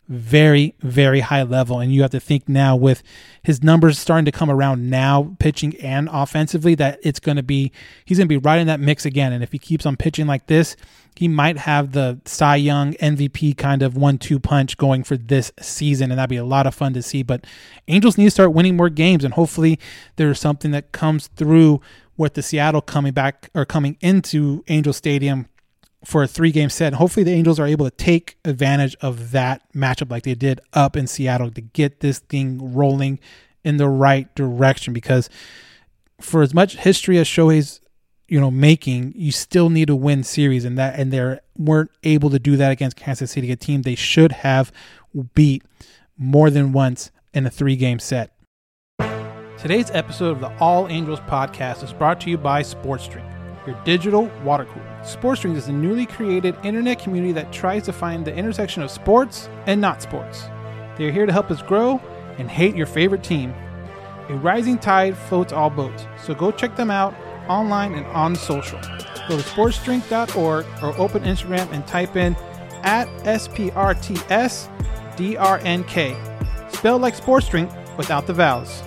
very, 0.08 0.76
very 0.82 1.22
high 1.22 1.44
level. 1.44 1.80
And 1.80 1.94
you 1.94 2.02
have 2.04 2.12
to 2.12 2.20
think 2.20 2.48
now 2.48 2.76
with 2.76 3.02
his 3.42 3.64
numbers 3.64 3.98
starting 3.98 4.26
to 4.26 4.32
come 4.32 4.52
around 4.52 4.90
now, 4.90 5.36
pitching 5.40 5.76
and 5.78 6.08
offensively, 6.12 6.76
that 6.76 7.00
it's 7.02 7.20
going 7.20 7.38
to 7.38 7.44
be, 7.44 7.72
he's 8.06 8.18
going 8.18 8.28
to 8.28 8.30
be 8.30 8.38
right 8.38 8.60
in 8.60 8.68
that 8.68 8.80
mix 8.80 9.06
again. 9.06 9.34
And 9.34 9.44
if 9.44 9.52
he 9.52 9.58
keeps 9.58 9.86
on 9.86 9.98
pitching 9.98 10.28
like 10.28 10.48
this, 10.48 10.76
he 11.16 11.28
might 11.28 11.58
have 11.58 11.94
the 11.94 12.20
Cy 12.26 12.58
Young 12.58 12.94
MVP 12.96 13.58
kind 13.58 13.82
of 13.82 13.96
one 13.96 14.18
two 14.18 14.40
punch 14.40 14.78
going 14.78 15.04
for 15.04 15.18
this 15.18 15.52
season. 15.60 16.12
And 16.12 16.20
that'd 16.20 16.30
be 16.30 16.36
a 16.36 16.46
lot 16.46 16.68
of 16.68 16.76
fun 16.76 16.94
to 16.94 17.02
see. 17.02 17.24
But 17.24 17.46
Angels 17.88 18.18
need 18.18 18.26
to 18.26 18.32
start 18.32 18.54
winning 18.54 18.76
more 18.76 18.90
games. 18.90 19.24
And 19.24 19.34
hopefully 19.34 19.80
there's 20.18 20.40
something 20.40 20.72
that 20.72 20.92
comes 20.92 21.28
through 21.28 21.82
with 22.18 22.34
the 22.34 22.42
Seattle 22.42 22.82
coming 22.82 23.14
back 23.14 23.50
or 23.54 23.66
coming 23.66 23.98
into 24.02 24.64
Angel 24.68 24.94
Stadium 24.94 25.48
for 26.04 26.24
a 26.24 26.28
three 26.28 26.52
game 26.52 26.70
set. 26.70 26.88
And 26.88 26.96
hopefully 26.96 27.24
the 27.24 27.32
Angels 27.34 27.60
are 27.60 27.68
able 27.68 27.86
to 27.86 27.96
take 27.96 28.38
advantage 28.46 28.96
of 29.02 29.32
that 29.32 29.62
matchup 29.74 30.12
like 30.12 30.24
they 30.24 30.36
did 30.36 30.62
up 30.74 30.96
in 30.96 31.08
Seattle 31.08 31.52
to 31.52 31.62
get 31.62 32.00
this 32.00 32.20
thing 32.20 32.74
rolling 32.74 33.20
in 33.64 33.78
the 33.78 33.90
right 33.90 34.34
direction. 34.36 34.94
Because 34.94 35.30
for 36.22 36.42
as 36.42 36.54
much 36.54 36.78
history 36.78 37.18
as 37.18 37.28
Shohei's 37.28 37.82
you 38.28 38.40
know 38.40 38.50
making 38.50 39.14
you 39.16 39.32
still 39.32 39.70
need 39.70 39.88
to 39.88 39.96
win 39.96 40.24
series. 40.24 40.66
And 40.66 40.78
that 40.78 41.00
and 41.00 41.12
they 41.12 41.40
weren't 41.58 41.92
able 42.04 42.30
to 42.30 42.40
do 42.40 42.56
that 42.58 42.72
against 42.72 42.98
Kansas 42.98 43.32
City 43.32 43.52
a 43.52 43.56
team 43.56 43.82
they 43.82 43.96
should 43.96 44.32
have 44.32 44.72
beat 45.34 45.64
more 46.18 46.50
than 46.50 46.72
once 46.72 47.12
in 47.34 47.46
a 47.46 47.50
three 47.50 47.76
game 47.76 48.00
set 48.00 48.35
Today's 49.66 49.90
episode 49.96 50.30
of 50.30 50.42
the 50.42 50.56
All 50.60 50.88
Angels 50.90 51.22
podcast 51.22 51.82
is 51.84 51.92
brought 51.92 52.22
to 52.22 52.30
you 52.30 52.38
by 52.38 52.62
SportsDrink, 52.62 53.26
your 53.66 53.76
digital 53.84 54.28
water 54.44 54.66
cooler. 54.66 54.86
SportsDrink 55.02 55.56
is 55.56 55.70
a 55.70 55.74
newly 55.74 56.06
created 56.06 56.56
internet 56.64 57.00
community 57.00 57.34
that 57.34 57.52
tries 57.52 57.82
to 57.86 57.92
find 57.92 58.24
the 58.24 58.36
intersection 58.36 58.84
of 58.84 58.92
sports 58.92 59.50
and 59.66 59.82
not 59.82 60.04
sports. 60.04 60.44
They 61.00 61.06
are 61.06 61.12
here 61.12 61.26
to 61.26 61.34
help 61.34 61.50
us 61.50 61.64
grow 61.64 62.00
and 62.38 62.48
hate 62.48 62.76
your 62.76 62.86
favorite 62.86 63.24
team. 63.24 63.56
A 64.30 64.36
rising 64.36 64.78
tide 64.78 65.18
floats 65.18 65.52
all 65.52 65.72
boats, 65.72 66.06
so 66.24 66.36
go 66.36 66.52
check 66.52 66.76
them 66.76 66.92
out 66.92 67.16
online 67.50 67.96
and 67.96 68.06
on 68.06 68.36
social. 68.36 68.80
Go 69.28 69.36
to 69.36 69.44
sportsdrink.org 69.44 70.66
or 70.84 70.96
open 71.00 71.24
Instagram 71.24 71.72
and 71.72 71.88
type 71.88 72.16
in 72.16 72.36
at 72.84 73.08
SPRTSDRNK. 73.24 73.52
Spelled 76.72 77.02
like 77.02 77.16
sports 77.16 77.50
drink 77.50 77.72
without 77.98 78.28
the 78.28 78.34
vowels. 78.34 78.84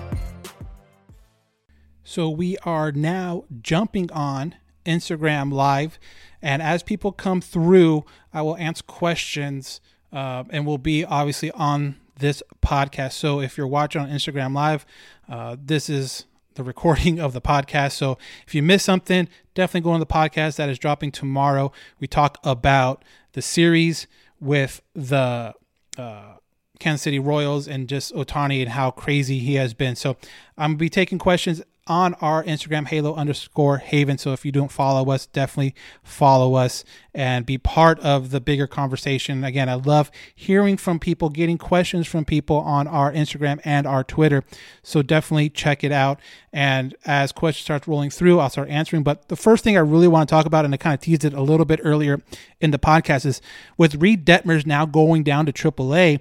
So 2.09 2.31
we 2.31 2.57
are 2.65 2.91
now 2.91 3.45
jumping 3.61 4.11
on 4.13 4.55
Instagram 4.87 5.53
Live. 5.53 5.99
And 6.41 6.63
as 6.63 6.83
people 6.83 7.13
come 7.13 7.43
through, 7.43 8.07
I 8.33 8.41
will 8.41 8.57
answer 8.57 8.83
questions 8.85 9.83
uh, 10.11 10.45
and 10.49 10.65
will 10.65 10.79
be 10.79 11.05
obviously 11.05 11.51
on 11.51 11.97
this 12.19 12.43
podcast. 12.63 13.13
So 13.13 13.43
if 13.43 13.59
you're 13.59 13.67
watching 13.67 14.01
on 14.01 14.09
Instagram 14.09 14.55
Live, 14.55 14.87
uh, 15.29 15.59
this 15.63 15.91
is 15.91 16.25
the 16.55 16.65
recording 16.65 17.21
of 17.21 17.35
the 17.35 17.43
podcast. 17.43 17.93
So 17.93 18.17
if 18.47 18.55
you 18.55 18.63
miss 18.63 18.83
something, 18.83 19.29
definitely 19.53 19.83
go 19.83 19.91
on 19.91 20.01
the 20.01 20.07
podcast 20.07 20.57
that 20.57 20.71
is 20.71 20.79
dropping 20.79 21.13
tomorrow. 21.13 21.73
We 22.01 22.07
talk 22.07 22.39
about 22.43 23.05
the 23.33 23.43
series 23.43 24.07
with 24.41 24.81
the 24.95 25.53
uh, 25.99 26.37
Kansas 26.79 27.03
City 27.03 27.19
Royals 27.19 27.69
and 27.69 27.87
just 27.87 28.15
Ohtani 28.15 28.63
and 28.63 28.71
how 28.71 28.91
crazy 28.91 29.41
he 29.41 29.57
has 29.57 29.75
been. 29.75 29.95
So 29.95 30.17
I'm 30.57 30.71
gonna 30.71 30.79
be 30.79 30.89
taking 30.89 31.19
questions 31.19 31.61
on 31.89 32.15
our 32.15 32.45
Instagram, 32.45 32.87
Halo 32.87 33.15
underscore 33.15 33.79
Haven. 33.79 34.19
So 34.19 34.33
if 34.33 34.45
you 34.45 34.53
don't 34.53 34.71
follow 34.71 35.11
us, 35.11 35.27
definitely 35.27 35.75
follow 36.03 36.55
us 36.55 36.85
and 37.15 37.47
be 37.47 37.59
part 37.59 37.99
of 38.01 38.31
the 38.31 38.41
bigger 38.41 38.67
conversation. 38.67 39.43
Again, 39.43 39.69
I 39.69 39.75
love 39.75 40.11
hearing 40.35 40.77
from 40.77 40.99
people, 40.99 41.31
getting 41.31 41.59
questions 41.59 42.07
from 42.07 42.25
people 42.25 42.57
on 42.59 42.87
our 42.87 43.13
Instagram 43.13 43.61
and 43.65 43.87
our 43.87 44.05
Twitter. 44.05 44.45
So 44.83 45.03
definitely 45.03 45.51
check 45.51 45.83
it 45.83 45.93
out. 45.93 46.21
And 46.53 46.95
as 47.05 47.33
questions 47.33 47.65
start 47.65 47.87
rolling 47.87 48.11
through, 48.11 48.39
I'll 48.39 48.51
start 48.51 48.69
answering. 48.69 49.03
But 49.03 49.29
the 49.29 49.37
first 49.37 49.65
thing 49.65 49.77
I 49.77 49.81
really 49.81 50.09
want 50.09 50.29
to 50.29 50.33
talk 50.33 50.47
about, 50.47 50.65
and 50.65 50.75
I 50.75 50.77
kind 50.77 50.95
of 50.95 51.01
teased 51.01 51.25
it 51.25 51.33
a 51.33 51.43
little 51.43 51.67
bit 51.67 51.81
earlier 51.83 52.23
in 52.61 52.71
the 52.71 52.79
podcast, 52.79 53.25
is 53.25 53.41
with 53.77 53.97
Reid 53.97 54.27
Detmers 54.27 54.67
now 54.67 54.87
going 54.87 55.23
down 55.23 55.47
to 55.47 55.53
AAA. 55.53 56.21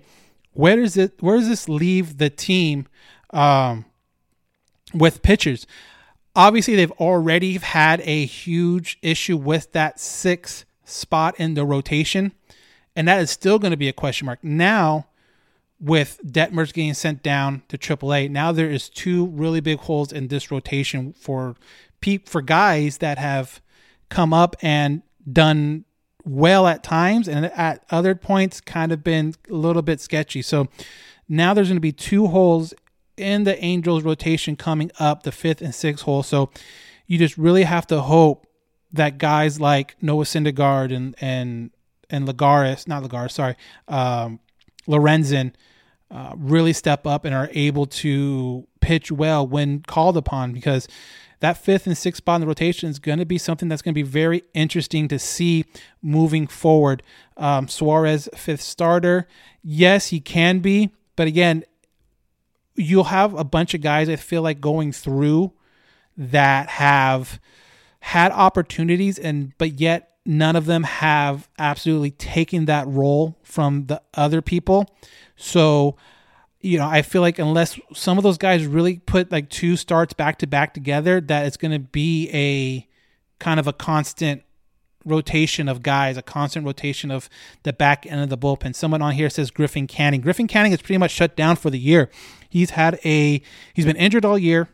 Where 0.53 0.77
does 0.77 0.97
it? 0.97 1.21
Where 1.21 1.37
does 1.37 1.49
this 1.49 1.69
leave 1.69 2.17
the 2.17 2.29
team? 2.29 2.87
Um, 3.31 3.85
with 4.93 5.21
pitchers. 5.21 5.67
Obviously, 6.35 6.75
they've 6.75 6.91
already 6.93 7.57
had 7.57 8.01
a 8.01 8.25
huge 8.25 8.99
issue 9.01 9.37
with 9.37 9.71
that 9.71 9.99
sixth 9.99 10.65
spot 10.83 11.35
in 11.39 11.55
the 11.55 11.65
rotation, 11.65 12.31
and 12.95 13.07
that 13.07 13.19
is 13.19 13.31
still 13.31 13.59
going 13.59 13.71
to 13.71 13.77
be 13.77 13.89
a 13.89 13.93
question 13.93 14.25
mark. 14.25 14.43
Now, 14.43 15.07
with 15.79 16.19
Detmers 16.25 16.73
getting 16.73 16.93
sent 16.93 17.21
down 17.23 17.63
to 17.69 17.77
AAA, 17.77 18.29
now 18.29 18.51
there 18.51 18.69
is 18.69 18.89
two 18.89 19.27
really 19.27 19.61
big 19.61 19.79
holes 19.79 20.11
in 20.11 20.27
this 20.27 20.51
rotation 20.51 21.13
for 21.13 21.55
peep 22.01 22.27
for 22.27 22.41
guys 22.41 22.99
that 22.99 23.17
have 23.17 23.61
come 24.09 24.33
up 24.33 24.55
and 24.61 25.01
done 25.31 25.85
well 26.23 26.67
at 26.67 26.83
times 26.83 27.27
and 27.27 27.45
at 27.45 27.83
other 27.89 28.15
points 28.15 28.59
kind 28.59 28.91
of 28.91 29.03
been 29.03 29.33
a 29.49 29.53
little 29.53 29.81
bit 29.81 30.01
sketchy. 30.01 30.41
So 30.41 30.67
now 31.29 31.53
there's 31.53 31.69
going 31.69 31.77
to 31.77 31.81
be 31.81 31.91
two 31.91 32.27
holes 32.27 32.73
in 33.17 33.43
the 33.43 33.61
Angels 33.63 34.03
rotation 34.03 34.55
coming 34.55 34.91
up 34.99 35.23
the 35.23 35.31
fifth 35.31 35.61
and 35.61 35.73
sixth 35.73 36.05
hole. 36.05 36.23
So 36.23 36.49
you 37.07 37.17
just 37.17 37.37
really 37.37 37.63
have 37.63 37.87
to 37.87 38.01
hope 38.01 38.47
that 38.93 39.17
guys 39.17 39.59
like 39.59 39.95
Noah 40.01 40.23
Syndergaard 40.23 40.95
and 40.95 41.15
and 41.19 41.71
and 42.09 42.27
Lagares, 42.27 42.87
not 42.87 43.03
Lagares, 43.03 43.31
sorry, 43.31 43.55
um, 43.87 44.39
Lorenzen, 44.87 45.53
uh, 46.09 46.33
really 46.37 46.71
step 46.71 47.05
up 47.05 47.25
and 47.25 47.35
are 47.35 47.49
able 47.51 47.85
to 47.85 48.65
pitch 48.79 49.11
well 49.11 49.45
when 49.45 49.81
called 49.81 50.15
upon 50.15 50.53
because 50.53 50.87
that 51.39 51.57
fifth 51.57 51.85
and 51.85 51.97
sixth 51.97 52.17
spot 52.17 52.35
in 52.35 52.41
the 52.41 52.47
rotation 52.47 52.89
is 52.89 52.97
going 52.97 53.19
to 53.19 53.25
be 53.25 53.37
something 53.37 53.69
that's 53.69 53.81
going 53.81 53.93
to 53.93 54.03
be 54.03 54.07
very 54.07 54.43
interesting 54.53 55.07
to 55.09 55.19
see 55.19 55.65
moving 56.01 56.47
forward. 56.47 57.03
Um, 57.35 57.67
Suarez, 57.67 58.29
fifth 58.35 58.61
starter. 58.61 59.27
Yes, 59.61 60.07
he 60.07 60.19
can 60.19 60.59
be, 60.59 60.91
but 61.15 61.27
again, 61.27 61.63
you'll 62.77 63.05
have 63.05 63.33
a 63.33 63.43
bunch 63.43 63.73
of 63.73 63.81
guys 63.81 64.07
I 64.07 64.15
feel 64.15 64.41
like 64.41 64.61
going 64.61 64.91
through 64.91 65.51
that 66.15 66.69
have 66.69 67.39
had 67.99 68.31
opportunities 68.31 69.19
and 69.19 69.51
but 69.57 69.79
yet 69.79 70.17
none 70.25 70.55
of 70.55 70.65
them 70.65 70.83
have 70.83 71.49
absolutely 71.57 72.11
taken 72.11 72.65
that 72.65 72.87
role 72.87 73.37
from 73.43 73.85
the 73.87 74.01
other 74.13 74.41
people. 74.41 74.85
So, 75.37 75.95
you 76.59 76.77
know, 76.77 76.87
I 76.87 77.01
feel 77.01 77.21
like 77.21 77.39
unless 77.39 77.79
some 77.93 78.17
of 78.17 78.23
those 78.23 78.37
guys 78.37 78.65
really 78.65 78.99
put 78.99 79.31
like 79.31 79.49
two 79.49 79.77
starts 79.77 80.13
back 80.13 80.39
to 80.39 80.47
back 80.47 80.73
together, 80.73 81.21
that 81.21 81.45
it's 81.45 81.57
going 81.57 81.71
to 81.71 81.79
be 81.79 82.29
a 82.33 82.87
kind 83.39 83.59
of 83.59 83.67
a 83.67 83.73
constant 83.73 84.43
rotation 85.07 85.67
of 85.67 85.81
guys, 85.81 86.17
a 86.17 86.21
constant 86.21 86.65
rotation 86.65 87.11
of 87.11 87.29
the 87.63 87.73
back 87.73 88.05
end 88.05 88.21
of 88.21 88.29
the 88.29 88.37
bullpen. 88.37 88.75
Someone 88.75 89.01
on 89.01 89.13
here 89.13 89.29
says 89.29 89.51
Griffin 89.51 89.87
Canning. 89.87 90.21
Griffin 90.21 90.47
Canning 90.47 90.71
is 90.71 90.81
pretty 90.81 90.97
much 90.97 91.11
shut 91.11 91.35
down 91.35 91.55
for 91.55 91.69
the 91.69 91.79
year. 91.79 92.09
He's 92.49 92.71
had 92.71 92.99
a 93.03 93.41
he's 93.73 93.85
been 93.85 93.95
injured 93.95 94.25
all 94.25 94.37
year. 94.37 94.69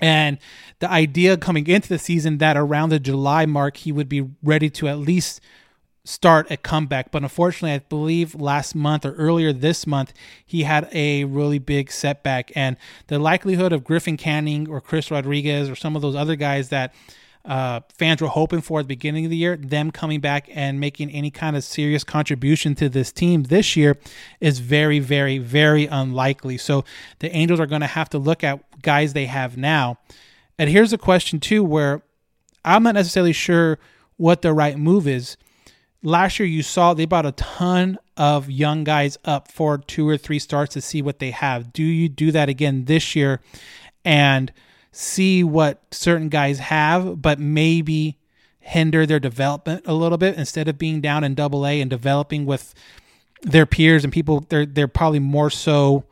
And 0.00 0.38
the 0.80 0.90
idea 0.90 1.36
coming 1.36 1.68
into 1.68 1.88
the 1.88 1.98
season 1.98 2.38
that 2.38 2.56
around 2.56 2.88
the 2.88 2.98
July 2.98 3.46
mark 3.46 3.76
he 3.76 3.92
would 3.92 4.08
be 4.08 4.28
ready 4.42 4.68
to 4.70 4.88
at 4.88 4.98
least 4.98 5.40
start 6.04 6.50
a 6.50 6.56
comeback. 6.56 7.10
But 7.10 7.22
unfortunately, 7.22 7.72
I 7.72 7.78
believe 7.78 8.34
last 8.34 8.74
month 8.74 9.04
or 9.04 9.14
earlier 9.14 9.52
this 9.52 9.86
month, 9.86 10.12
he 10.44 10.64
had 10.64 10.88
a 10.92 11.24
really 11.24 11.58
big 11.58 11.90
setback. 11.90 12.52
And 12.54 12.76
the 13.06 13.18
likelihood 13.18 13.72
of 13.72 13.84
Griffin 13.84 14.16
Canning 14.16 14.68
or 14.68 14.80
Chris 14.80 15.10
Rodriguez 15.10 15.70
or 15.70 15.74
some 15.74 15.96
of 15.96 16.02
those 16.02 16.14
other 16.14 16.36
guys 16.36 16.68
that 16.68 16.94
uh, 17.44 17.80
fans 17.98 18.22
were 18.22 18.28
hoping 18.28 18.60
for 18.60 18.80
at 18.80 18.84
the 18.84 18.94
beginning 18.94 19.24
of 19.26 19.30
the 19.30 19.36
year, 19.36 19.56
them 19.56 19.90
coming 19.90 20.20
back 20.20 20.48
and 20.52 20.80
making 20.80 21.10
any 21.10 21.30
kind 21.30 21.56
of 21.56 21.64
serious 21.64 22.02
contribution 22.02 22.74
to 22.76 22.88
this 22.88 23.12
team 23.12 23.44
this 23.44 23.76
year 23.76 23.98
is 24.40 24.60
very, 24.60 24.98
very, 24.98 25.38
very 25.38 25.86
unlikely. 25.86 26.56
So 26.56 26.84
the 27.18 27.34
Angels 27.34 27.60
are 27.60 27.66
going 27.66 27.82
to 27.82 27.86
have 27.86 28.08
to 28.10 28.18
look 28.18 28.42
at 28.42 28.60
guys 28.82 29.12
they 29.12 29.26
have 29.26 29.56
now. 29.56 29.98
And 30.58 30.70
here's 30.70 30.92
a 30.92 30.98
question, 30.98 31.38
too, 31.38 31.62
where 31.62 32.02
I'm 32.64 32.82
not 32.82 32.94
necessarily 32.94 33.32
sure 33.32 33.78
what 34.16 34.42
the 34.42 34.52
right 34.54 34.78
move 34.78 35.06
is. 35.06 35.36
Last 36.02 36.38
year, 36.38 36.46
you 36.46 36.62
saw 36.62 36.94
they 36.94 37.06
brought 37.06 37.26
a 37.26 37.32
ton 37.32 37.98
of 38.16 38.50
young 38.50 38.84
guys 38.84 39.18
up 39.24 39.50
for 39.50 39.78
two 39.78 40.08
or 40.08 40.16
three 40.16 40.38
starts 40.38 40.74
to 40.74 40.80
see 40.80 41.02
what 41.02 41.18
they 41.18 41.30
have. 41.30 41.72
Do 41.72 41.82
you 41.82 42.08
do 42.08 42.30
that 42.30 42.48
again 42.48 42.84
this 42.84 43.16
year? 43.16 43.40
And 44.04 44.52
see 44.94 45.42
what 45.42 45.82
certain 45.90 46.28
guys 46.28 46.58
have, 46.60 47.20
but 47.20 47.38
maybe 47.38 48.16
hinder 48.60 49.04
their 49.04 49.20
development 49.20 49.82
a 49.86 49.92
little 49.92 50.16
bit 50.16 50.36
instead 50.36 50.68
of 50.68 50.78
being 50.78 51.00
down 51.00 51.24
in 51.24 51.34
double 51.34 51.66
A 51.66 51.80
and 51.80 51.90
developing 51.90 52.46
with 52.46 52.74
their 53.42 53.66
peers 53.66 54.04
and 54.04 54.12
people 54.12 54.46
they're 54.48 54.64
they're 54.64 54.88
probably 54.88 55.18
more 55.18 55.50
so 55.50 56.04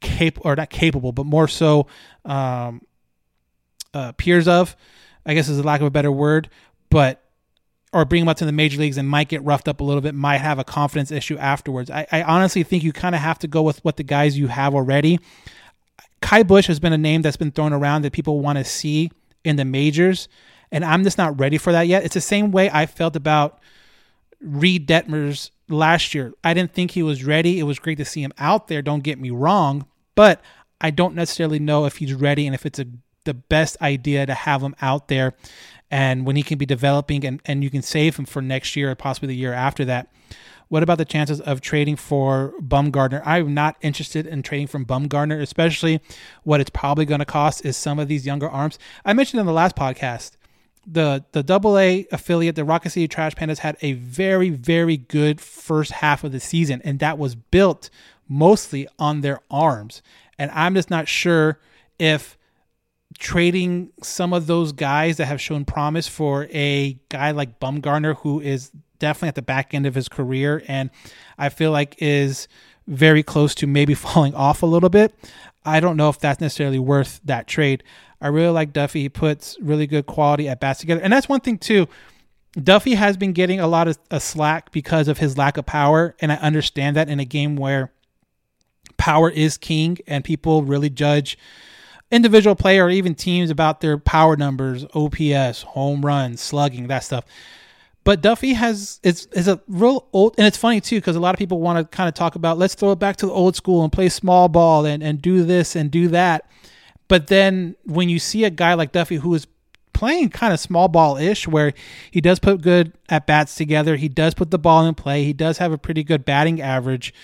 cap 0.00 0.38
or 0.40 0.56
not 0.56 0.70
capable, 0.70 1.12
but 1.12 1.26
more 1.26 1.46
so 1.46 1.86
um, 2.24 2.80
uh, 3.94 4.12
peers 4.12 4.48
of, 4.48 4.74
I 5.26 5.34
guess 5.34 5.48
is 5.48 5.58
a 5.58 5.62
lack 5.62 5.80
of 5.80 5.86
a 5.86 5.90
better 5.90 6.10
word, 6.10 6.48
but 6.88 7.22
or 7.92 8.04
bring 8.04 8.22
them 8.22 8.28
up 8.28 8.38
to 8.38 8.46
the 8.46 8.52
major 8.52 8.78
leagues 8.80 8.96
and 8.96 9.08
might 9.08 9.28
get 9.28 9.42
roughed 9.44 9.68
up 9.68 9.80
a 9.80 9.84
little 9.84 10.00
bit, 10.00 10.14
might 10.14 10.38
have 10.38 10.58
a 10.58 10.64
confidence 10.64 11.10
issue 11.10 11.36
afterwards. 11.36 11.90
I, 11.90 12.06
I 12.10 12.22
honestly 12.22 12.62
think 12.62 12.84
you 12.84 12.92
kind 12.92 13.14
of 13.14 13.20
have 13.20 13.38
to 13.40 13.48
go 13.48 13.62
with 13.62 13.84
what 13.84 13.96
the 13.96 14.04
guys 14.04 14.38
you 14.38 14.46
have 14.46 14.74
already. 14.74 15.18
Ky 16.22 16.42
Bush 16.42 16.66
has 16.66 16.80
been 16.80 16.92
a 16.92 16.98
name 16.98 17.22
that's 17.22 17.36
been 17.36 17.50
thrown 17.50 17.72
around 17.72 18.02
that 18.02 18.12
people 18.12 18.40
want 18.40 18.58
to 18.58 18.64
see 18.64 19.10
in 19.44 19.56
the 19.56 19.64
majors, 19.64 20.28
and 20.70 20.84
I'm 20.84 21.02
just 21.04 21.18
not 21.18 21.38
ready 21.40 21.58
for 21.58 21.72
that 21.72 21.86
yet. 21.86 22.04
It's 22.04 22.14
the 22.14 22.20
same 22.20 22.50
way 22.50 22.70
I 22.70 22.86
felt 22.86 23.16
about 23.16 23.60
Reid 24.40 24.86
Detmers 24.86 25.50
last 25.68 26.14
year. 26.14 26.32
I 26.44 26.54
didn't 26.54 26.72
think 26.72 26.92
he 26.92 27.02
was 27.02 27.24
ready. 27.24 27.58
It 27.58 27.64
was 27.64 27.78
great 27.78 27.98
to 27.98 28.04
see 28.04 28.22
him 28.22 28.32
out 28.38 28.68
there, 28.68 28.82
don't 28.82 29.02
get 29.02 29.18
me 29.18 29.30
wrong, 29.30 29.86
but 30.14 30.40
I 30.80 30.90
don't 30.90 31.14
necessarily 31.14 31.58
know 31.58 31.84
if 31.86 31.98
he's 31.98 32.14
ready 32.14 32.46
and 32.46 32.54
if 32.54 32.64
it's 32.64 32.78
a 32.78 32.86
the 33.24 33.34
best 33.34 33.80
idea 33.82 34.26
to 34.26 34.34
have 34.34 34.62
him 34.62 34.74
out 34.80 35.08
there 35.08 35.34
and 35.90 36.24
when 36.24 36.36
he 36.36 36.42
can 36.42 36.58
be 36.58 36.66
developing 36.66 37.24
and, 37.24 37.40
and 37.44 37.62
you 37.62 37.70
can 37.70 37.82
save 37.82 38.16
him 38.16 38.24
for 38.24 38.40
next 38.40 38.76
year 38.76 38.90
or 38.90 38.94
possibly 38.94 39.28
the 39.28 39.36
year 39.36 39.52
after 39.52 39.84
that. 39.84 40.08
What 40.70 40.84
about 40.84 40.98
the 40.98 41.04
chances 41.04 41.40
of 41.40 41.60
trading 41.60 41.96
for 41.96 42.54
Bumgarner? 42.60 43.22
I'm 43.26 43.52
not 43.52 43.76
interested 43.82 44.24
in 44.24 44.42
trading 44.42 44.68
from 44.68 44.86
Bumgarner, 44.86 45.42
especially 45.42 46.00
what 46.44 46.60
it's 46.60 46.70
probably 46.70 47.04
going 47.04 47.18
to 47.18 47.24
cost 47.24 47.64
is 47.66 47.76
some 47.76 47.98
of 47.98 48.06
these 48.06 48.24
younger 48.24 48.48
arms. 48.48 48.78
I 49.04 49.12
mentioned 49.12 49.40
in 49.40 49.46
the 49.46 49.52
last 49.52 49.74
podcast 49.74 50.36
the 50.86 51.24
the 51.32 51.42
double 51.42 51.76
A 51.76 52.06
affiliate, 52.12 52.54
the 52.54 52.64
Rocket 52.64 52.90
City 52.90 53.08
Trash 53.08 53.34
Pandas, 53.34 53.58
had 53.58 53.78
a 53.82 53.94
very, 53.94 54.48
very 54.48 54.96
good 54.96 55.40
first 55.40 55.90
half 55.90 56.22
of 56.22 56.30
the 56.30 56.38
season, 56.38 56.80
and 56.84 57.00
that 57.00 57.18
was 57.18 57.34
built 57.34 57.90
mostly 58.28 58.86
on 58.96 59.22
their 59.22 59.40
arms. 59.50 60.02
And 60.38 60.52
I'm 60.52 60.76
just 60.76 60.88
not 60.88 61.08
sure 61.08 61.58
if 61.98 62.38
trading 63.18 63.90
some 64.04 64.32
of 64.32 64.46
those 64.46 64.70
guys 64.70 65.16
that 65.16 65.26
have 65.26 65.40
shown 65.40 65.64
promise 65.64 66.06
for 66.06 66.46
a 66.52 66.96
guy 67.08 67.32
like 67.32 67.58
Bumgarner, 67.58 68.18
who 68.18 68.40
is 68.40 68.70
definitely 69.00 69.28
at 69.28 69.34
the 69.34 69.42
back 69.42 69.74
end 69.74 69.86
of 69.86 69.96
his 69.96 70.08
career, 70.08 70.62
and 70.68 70.90
I 71.36 71.48
feel 71.48 71.72
like 71.72 71.96
is 71.98 72.46
very 72.86 73.24
close 73.24 73.54
to 73.56 73.66
maybe 73.66 73.94
falling 74.06 74.34
off 74.34 74.62
a 74.62 74.66
little 74.66 74.88
bit. 74.88 75.12
I 75.64 75.80
don't 75.80 75.96
know 75.96 76.08
if 76.08 76.18
that's 76.18 76.40
necessarily 76.40 76.78
worth 76.78 77.20
that 77.24 77.46
trade. 77.46 77.82
I 78.20 78.28
really 78.28 78.52
like 78.52 78.72
Duffy. 78.72 79.02
He 79.02 79.08
puts 79.08 79.58
really 79.60 79.86
good 79.86 80.06
quality 80.06 80.48
at 80.48 80.60
bats 80.60 80.80
together. 80.80 81.00
And 81.00 81.12
that's 81.12 81.28
one 81.28 81.40
thing, 81.40 81.58
too. 81.58 81.88
Duffy 82.62 82.94
has 82.94 83.16
been 83.16 83.32
getting 83.32 83.60
a 83.60 83.66
lot 83.66 83.88
of 83.88 83.98
a 84.10 84.20
slack 84.20 84.72
because 84.72 85.08
of 85.08 85.18
his 85.18 85.38
lack 85.38 85.56
of 85.56 85.66
power. 85.66 86.14
And 86.20 86.32
I 86.32 86.36
understand 86.36 86.96
that 86.96 87.08
in 87.08 87.20
a 87.20 87.24
game 87.24 87.56
where 87.56 87.92
power 88.96 89.30
is 89.30 89.56
king 89.56 89.98
and 90.06 90.24
people 90.24 90.62
really 90.62 90.90
judge 90.90 91.38
individual 92.10 92.56
player 92.56 92.86
or 92.86 92.90
even 92.90 93.14
teams 93.14 93.50
about 93.50 93.80
their 93.80 93.96
power 93.96 94.36
numbers, 94.36 94.84
OPS, 94.94 95.62
home 95.62 96.04
runs, 96.04 96.40
slugging, 96.40 96.88
that 96.88 97.04
stuff. 97.04 97.24
But 98.10 98.22
Duffy 98.22 98.54
has 98.54 98.98
is 99.04 99.28
is 99.30 99.46
a 99.46 99.60
real 99.68 100.08
old, 100.12 100.34
and 100.36 100.44
it's 100.44 100.56
funny 100.56 100.80
too 100.80 100.96
because 100.96 101.14
a 101.14 101.20
lot 101.20 101.32
of 101.32 101.38
people 101.38 101.60
want 101.60 101.78
to 101.78 101.96
kind 101.96 102.08
of 102.08 102.14
talk 102.14 102.34
about 102.34 102.58
let's 102.58 102.74
throw 102.74 102.90
it 102.90 102.98
back 102.98 103.14
to 103.18 103.26
the 103.26 103.32
old 103.32 103.54
school 103.54 103.84
and 103.84 103.92
play 103.92 104.08
small 104.08 104.48
ball 104.48 104.84
and 104.84 105.00
and 105.00 105.22
do 105.22 105.44
this 105.44 105.76
and 105.76 105.92
do 105.92 106.08
that. 106.08 106.50
But 107.06 107.28
then 107.28 107.76
when 107.84 108.08
you 108.08 108.18
see 108.18 108.42
a 108.42 108.50
guy 108.50 108.74
like 108.74 108.90
Duffy 108.90 109.14
who 109.14 109.32
is 109.32 109.46
playing 109.92 110.30
kind 110.30 110.52
of 110.52 110.58
small 110.58 110.88
ball 110.88 111.18
ish, 111.18 111.46
where 111.46 111.72
he 112.10 112.20
does 112.20 112.40
put 112.40 112.62
good 112.62 112.92
at 113.08 113.28
bats 113.28 113.54
together, 113.54 113.94
he 113.94 114.08
does 114.08 114.34
put 114.34 114.50
the 114.50 114.58
ball 114.58 114.84
in 114.86 114.96
play, 114.96 115.22
he 115.22 115.32
does 115.32 115.58
have 115.58 115.70
a 115.70 115.78
pretty 115.78 116.02
good 116.02 116.24
batting 116.24 116.60
average, 116.60 117.14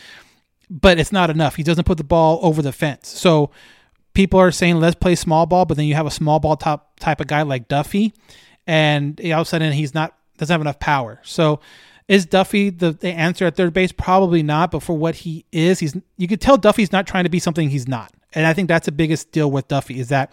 but 0.70 1.00
it's 1.00 1.10
not 1.10 1.30
enough. 1.30 1.56
He 1.56 1.64
doesn't 1.64 1.82
put 1.82 1.98
the 1.98 2.04
ball 2.04 2.38
over 2.42 2.62
the 2.62 2.70
fence. 2.70 3.08
So 3.08 3.50
people 4.14 4.38
are 4.38 4.52
saying 4.52 4.78
let's 4.78 4.94
play 4.94 5.16
small 5.16 5.46
ball, 5.46 5.64
but 5.64 5.76
then 5.76 5.86
you 5.86 5.96
have 5.96 6.06
a 6.06 6.12
small 6.12 6.38
ball 6.38 6.56
top 6.56 7.00
type 7.00 7.20
of 7.20 7.26
guy 7.26 7.42
like 7.42 7.66
Duffy, 7.66 8.14
and 8.68 9.20
all 9.32 9.40
of 9.40 9.48
a 9.48 9.50
sudden 9.50 9.72
he's 9.72 9.92
not 9.92 10.16
doesn't 10.36 10.52
have 10.52 10.60
enough 10.60 10.78
power. 10.78 11.20
So 11.24 11.60
is 12.08 12.26
Duffy 12.26 12.70
the, 12.70 12.92
the 12.92 13.08
answer 13.08 13.46
at 13.46 13.56
third 13.56 13.72
base? 13.72 13.92
Probably 13.92 14.42
not. 14.42 14.70
But 14.70 14.82
for 14.82 14.96
what 14.96 15.16
he 15.16 15.44
is, 15.52 15.80
he's 15.80 15.96
you 16.16 16.28
could 16.28 16.40
tell 16.40 16.56
Duffy's 16.56 16.92
not 16.92 17.06
trying 17.06 17.24
to 17.24 17.30
be 17.30 17.38
something 17.38 17.70
he's 17.70 17.88
not. 17.88 18.12
And 18.32 18.46
I 18.46 18.52
think 18.52 18.68
that's 18.68 18.86
the 18.86 18.92
biggest 18.92 19.32
deal 19.32 19.50
with 19.50 19.68
Duffy 19.68 19.98
is 19.98 20.08
that 20.10 20.32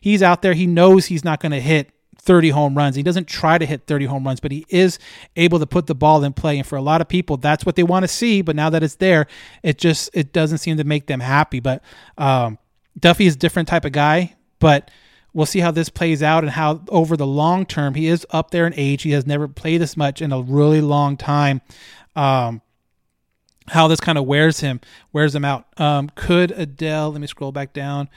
he's 0.00 0.22
out 0.22 0.42
there. 0.42 0.54
He 0.54 0.66
knows 0.66 1.06
he's 1.06 1.24
not 1.24 1.40
going 1.40 1.52
to 1.52 1.60
hit 1.60 1.90
30 2.18 2.50
home 2.50 2.74
runs. 2.76 2.96
He 2.96 3.02
doesn't 3.02 3.28
try 3.28 3.58
to 3.58 3.66
hit 3.66 3.86
30 3.86 4.06
home 4.06 4.24
runs, 4.24 4.40
but 4.40 4.50
he 4.50 4.66
is 4.68 4.98
able 5.36 5.58
to 5.58 5.66
put 5.66 5.86
the 5.86 5.94
ball 5.94 6.24
in 6.24 6.32
play. 6.32 6.58
And 6.58 6.66
for 6.66 6.76
a 6.76 6.82
lot 6.82 7.00
of 7.00 7.08
people, 7.08 7.36
that's 7.36 7.64
what 7.64 7.76
they 7.76 7.82
want 7.82 8.02
to 8.02 8.08
see. 8.08 8.42
But 8.42 8.56
now 8.56 8.70
that 8.70 8.82
it's 8.82 8.96
there, 8.96 9.26
it 9.62 9.78
just 9.78 10.10
it 10.14 10.32
doesn't 10.32 10.58
seem 10.58 10.78
to 10.78 10.84
make 10.84 11.06
them 11.06 11.20
happy. 11.20 11.60
But 11.60 11.82
um, 12.18 12.58
Duffy 12.98 13.26
is 13.26 13.34
a 13.34 13.38
different 13.38 13.68
type 13.68 13.84
of 13.84 13.92
guy. 13.92 14.34
But 14.58 14.90
we'll 15.34 15.46
see 15.46 15.60
how 15.60 15.72
this 15.72 15.90
plays 15.90 16.22
out 16.22 16.44
and 16.44 16.52
how 16.52 16.82
over 16.88 17.16
the 17.16 17.26
long 17.26 17.66
term 17.66 17.94
he 17.94 18.06
is 18.06 18.26
up 18.30 18.50
there 18.50 18.66
in 18.66 18.72
age. 18.76 19.02
He 19.02 19.10
has 19.10 19.26
never 19.26 19.46
played 19.46 19.80
this 19.80 19.96
much 19.96 20.22
in 20.22 20.32
a 20.32 20.40
really 20.40 20.80
long 20.80 21.16
time. 21.16 21.60
Um, 22.16 22.62
how 23.68 23.88
this 23.88 24.00
kind 24.00 24.16
of 24.16 24.24
wears 24.24 24.60
him, 24.60 24.80
wears 25.12 25.34
him 25.34 25.44
out. 25.44 25.66
Um, 25.78 26.10
could 26.14 26.50
Adell? 26.50 27.12
Let 27.12 27.20
me 27.20 27.26
scroll 27.26 27.52
back 27.52 27.72
down. 27.72 28.08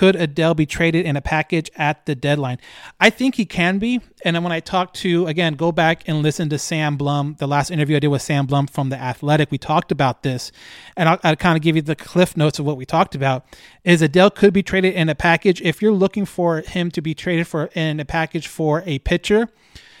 Could 0.00 0.14
Adell 0.14 0.56
be 0.56 0.64
traded 0.64 1.04
in 1.04 1.14
a 1.14 1.20
package 1.20 1.70
at 1.76 2.06
the 2.06 2.14
deadline? 2.14 2.56
I 2.98 3.10
think 3.10 3.34
he 3.34 3.44
can 3.44 3.78
be. 3.78 4.00
And 4.24 4.34
then 4.34 4.42
when 4.42 4.50
I 4.50 4.60
talked 4.60 4.96
to, 5.00 5.26
again, 5.26 5.56
go 5.56 5.72
back 5.72 6.04
and 6.06 6.22
listen 6.22 6.48
to 6.48 6.58
Sam 6.58 6.96
Blum, 6.96 7.36
the 7.38 7.46
last 7.46 7.70
interview 7.70 7.96
I 7.96 7.98
did 7.98 8.08
with 8.08 8.22
Sam 8.22 8.46
Blum 8.46 8.66
from 8.66 8.88
The 8.88 8.96
Athletic, 8.96 9.50
we 9.50 9.58
talked 9.58 9.92
about 9.92 10.22
this. 10.22 10.52
And 10.96 11.06
I'll, 11.06 11.18
I'll 11.22 11.36
kind 11.36 11.54
of 11.54 11.62
give 11.62 11.76
you 11.76 11.82
the 11.82 11.96
cliff 11.96 12.34
notes 12.34 12.58
of 12.58 12.64
what 12.64 12.78
we 12.78 12.86
talked 12.86 13.14
about. 13.14 13.44
Is 13.84 14.00
Adell 14.00 14.34
could 14.34 14.54
be 14.54 14.62
traded 14.62 14.94
in 14.94 15.10
a 15.10 15.14
package. 15.14 15.60
If 15.60 15.82
you're 15.82 15.92
looking 15.92 16.24
for 16.24 16.62
him 16.62 16.90
to 16.92 17.02
be 17.02 17.12
traded 17.12 17.46
for 17.46 17.66
in 17.74 18.00
a 18.00 18.06
package 18.06 18.48
for 18.48 18.82
a 18.86 19.00
pitcher, 19.00 19.50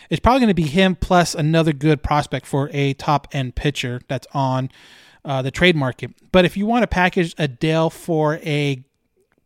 it's 0.08 0.20
probably 0.20 0.40
going 0.40 0.48
to 0.48 0.54
be 0.54 0.62
him 0.62 0.96
plus 0.96 1.34
another 1.34 1.74
good 1.74 2.02
prospect 2.02 2.46
for 2.46 2.70
a 2.72 2.94
top 2.94 3.28
end 3.32 3.54
pitcher 3.54 4.00
that's 4.08 4.26
on 4.32 4.70
uh, 5.26 5.42
the 5.42 5.50
trade 5.50 5.76
market. 5.76 6.14
But 6.32 6.46
if 6.46 6.56
you 6.56 6.64
want 6.64 6.84
to 6.84 6.86
package 6.86 7.36
Adell 7.36 7.92
for 7.92 8.36
a 8.36 8.82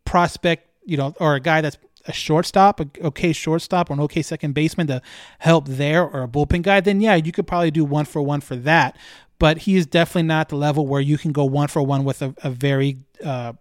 prospect, 0.05 0.69
you 0.85 0.97
know, 0.97 1.13
or 1.19 1.35
a 1.35 1.39
guy 1.39 1.61
that's 1.61 1.77
a 2.07 2.13
shortstop, 2.13 2.79
a 2.79 2.87
okay 3.01 3.33
shortstop, 3.33 3.89
or 3.89 3.93
an 3.93 3.99
okay 4.01 4.21
second 4.21 4.53
baseman 4.53 4.87
to 4.87 5.01
help 5.39 5.67
there, 5.67 6.03
or 6.03 6.23
a 6.23 6.27
bullpen 6.27 6.61
guy, 6.61 6.79
then 6.79 7.01
yeah, 7.01 7.15
you 7.15 7.31
could 7.31 7.47
probably 7.47 7.71
do 7.71 7.83
one 7.83 8.05
for 8.05 8.21
one 8.21 8.41
for 8.41 8.55
that. 8.55 8.97
But 9.37 9.59
he 9.59 9.75
is 9.75 9.85
definitely 9.85 10.27
not 10.27 10.49
the 10.49 10.55
level 10.55 10.87
where 10.87 11.01
you 11.01 11.17
can 11.17 11.31
go 11.31 11.43
one 11.43 11.67
for 11.67 11.81
one 11.81 12.05
with 12.05 12.21
a, 12.21 12.33
a 12.43 12.49
very 12.49 12.97
uh, 13.23 13.53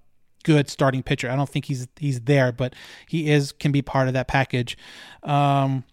good 0.44 0.70
starting 0.70 1.02
pitcher. 1.02 1.28
I 1.28 1.36
don't 1.36 1.48
think 1.48 1.64
he's 1.64 1.88
he's 1.98 2.20
there, 2.20 2.52
but 2.52 2.74
he 3.08 3.30
is 3.30 3.50
can 3.52 3.72
be 3.72 3.82
part 3.82 4.06
of 4.06 4.14
that 4.14 4.28
package. 4.28 4.78
Um, 5.22 5.84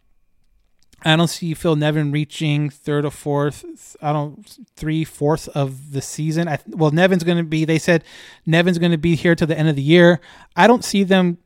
I 1.03 1.15
don't 1.15 1.27
see 1.27 1.53
Phil 1.53 1.75
Nevin 1.75 2.11
reaching 2.11 2.69
third 2.69 3.05
or 3.05 3.11
fourth. 3.11 3.95
I 4.01 4.13
don't 4.13 4.45
three 4.75 5.03
fourths 5.03 5.47
of 5.47 5.91
the 5.91 6.01
season. 6.01 6.47
I, 6.47 6.59
well, 6.67 6.91
Nevin's 6.91 7.23
going 7.23 7.37
to 7.39 7.43
be. 7.43 7.65
They 7.65 7.79
said 7.79 8.03
Nevin's 8.45 8.77
going 8.77 8.91
to 8.91 8.97
be 8.97 9.15
here 9.15 9.35
to 9.35 9.45
the 9.45 9.57
end 9.57 9.67
of 9.67 9.75
the 9.75 9.81
year. 9.81 10.19
I 10.55 10.67
don't 10.67 10.83
see 10.83 11.03
them 11.03 11.39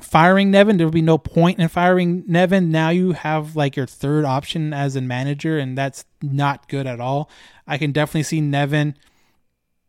firing 0.00 0.50
Nevin. 0.50 0.78
There 0.78 0.86
will 0.86 0.92
be 0.92 1.02
no 1.02 1.18
point 1.18 1.58
in 1.58 1.68
firing 1.68 2.24
Nevin. 2.26 2.70
Now 2.70 2.88
you 2.88 3.12
have 3.12 3.54
like 3.54 3.76
your 3.76 3.86
third 3.86 4.24
option 4.24 4.72
as 4.72 4.96
a 4.96 5.02
manager, 5.02 5.58
and 5.58 5.76
that's 5.76 6.04
not 6.22 6.68
good 6.68 6.86
at 6.86 7.00
all. 7.00 7.30
I 7.66 7.76
can 7.76 7.92
definitely 7.92 8.24
see 8.24 8.40
Nevin 8.40 8.96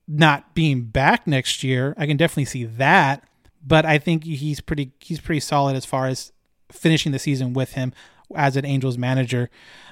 not 0.06 0.54
being 0.54 0.84
back 0.84 1.26
next 1.28 1.64
year. 1.64 1.94
I 1.98 2.08
can 2.08 2.18
definitely 2.18 2.46
see 2.46 2.66
that, 2.66 3.24
but 3.66 3.86
I 3.86 4.00
think 4.00 4.26
he's 4.26 4.60
pretty 4.60 4.92
he's 5.00 5.22
pretty 5.22 5.40
solid 5.40 5.78
as 5.78 5.86
far 5.86 6.08
as 6.08 6.34
finishing 6.72 7.14
the 7.14 7.20
season 7.20 7.54
with 7.54 7.74
him 7.74 7.94
as 8.36 8.56
an 8.56 8.66
Angels 8.66 8.98
manager. 8.98 9.50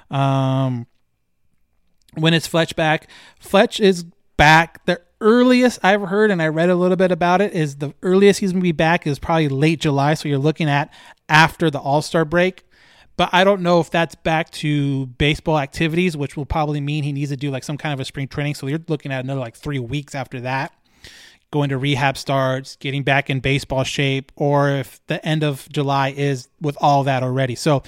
Um, 0.10 0.88
when 2.16 2.34
it's 2.34 2.48
Fletch 2.48 2.76
back, 2.76 3.08
Fletch 3.39 3.80
is 3.80 4.06
back. 4.38 4.86
The 4.86 5.02
earliest 5.22 5.80
I've 5.84 6.02
heard, 6.02 6.32
and 6.32 6.42
I 6.42 6.48
read 6.48 6.70
a 6.70 6.76
little 6.76 6.98
bit 6.98 7.12
about 7.12 7.42
it, 7.42 7.54
is 7.54 7.78
the 7.78 7.94
earliest 8.02 8.39
he's 8.39 8.52
going 8.52 8.62
to 8.62 8.64
be 8.64 8.72
back 8.72 9.08
is 9.08 9.20
probably 9.20 9.50
late 9.50 9.80
July. 9.80 10.16
So 10.16 10.28
you're 10.28 10.38
looking 10.38 10.70
at 10.70 10.94
after 11.30 11.70
the 11.70 11.80
All 11.80 12.02
Star 12.02 12.26
break. 12.26 12.66
But 13.18 13.30
I 13.34 13.44
don't 13.44 13.62
know 13.62 13.80
if 13.80 13.92
that's 13.92 14.16
back 14.16 14.50
to 14.52 15.06
baseball 15.06 15.60
activities, 15.60 16.18
which 16.18 16.36
will 16.36 16.46
probably 16.46 16.82
mean 16.82 17.04
he 17.04 17.12
needs 17.12 17.30
to 17.30 17.38
do 17.38 17.52
like 17.52 17.64
some 17.64 17.78
kind 17.78 17.94
of 17.94 18.00
a 18.00 18.06
spring 18.06 18.28
training. 18.28 18.56
So 18.56 18.68
you're 18.68 18.80
looking 18.88 19.12
at 19.12 19.24
another 19.24 19.39
like 19.39 19.56
three 19.56 19.80
weeks 19.80 20.16
after 20.16 20.42
that 20.42 20.74
going 21.52 21.70
to 21.70 21.78
rehab 21.78 22.18
starts, 22.18 22.78
getting 22.78 23.04
back 23.04 23.30
in 23.30 23.42
baseball 23.42 23.84
shape, 23.84 24.32
or 24.36 24.70
if 24.70 25.06
the 25.08 25.24
end 25.26 25.44
of 25.44 25.68
July 25.70 26.10
is 26.10 26.48
with 26.62 26.78
all 26.80 27.04
that 27.04 27.24
already. 27.24 27.56
So 27.56 27.84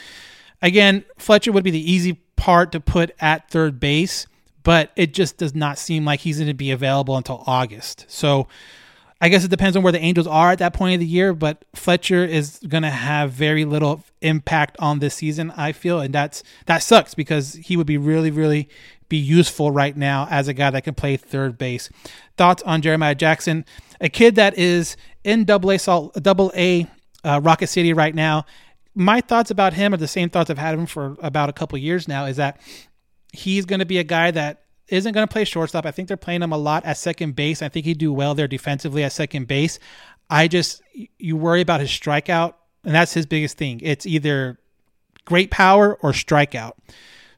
Again, 0.64 1.04
Fletcher 1.18 1.52
would 1.52 1.64
be 1.64 1.72
the 1.72 1.92
easy 1.92 2.14
part 2.38 2.72
to 2.72 2.80
put 2.80 3.12
at 3.20 3.52
third 3.52 3.80
base, 3.80 4.26
but 4.64 4.92
it 4.96 5.14
just 5.14 5.38
does 5.38 5.54
not 5.54 5.78
seem 5.78 6.06
like 6.06 6.22
he's 6.22 6.38
going 6.38 6.48
to 6.48 6.54
be 6.54 6.72
available 6.72 7.18
until 7.18 7.44
August. 7.46 8.06
So 8.08 8.48
I 9.20 9.30
guess 9.30 9.44
it 9.44 9.50
depends 9.50 9.78
on 9.78 9.84
where 9.84 9.92
the 9.92 10.00
Angels 10.00 10.26
are 10.26 10.52
at 10.52 10.60
that 10.60 10.74
point 10.74 10.96
of 10.96 11.00
the 11.02 11.06
year, 11.06 11.34
but 11.34 11.64
Fletcher 11.76 12.24
is 12.26 12.60
going 12.68 12.84
to 12.84 12.90
have 12.90 13.32
very 13.32 13.66
little 13.66 14.04
impact 14.22 14.78
on 14.80 15.00
this 15.00 15.16
season, 15.16 15.52
I 15.56 15.74
feel, 15.74 16.00
and 16.00 16.14
that's 16.14 16.44
that 16.66 16.80
sucks 16.80 17.14
because 17.14 17.54
he 17.54 17.78
would 17.78 17.88
be 17.88 17.98
really 17.98 18.32
really 18.32 18.70
be 19.10 19.18
useful 19.18 19.70
right 19.70 19.96
now 19.96 20.28
as 20.30 20.48
a 20.48 20.54
guy 20.54 20.72
that 20.72 20.86
can 20.86 20.94
play 20.94 21.18
third 21.18 21.58
base. 21.58 21.90
Thoughts 22.38 22.64
on 22.64 22.82
Jeremiah 22.82 23.16
Jackson, 23.16 23.66
a 24.02 24.10
kid 24.10 24.36
that 24.36 24.58
is 24.58 24.98
in 25.24 25.46
double 25.46 25.72
A 25.72 25.78
salt 25.78 26.22
double 26.22 26.52
A 26.56 26.88
uh, 27.24 27.40
Rocket 27.44 27.68
City 27.68 27.94
right 27.94 28.16
now. 28.16 28.46
My 28.96 29.22
thoughts 29.22 29.50
about 29.52 29.74
him 29.74 29.94
are 29.94 29.98
the 29.98 30.08
same 30.08 30.30
thoughts 30.30 30.50
I've 30.50 30.58
had 30.58 30.76
him 30.76 30.86
for 30.86 31.18
about 31.22 31.50
a 31.50 31.54
couple 31.54 31.78
years 31.78 32.08
now 32.08 32.26
is 32.26 32.38
that 32.38 32.60
he's 33.32 33.66
going 33.66 33.80
to 33.80 33.86
be 33.86 33.98
a 33.98 34.04
guy 34.04 34.32
that 34.32 34.64
isn't 34.88 35.14
going 35.14 35.28
to 35.28 35.32
play 35.32 35.46
shortstop. 35.46 35.86
I 35.86 35.92
think 35.92 36.08
they're 36.08 36.18
playing 36.18 36.44
him 36.44 36.52
a 36.52 36.58
lot 36.58 36.86
at 36.86 36.98
second 36.98 37.36
base. 37.36 37.62
I 37.62 37.70
think 37.70 37.86
he'd 37.86 37.98
do 37.98 38.14
well 38.14 38.36
there 38.36 38.48
defensively 38.48 39.04
at 39.04 39.12
second 39.12 39.48
base. 39.48 39.80
I 40.30 40.48
just 40.48 40.82
you 41.18 41.36
worry 41.36 41.62
about 41.62 41.80
his 41.80 41.90
strikeout, 41.90 42.54
and 42.84 42.94
that's 42.94 43.14
his 43.14 43.26
biggest 43.26 43.58
thing. 43.58 43.80
It's 43.84 44.06
either 44.06 44.60
great 45.26 45.52
power 45.52 45.96
or 46.02 46.12
strikeout. 46.12 46.74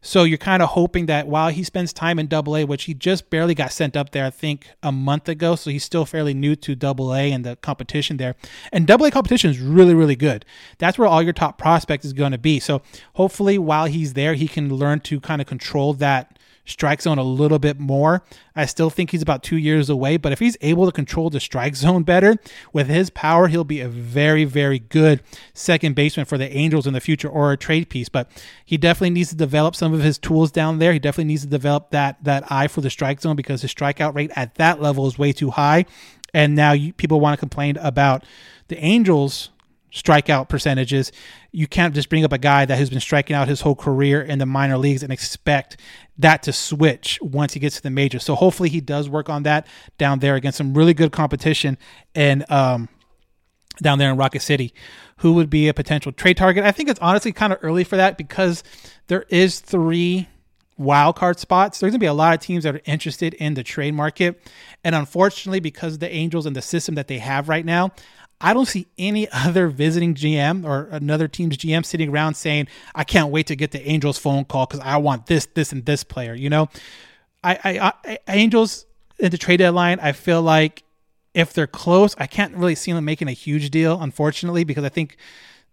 So 0.06 0.24
you're 0.24 0.38
kind 0.38 0.62
of 0.62 0.70
hoping 0.70 1.08
that 1.08 1.28
while 1.28 1.49
he 1.49 1.64
spends 1.64 1.91
time 1.91 2.20
in 2.20 2.28
Double 2.28 2.56
A, 2.56 2.64
which 2.64 2.84
he 2.84 2.93
just 2.93 3.32
barely 3.32 3.56
got 3.56 3.72
sent 3.72 3.97
up 3.97 4.12
there, 4.12 4.24
I 4.24 4.30
think 4.30 4.68
a 4.84 4.91
month 4.91 5.28
ago, 5.28 5.56
so 5.56 5.72
he's 5.72 5.84
still 5.84 6.06
fairly 6.06 6.36
new 6.36 6.56
to 6.58 6.76
Double 6.76 7.12
A 7.12 7.32
and 7.32 7.43
the 7.43 7.56
competition 7.56 8.18
there. 8.18 8.36
And 8.72 8.86
Double 8.86 9.08
A 9.08 9.12
competition 9.12 9.49
is 9.49 9.60
really, 9.60 9.95
really 9.95 10.16
good. 10.16 10.45
That's 10.78 10.99
where 10.99 11.08
all 11.08 11.24
your 11.24 11.34
top 11.34 11.58
prospect 11.58 12.06
is 12.06 12.14
going 12.14 12.34
to 12.34 12.38
be. 12.38 12.60
So 12.60 12.84
hopefully, 13.14 13.58
while 13.58 13.86
he's 13.88 14.14
there, 14.14 14.36
he 14.36 14.47
can 14.47 14.70
learn 14.70 14.99
to 15.01 15.20
kind 15.20 15.41
of 15.41 15.47
control 15.47 15.93
that 15.93 16.34
strike 16.66 17.01
zone 17.01 17.18
a 17.18 17.24
little 17.24 17.59
bit 17.59 17.80
more. 17.80 18.24
I 18.55 18.66
still 18.66 18.89
think 18.89 19.11
he's 19.11 19.22
about 19.22 19.43
two 19.43 19.57
years 19.57 19.89
away, 19.89 20.18
but 20.18 20.32
if 20.32 20.39
he's 20.39 20.57
able 20.61 20.86
to 20.86 20.91
control 20.91 21.30
the 21.30 21.39
strike 21.39 21.76
zone 21.76 22.03
better 22.03 22.36
with 22.74 22.88
his 22.88 23.09
power, 23.09 23.47
he'll 23.47 23.63
be 23.63 23.82
a 23.82 23.88
very, 23.88 24.45
very 24.45 24.80
good 24.80 25.22
second 25.53 25.95
baseman 25.95 26.26
for 26.26 26.38
the 26.38 26.51
Angels 26.55 26.88
in 26.88 26.93
the 26.93 27.01
future 27.01 27.30
or 27.30 27.51
a 27.51 27.57
trade 27.57 27.89
piece. 27.89 28.09
But 28.09 28.30
he 28.63 28.78
definitely 28.78 29.11
needs 29.11 29.30
to 29.30 29.36
develop 29.36 29.76
some 29.76 29.93
of 29.93 30.01
his 30.01 30.18
tools 30.18 30.51
down 30.51 30.80
there. 30.80 30.93
He 30.93 30.99
definitely 30.99 31.26
needs 31.26 31.43
to 31.43 31.49
develop 31.49 31.91
that 31.91 32.24
that 32.24 32.51
eye 32.51 32.68
for 32.68 32.82
the 32.82 32.89
strike 32.89 33.22
zone 33.22 33.36
because 33.36 33.61
his 33.61 33.74
strikeout 33.74 34.16
rate 34.16 34.32
at 34.36 34.55
that 34.55 34.82
level 34.82 35.07
is 35.07 35.18
way 35.18 35.32
too 35.32 35.51
high. 35.51 35.86
And 36.34 36.55
now 36.55 36.74
you, 36.74 36.91
people 36.91 37.22
want 37.22 37.34
to 37.34 37.39
complain 37.39 37.78
about 37.78 38.26
the 38.68 38.78
Angels 38.84 39.51
strikeout 39.95 40.49
percentages. 40.49 41.11
You 41.51 41.67
can't 41.67 41.95
just 41.95 42.09
bring 42.09 42.25
up 42.25 42.33
a 42.33 42.37
guy 42.37 42.65
that 42.65 42.77
has 42.77 42.89
been 42.89 42.99
striking 42.99 43.35
out 43.35 43.47
his 43.47 43.61
whole 43.61 43.75
career 43.75 44.21
in 44.21 44.39
the 44.39 44.45
minor 44.45 44.77
leagues 44.77 45.01
and 45.01 45.11
expect 45.11 45.77
that 46.17 46.43
to 46.43 46.53
switch 46.53 47.17
once 47.21 47.53
he 47.53 47.59
gets 47.59 47.77
to 47.77 47.81
the 47.81 47.89
majors. 47.89 48.23
So 48.23 48.35
hopefully 48.35 48.69
he 48.69 48.81
does 48.81 49.09
work 49.09 49.29
on 49.29 49.43
that 49.43 49.65
down 49.97 50.19
there 50.19 50.35
against 50.35 50.57
some 50.57 50.73
really 50.73 50.93
good 50.93 51.13
competition 51.13 51.77
and 52.13 52.49
um, 52.51 52.89
down 53.81 53.97
there 53.97 54.11
in 54.11 54.17
Rocket 54.17 54.41
City. 54.41 54.73
Who 55.19 55.33
would 55.33 55.49
be 55.49 55.69
a 55.69 55.73
potential 55.73 56.11
trade 56.11 56.35
target? 56.35 56.65
I 56.65 56.73
think 56.73 56.89
it's 56.89 56.99
honestly 56.99 57.31
kind 57.31 57.53
of 57.53 57.59
early 57.61 57.85
for 57.85 57.95
that 57.95 58.17
because 58.17 58.63
there 59.07 59.25
is 59.29 59.61
three 59.61 60.27
wild 60.77 61.15
card 61.15 61.39
spots. 61.39 61.79
There's 61.79 61.91
going 61.91 61.99
to 61.99 62.03
be 62.03 62.07
a 62.07 62.13
lot 62.13 62.33
of 62.33 62.41
teams 62.41 62.65
that 62.65 62.75
are 62.75 62.81
interested 62.83 63.33
in 63.35 63.53
the 63.53 63.63
trade 63.63 63.93
market. 63.93 64.41
And 64.83 64.93
unfortunately, 64.93 65.61
because 65.61 65.93
of 65.93 65.99
the 66.01 66.13
Angels 66.13 66.45
and 66.45 66.53
the 66.53 66.61
system 66.61 66.95
that 66.95 67.07
they 67.07 67.19
have 67.19 67.47
right 67.47 67.65
now, 67.65 67.91
I 68.39 68.53
don't 68.53 68.67
see 68.67 68.88
any 68.97 69.29
other 69.33 69.67
visiting 69.67 70.15
GM 70.15 70.65
or 70.65 70.88
another 70.91 71.27
team's 71.27 71.57
GM 71.57 71.86
sitting 71.86 72.09
around 72.09 72.36
saying, 72.36 72.67
I 72.93 73.03
can't 73.03 73.29
wait 73.29 73.47
to 73.47 73.55
get 73.55 73.71
the 73.71 73.88
Angels 73.88 74.17
phone 74.17 74.45
call 74.45 74.65
because 74.65 74.81
I 74.81 74.97
want 74.97 75.27
this, 75.27 75.45
this, 75.47 75.71
and 75.71 75.86
this 75.86 76.03
player. 76.03 76.33
You 76.33 76.49
know, 76.49 76.69
I, 77.43 77.59
I, 77.63 77.93
I 78.05 78.19
Angels 78.27 78.86
in 79.19 79.31
the 79.31 79.38
trade 79.38 79.57
deadline, 79.57 79.99
I 79.99 80.11
feel 80.11 80.41
like 80.41 80.83
if 81.33 81.53
they're 81.53 81.67
close, 81.67 82.15
I 82.17 82.27
can't 82.27 82.55
really 82.55 82.75
see 82.75 82.91
them 82.91 83.05
making 83.05 83.27
a 83.27 83.33
huge 83.33 83.69
deal, 83.69 84.01
unfortunately, 84.01 84.63
because 84.63 84.83
I 84.83 84.89
think 84.89 85.17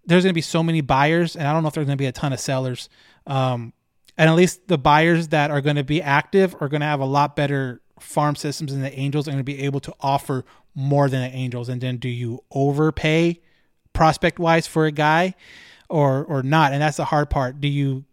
there's 0.04 0.24
going 0.24 0.32
to 0.32 0.34
be 0.34 0.40
so 0.40 0.62
many 0.62 0.80
buyers, 0.80 1.36
and 1.36 1.46
I 1.46 1.52
don't 1.52 1.62
know 1.62 1.68
if 1.68 1.74
there's 1.74 1.86
going 1.86 1.96
to 1.96 2.02
be 2.02 2.06
a 2.06 2.12
ton 2.12 2.32
of 2.32 2.40
sellers. 2.40 2.88
Um, 3.26 3.72
and 4.18 4.28
at 4.28 4.34
least 4.34 4.66
the 4.68 4.78
buyers 4.78 5.28
that 5.28 5.50
are 5.50 5.60
going 5.60 5.76
to 5.76 5.84
be 5.84 6.02
active 6.02 6.54
are 6.60 6.68
going 6.68 6.80
to 6.80 6.86
have 6.86 7.00
a 7.00 7.06
lot 7.06 7.36
better 7.36 7.80
farm 8.00 8.34
systems, 8.34 8.72
and 8.72 8.82
the 8.82 8.92
Angels 8.98 9.28
are 9.28 9.30
going 9.30 9.40
to 9.40 9.44
be 9.44 9.62
able 9.62 9.80
to 9.80 9.94
offer 10.00 10.44
more 10.74 11.08
than 11.08 11.22
the 11.22 11.36
Angels? 11.36 11.68
And 11.68 11.80
then 11.80 11.96
do 11.96 12.08
you 12.08 12.42
overpay 12.50 13.40
prospect 13.92 14.38
wise 14.38 14.66
for 14.66 14.86
a 14.86 14.92
guy 14.92 15.34
or 15.88 16.24
or 16.24 16.42
not? 16.42 16.72
And 16.72 16.82
that's 16.82 16.96
the 16.96 17.06
hard 17.06 17.30
part. 17.30 17.60
Do 17.60 17.68
you 17.68 18.04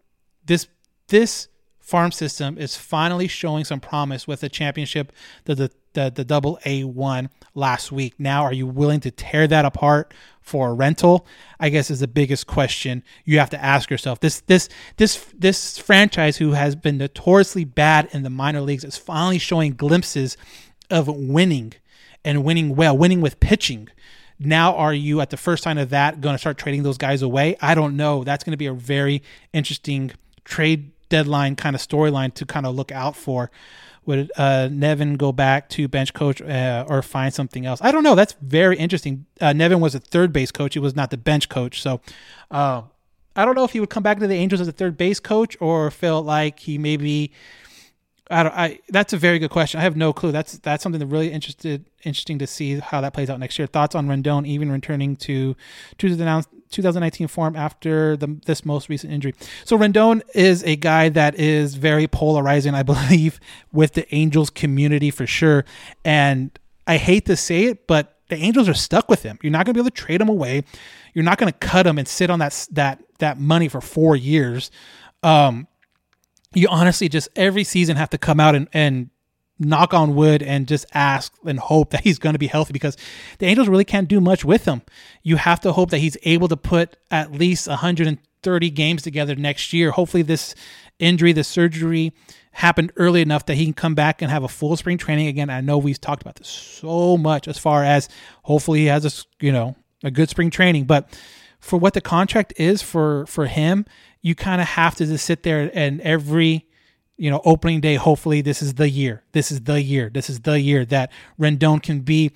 this 0.45 0.67
this 1.07 1.47
farm 1.79 2.11
system 2.11 2.57
is 2.57 2.77
finally 2.77 3.27
showing 3.27 3.65
some 3.65 3.79
promise 3.79 4.27
with 4.27 4.41
the 4.41 4.49
championship 4.49 5.11
the 5.45 5.55
the 5.55 5.71
the, 5.93 6.11
the 6.13 6.23
double 6.23 6.59
A 6.65 6.83
one 6.83 7.29
last 7.55 7.91
week. 7.91 8.13
Now 8.19 8.43
are 8.43 8.53
you 8.53 8.67
willing 8.67 8.99
to 9.01 9.11
tear 9.11 9.47
that 9.47 9.65
apart 9.65 10.13
for 10.41 10.69
a 10.69 10.73
rental? 10.73 11.25
I 11.59 11.69
guess 11.69 11.89
is 11.89 11.99
the 11.99 12.07
biggest 12.07 12.47
question 12.47 13.03
you 13.25 13.39
have 13.39 13.49
to 13.51 13.63
ask 13.63 13.89
yourself. 13.89 14.19
This 14.19 14.41
this 14.41 14.69
this 14.97 15.25
this 15.37 15.77
franchise 15.77 16.37
who 16.37 16.51
has 16.51 16.75
been 16.75 16.97
notoriously 16.97 17.65
bad 17.65 18.07
in 18.11 18.23
the 18.23 18.29
minor 18.29 18.61
leagues 18.61 18.83
is 18.83 18.97
finally 18.97 19.39
showing 19.39 19.73
glimpses 19.73 20.37
of 20.89 21.07
winning 21.07 21.73
and 22.23 22.43
winning 22.43 22.75
well, 22.75 22.97
winning 22.97 23.21
with 23.21 23.39
pitching. 23.39 23.89
Now, 24.39 24.75
are 24.75 24.93
you 24.93 25.19
at 25.19 25.31
the 25.31 25.37
first 25.37 25.63
sign 25.63 25.77
of 25.77 25.89
that 25.89 26.21
going 26.21 26.33
to 26.33 26.39
start 26.39 26.57
trading 26.57 26.83
those 26.83 26.97
guys 26.97 27.21
away? 27.21 27.57
I 27.61 27.75
don't 27.75 27.97
know. 27.97 28.23
That's 28.23 28.43
going 28.43 28.51
to 28.51 28.57
be 28.57 28.67
a 28.67 28.73
very 28.73 29.21
interesting 29.51 30.11
trade 30.45 30.91
deadline 31.09 31.55
kind 31.55 31.75
of 31.75 31.81
storyline 31.81 32.33
to 32.35 32.45
kind 32.45 32.65
of 32.65 32.75
look 32.75 32.91
out 32.91 33.15
for. 33.15 33.51
Would 34.05 34.31
uh, 34.37 34.69
Nevin 34.71 35.17
go 35.17 35.31
back 35.31 35.69
to 35.69 35.87
bench 35.87 36.13
coach 36.13 36.41
uh, 36.41 36.85
or 36.87 37.01
find 37.01 37.33
something 37.33 37.65
else? 37.65 37.79
I 37.83 37.91
don't 37.91 38.03
know. 38.03 38.15
That's 38.15 38.33
very 38.41 38.77
interesting. 38.77 39.25
Uh, 39.41 39.53
Nevin 39.53 39.81
was 39.81 39.93
a 39.93 39.99
third 39.99 40.31
base 40.31 40.51
coach. 40.51 40.73
He 40.73 40.79
was 40.79 40.95
not 40.95 41.11
the 41.11 41.17
bench 41.17 41.49
coach. 41.49 41.81
So 41.81 41.99
uh, 42.49 42.83
I 43.35 43.45
don't 43.45 43.55
know 43.55 43.65
if 43.65 43.73
he 43.73 43.79
would 43.79 43.89
come 43.89 44.03
back 44.03 44.19
to 44.19 44.27
the 44.27 44.35
Angels 44.35 44.61
as 44.61 44.67
a 44.67 44.71
third 44.71 44.97
base 44.97 45.19
coach 45.19 45.57
or 45.59 45.91
felt 45.91 46.25
like 46.25 46.59
he 46.59 46.77
maybe 46.77 47.31
I 48.29 48.43
don't. 48.43 48.53
I 48.53 48.79
that's 48.89 49.13
a 49.13 49.17
very 49.17 49.39
good 49.39 49.49
question. 49.49 49.79
I 49.79 49.83
have 49.83 49.97
no 49.97 50.13
clue. 50.13 50.31
That's 50.31 50.59
that's 50.59 50.83
something 50.83 50.99
that 50.99 51.07
really 51.07 51.31
interested 51.31 51.85
interesting 52.03 52.37
to 52.39 52.47
see 52.47 52.79
how 52.79 53.01
that 53.01 53.13
plays 53.13 53.29
out 53.29 53.39
next 53.39 53.57
year. 53.57 53.65
Thoughts 53.67 53.95
on 53.95 54.07
Rendon 54.07 54.45
even 54.45 54.71
returning 54.71 55.15
to 55.17 55.55
2019 55.97 57.27
form 57.27 57.55
after 57.55 58.15
the 58.15 58.39
this 58.45 58.63
most 58.63 58.87
recent 58.87 59.11
injury. 59.11 59.33
So 59.65 59.77
Rendon 59.77 60.21
is 60.35 60.63
a 60.63 60.75
guy 60.75 61.09
that 61.09 61.35
is 61.39 61.75
very 61.75 62.07
polarizing, 62.07 62.75
I 62.75 62.83
believe, 62.93 63.39
with 63.73 63.93
the 63.93 64.13
Angels 64.13 64.51
community 64.51 65.09
for 65.09 65.25
sure. 65.25 65.65
And 66.05 66.57
I 66.85 66.97
hate 66.97 67.25
to 67.25 67.35
say 67.35 67.65
it, 67.65 67.87
but 67.87 68.19
the 68.29 68.35
Angels 68.35 68.69
are 68.69 68.75
stuck 68.75 69.09
with 69.09 69.23
him. 69.23 69.39
You're 69.41 69.51
not 69.51 69.65
going 69.65 69.73
to 69.73 69.77
be 69.77 69.81
able 69.81 69.89
to 69.89 70.01
trade 70.01 70.21
him 70.21 70.29
away. 70.29 70.63
You're 71.15 71.25
not 71.25 71.39
going 71.39 71.51
to 71.51 71.57
cut 71.57 71.87
him 71.87 71.97
and 71.97 72.07
sit 72.07 72.29
on 72.29 72.37
that 72.39 72.67
that 72.73 73.01
that 73.17 73.39
money 73.39 73.67
for 73.67 73.81
four 73.81 74.15
years. 74.15 74.69
Um, 75.23 75.67
you 76.53 76.67
honestly 76.69 77.09
just 77.09 77.29
every 77.35 77.63
season 77.63 77.97
have 77.97 78.09
to 78.09 78.17
come 78.17 78.39
out 78.39 78.55
and, 78.55 78.67
and 78.73 79.09
knock 79.59 79.93
on 79.93 80.15
wood 80.15 80.41
and 80.41 80.67
just 80.67 80.85
ask 80.93 81.33
and 81.45 81.59
hope 81.59 81.91
that 81.91 82.01
he's 82.01 82.17
going 82.17 82.33
to 82.33 82.39
be 82.39 82.47
healthy 82.47 82.73
because 82.73 82.97
the 83.39 83.45
Angels 83.45 83.67
really 83.67 83.85
can't 83.85 84.07
do 84.07 84.21
much 84.21 84.45
with 84.45 84.65
him. 84.65 84.81
You 85.21 85.35
have 85.35 85.59
to 85.61 85.73
hope 85.73 85.91
that 85.91 85.99
he's 85.99 86.17
able 86.23 86.47
to 86.47 86.57
put 86.57 86.97
at 87.11 87.31
least 87.31 87.67
130 87.67 88.69
games 88.69 89.01
together 89.01 89.35
next 89.35 89.73
year. 89.73 89.91
Hopefully, 89.91 90.23
this 90.23 90.55
injury, 90.97 91.33
the 91.33 91.43
surgery 91.43 92.13
happened 92.53 92.91
early 92.95 93.21
enough 93.21 93.45
that 93.45 93.55
he 93.55 93.65
can 93.65 93.73
come 93.73 93.95
back 93.95 94.21
and 94.21 94.31
have 94.31 94.43
a 94.43 94.47
full 94.47 94.75
spring 94.75 94.97
training 94.97 95.27
again. 95.27 95.49
I 95.49 95.61
know 95.61 95.77
we've 95.77 96.01
talked 96.01 96.21
about 96.21 96.35
this 96.35 96.47
so 96.47 97.17
much 97.17 97.47
as 97.47 97.57
far 97.57 97.83
as 97.83 98.09
hopefully 98.43 98.79
he 98.79 98.85
has 98.85 99.05
a, 99.05 99.43
you 99.45 99.51
know, 99.51 99.75
a 100.03 100.11
good 100.11 100.29
spring 100.29 100.49
training, 100.49 100.85
but 100.85 101.09
for 101.59 101.77
what 101.77 101.93
the 101.93 102.01
contract 102.01 102.53
is 102.57 102.81
for 102.81 103.25
for 103.25 103.45
him, 103.47 103.85
you 104.21 104.35
kind 104.35 104.61
of 104.61 104.67
have 104.67 104.95
to 104.95 105.05
just 105.05 105.25
sit 105.25 105.43
there 105.43 105.71
and 105.73 106.01
every 106.01 106.67
you 107.17 107.29
know 107.29 107.41
opening 107.45 107.81
day 107.81 107.95
hopefully 107.95 108.41
this 108.41 108.61
is 108.61 108.75
the 108.75 108.89
year 108.89 109.23
this 109.31 109.51
is 109.51 109.61
the 109.61 109.81
year 109.81 110.09
this 110.13 110.29
is 110.29 110.41
the 110.41 110.59
year 110.59 110.85
that 110.85 111.11
rendon 111.39 111.81
can 111.81 112.01
be 112.01 112.31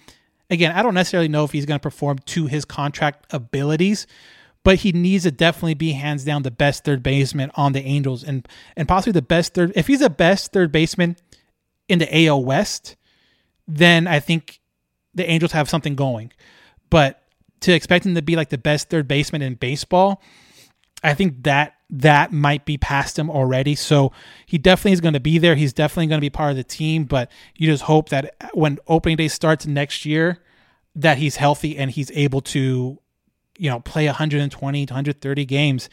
again 0.49 0.71
i 0.73 0.81
don't 0.81 0.93
necessarily 0.93 1.27
know 1.27 1.43
if 1.43 1.51
he's 1.51 1.65
going 1.65 1.79
to 1.79 1.83
perform 1.83 2.17
to 2.19 2.47
his 2.47 2.65
contract 2.65 3.25
abilities 3.31 4.07
but 4.63 4.77
he 4.77 4.93
needs 4.93 5.23
to 5.23 5.31
definitely 5.31 5.73
be 5.73 5.91
hands 5.91 6.23
down 6.23 6.43
the 6.43 6.51
best 6.51 6.83
third 6.85 7.03
baseman 7.03 7.51
on 7.55 7.73
the 7.73 7.81
angels 7.81 8.23
and 8.23 8.47
and 8.75 8.87
possibly 8.87 9.11
the 9.11 9.21
best 9.21 9.53
third 9.53 9.71
if 9.75 9.87
he's 9.87 9.99
the 9.99 10.09
best 10.09 10.51
third 10.51 10.71
baseman 10.71 11.15
in 11.87 11.99
the 11.99 12.25
al 12.25 12.43
west 12.43 12.95
then 13.67 14.07
i 14.07 14.19
think 14.19 14.59
the 15.13 15.29
angels 15.29 15.51
have 15.51 15.69
something 15.69 15.95
going. 15.95 16.31
But 16.89 17.21
to 17.61 17.73
expect 17.73 18.05
him 18.05 18.15
to 18.15 18.21
be 18.21 18.35
like 18.35 18.49
the 18.49 18.57
best 18.57 18.89
third 18.89 19.07
baseman 19.07 19.41
in 19.41 19.55
baseball 19.55 20.21
I 21.03 21.13
think 21.13 21.43
that 21.43 21.75
that 21.89 22.31
might 22.31 22.65
be 22.65 22.77
past 22.77 23.19
him 23.19 23.29
already. 23.29 23.75
So 23.75 24.11
he 24.45 24.57
definitely 24.57 24.93
is 24.93 25.01
going 25.01 25.13
to 25.13 25.19
be 25.19 25.37
there. 25.37 25.55
He's 25.55 25.73
definitely 25.73 26.07
going 26.07 26.19
to 26.19 26.25
be 26.25 26.29
part 26.29 26.51
of 26.51 26.57
the 26.57 26.63
team. 26.63 27.03
But 27.03 27.29
you 27.55 27.67
just 27.67 27.83
hope 27.83 28.09
that 28.09 28.35
when 28.53 28.79
opening 28.87 29.17
day 29.17 29.27
starts 29.27 29.67
next 29.67 30.05
year, 30.05 30.39
that 30.95 31.17
he's 31.17 31.35
healthy 31.35 31.77
and 31.77 31.91
he's 31.91 32.09
able 32.11 32.41
to, 32.41 32.99
you 33.57 33.69
know, 33.69 33.79
play 33.79 34.05
120 34.07 34.85
to 34.85 34.93
130 34.93 35.45
games. 35.45 35.89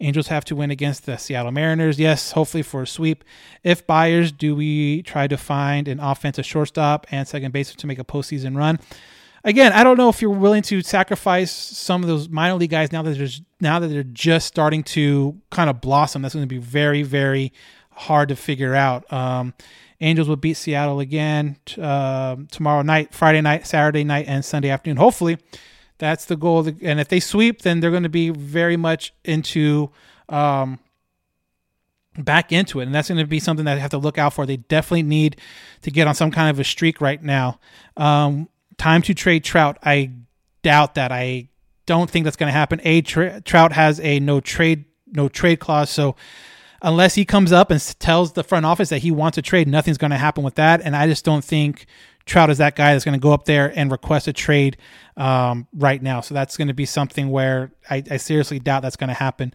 Angels 0.00 0.28
have 0.28 0.44
to 0.46 0.56
win 0.56 0.70
against 0.70 1.06
the 1.06 1.16
Seattle 1.16 1.52
Mariners. 1.52 1.98
Yes, 1.98 2.32
hopefully 2.32 2.62
for 2.62 2.82
a 2.82 2.86
sweep. 2.86 3.24
If 3.62 3.86
buyers, 3.86 4.30
do 4.30 4.54
we 4.54 5.02
try 5.02 5.26
to 5.26 5.36
find 5.36 5.88
an 5.88 6.00
offensive 6.00 6.44
shortstop 6.44 7.06
and 7.10 7.26
second 7.26 7.52
baseman 7.52 7.78
to 7.78 7.86
make 7.86 7.98
a 7.98 8.04
postseason 8.04 8.56
run? 8.56 8.78
Again, 9.46 9.72
I 9.72 9.84
don't 9.84 9.96
know 9.96 10.08
if 10.08 10.20
you're 10.20 10.30
willing 10.32 10.62
to 10.62 10.82
sacrifice 10.82 11.52
some 11.52 12.02
of 12.02 12.08
those 12.08 12.28
minor 12.28 12.56
league 12.56 12.70
guys 12.70 12.90
now 12.90 13.02
that 13.02 13.16
there's 13.16 13.40
now 13.60 13.78
that 13.78 13.86
they're 13.86 14.02
just 14.02 14.48
starting 14.48 14.82
to 14.82 15.40
kind 15.50 15.70
of 15.70 15.80
blossom. 15.80 16.20
That's 16.20 16.34
going 16.34 16.42
to 16.42 16.52
be 16.52 16.58
very, 16.58 17.04
very 17.04 17.52
hard 17.92 18.28
to 18.30 18.36
figure 18.36 18.74
out. 18.74 19.10
Um, 19.12 19.54
Angels 20.00 20.28
will 20.28 20.34
beat 20.34 20.54
Seattle 20.54 20.98
again 20.98 21.58
uh, 21.80 22.34
tomorrow 22.50 22.82
night, 22.82 23.14
Friday 23.14 23.40
night, 23.40 23.68
Saturday 23.68 24.02
night, 24.02 24.26
and 24.26 24.44
Sunday 24.44 24.68
afternoon. 24.68 24.96
Hopefully, 24.96 25.38
that's 25.98 26.24
the 26.24 26.34
goal. 26.34 26.66
And 26.82 26.98
if 26.98 27.06
they 27.06 27.20
sweep, 27.20 27.62
then 27.62 27.78
they're 27.78 27.92
going 27.92 28.02
to 28.02 28.08
be 28.08 28.30
very 28.30 28.76
much 28.76 29.14
into 29.24 29.92
um, 30.28 30.80
back 32.18 32.50
into 32.50 32.80
it, 32.80 32.86
and 32.86 32.94
that's 32.94 33.06
going 33.06 33.20
to 33.20 33.26
be 33.28 33.38
something 33.38 33.64
that 33.66 33.76
I 33.76 33.80
have 33.80 33.90
to 33.90 33.98
look 33.98 34.18
out 34.18 34.32
for. 34.32 34.44
They 34.44 34.56
definitely 34.56 35.04
need 35.04 35.36
to 35.82 35.92
get 35.92 36.08
on 36.08 36.16
some 36.16 36.32
kind 36.32 36.50
of 36.50 36.58
a 36.58 36.64
streak 36.64 37.00
right 37.00 37.22
now. 37.22 37.60
Um, 37.96 38.48
time 38.78 39.02
to 39.02 39.14
trade 39.14 39.44
Trout. 39.44 39.78
I 39.82 40.12
doubt 40.62 40.94
that. 40.94 41.12
I 41.12 41.48
don't 41.86 42.10
think 42.10 42.24
that's 42.24 42.36
going 42.36 42.48
to 42.48 42.52
happen. 42.52 42.80
A 42.84 43.00
Trout 43.02 43.72
has 43.72 44.00
a 44.00 44.20
no 44.20 44.40
trade 44.40 44.84
no 45.06 45.28
trade 45.28 45.60
clause, 45.60 45.88
so 45.90 46.16
unless 46.82 47.14
he 47.14 47.24
comes 47.24 47.52
up 47.52 47.70
and 47.70 47.80
tells 47.98 48.32
the 48.32 48.44
front 48.44 48.66
office 48.66 48.88
that 48.90 48.98
he 48.98 49.10
wants 49.10 49.38
a 49.38 49.42
trade, 49.42 49.68
nothing's 49.68 49.98
going 49.98 50.10
to 50.10 50.16
happen 50.16 50.44
with 50.44 50.56
that. 50.56 50.80
And 50.82 50.94
I 50.94 51.06
just 51.06 51.24
don't 51.24 51.44
think 51.44 51.86
Trout 52.26 52.50
is 52.50 52.58
that 52.58 52.76
guy 52.76 52.92
that's 52.92 53.04
going 53.04 53.18
to 53.18 53.22
go 53.22 53.32
up 53.32 53.44
there 53.44 53.72
and 53.76 53.90
request 53.90 54.28
a 54.28 54.32
trade 54.32 54.76
um, 55.16 55.66
right 55.72 56.02
now. 56.02 56.20
So 56.20 56.34
that's 56.34 56.56
going 56.56 56.68
to 56.68 56.74
be 56.74 56.84
something 56.84 57.30
where 57.30 57.72
I, 57.88 58.02
I 58.10 58.16
seriously 58.18 58.58
doubt 58.58 58.82
that's 58.82 58.96
going 58.96 59.08
to 59.08 59.14
happen. 59.14 59.54